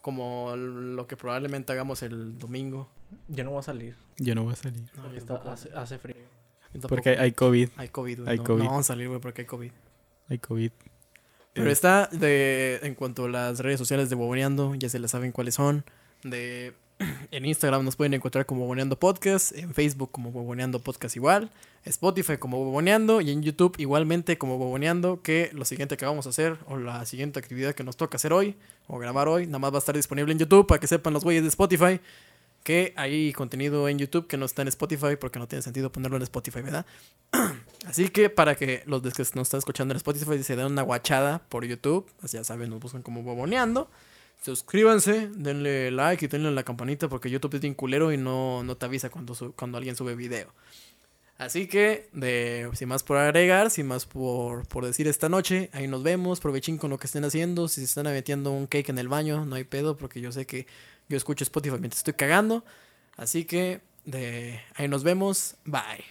como 0.00 0.54
lo 0.56 1.06
que 1.06 1.16
probablemente 1.16 1.72
hagamos 1.72 2.02
el 2.02 2.38
domingo. 2.38 2.88
Yo 3.28 3.44
no 3.44 3.50
voy 3.50 3.60
a 3.60 3.62
salir. 3.62 3.96
Yo 4.18 4.34
no 4.34 4.44
voy 4.44 4.52
a 4.52 4.56
salir. 4.56 4.82
No, 4.96 5.02
porque 5.02 5.12
yo 5.12 5.18
está- 5.18 5.34
tampoco. 5.34 5.50
hace, 5.52 5.70
hace 5.74 5.98
frío. 5.98 6.16
Porque 6.88 7.10
hay 7.18 7.32
COVID, 7.32 7.68
hay 7.76 7.88
COVID, 7.88 8.18
güey. 8.20 8.30
hay 8.30 8.38
no, 8.38 8.44
COVID. 8.44 8.58
no 8.62 8.64
vamos 8.70 8.86
a 8.86 8.88
salir, 8.92 9.08
güey, 9.08 9.20
porque 9.20 9.42
hay 9.42 9.46
COVID. 9.46 9.70
hay 10.28 10.38
COVID. 10.38 10.70
Pero 11.54 11.68
Eh, 11.68 11.72
está 11.72 12.06
de 12.12 12.78
en 12.82 12.94
cuanto 12.94 13.24
a 13.24 13.28
las 13.28 13.58
redes 13.60 13.78
sociales 13.78 14.08
de 14.10 14.16
Boboneando, 14.16 14.74
ya 14.74 14.88
se 14.88 14.98
las 14.98 15.10
saben 15.10 15.32
cuáles 15.32 15.54
son. 15.54 15.84
De 16.24 16.72
en 17.30 17.44
Instagram 17.44 17.84
nos 17.84 17.96
pueden 17.96 18.14
encontrar 18.14 18.46
como 18.46 18.62
Boboneando 18.62 18.98
Podcast, 18.98 19.52
en 19.56 19.74
Facebook 19.74 20.10
como 20.12 20.30
Boboneando 20.30 20.78
Podcast 20.78 21.16
igual, 21.16 21.50
Spotify 21.84 22.36
como 22.36 22.64
Boboneando 22.64 23.20
y 23.20 23.30
en 23.30 23.42
YouTube 23.42 23.74
igualmente 23.78 24.38
como 24.38 24.58
Boboneando, 24.58 25.22
que 25.22 25.50
lo 25.52 25.64
siguiente 25.64 25.96
que 25.96 26.04
vamos 26.04 26.26
a 26.26 26.30
hacer 26.30 26.58
o 26.66 26.76
la 26.76 27.04
siguiente 27.06 27.38
actividad 27.38 27.74
que 27.74 27.84
nos 27.84 27.96
toca 27.96 28.16
hacer 28.16 28.32
hoy 28.32 28.56
o 28.86 28.98
grabar 28.98 29.28
hoy, 29.28 29.46
nada 29.46 29.58
más 29.58 29.72
va 29.72 29.76
a 29.76 29.78
estar 29.78 29.94
disponible 29.94 30.32
en 30.32 30.38
YouTube 30.38 30.66
para 30.66 30.80
que 30.80 30.86
sepan 30.86 31.12
los 31.12 31.24
güeyes 31.24 31.42
de 31.42 31.48
Spotify 31.48 32.00
que 32.62 32.92
hay 32.96 33.32
contenido 33.32 33.88
en 33.88 33.98
YouTube 33.98 34.26
que 34.26 34.36
no 34.36 34.46
está 34.46 34.62
en 34.62 34.68
Spotify 34.68 35.16
porque 35.20 35.38
no 35.38 35.48
tiene 35.48 35.62
sentido 35.62 35.90
ponerlo 35.90 36.16
en 36.16 36.22
Spotify, 36.22 36.62
¿verdad? 36.62 36.86
Así 37.86 38.08
que 38.08 38.30
para 38.30 38.54
que 38.54 38.82
los 38.86 39.02
que 39.02 39.22
nos 39.34 39.46
están 39.46 39.58
escuchando 39.58 39.92
en 39.92 39.96
Spotify 39.96 40.42
se 40.42 40.56
den 40.56 40.66
una 40.66 40.82
guachada 40.82 41.42
por 41.48 41.64
YouTube, 41.64 42.10
pues 42.20 42.32
ya 42.32 42.44
saben, 42.44 42.70
nos 42.70 42.80
buscan 42.80 43.02
como 43.02 43.22
boboneando. 43.22 43.90
Suscríbanse, 44.42 45.28
denle 45.36 45.90
like 45.92 46.24
y 46.24 46.28
denle 46.28 46.50
la 46.50 46.64
campanita 46.64 47.08
porque 47.08 47.30
YouTube 47.30 47.54
es 47.54 47.60
bien 47.60 47.74
culero 47.74 48.12
y 48.12 48.16
no, 48.16 48.64
no 48.64 48.76
te 48.76 48.86
avisa 48.86 49.08
cuando, 49.08 49.34
su- 49.36 49.52
cuando 49.52 49.78
alguien 49.78 49.94
sube 49.94 50.16
video. 50.16 50.52
Así 51.38 51.66
que, 51.66 52.08
de, 52.12 52.68
sin 52.74 52.88
más 52.88 53.02
por 53.04 53.16
agregar, 53.18 53.70
sin 53.70 53.86
más 53.86 54.04
por, 54.06 54.66
por 54.68 54.84
decir 54.84 55.08
esta 55.08 55.28
noche, 55.28 55.70
ahí 55.72 55.86
nos 55.88 56.02
vemos, 56.02 56.40
provechín 56.40 56.76
con 56.76 56.90
lo 56.90 56.98
que 56.98 57.06
estén 57.06 57.24
haciendo. 57.24 57.68
Si 57.68 57.80
se 57.80 57.86
están 57.86 58.04
metiendo 58.06 58.50
un 58.52 58.66
cake 58.66 58.90
en 58.90 58.98
el 58.98 59.08
baño, 59.08 59.44
no 59.46 59.54
hay 59.56 59.64
pedo 59.64 59.96
porque 59.96 60.20
yo 60.20 60.30
sé 60.32 60.46
que 60.46 60.66
yo 61.08 61.16
escucho 61.16 61.44
Spotify 61.44 61.76
mientras 61.78 61.98
estoy 62.00 62.14
cagando. 62.14 62.64
Así 63.16 63.44
que, 63.44 63.80
de, 64.04 64.60
ahí 64.74 64.88
nos 64.88 65.04
vemos, 65.04 65.56
bye. 65.64 66.04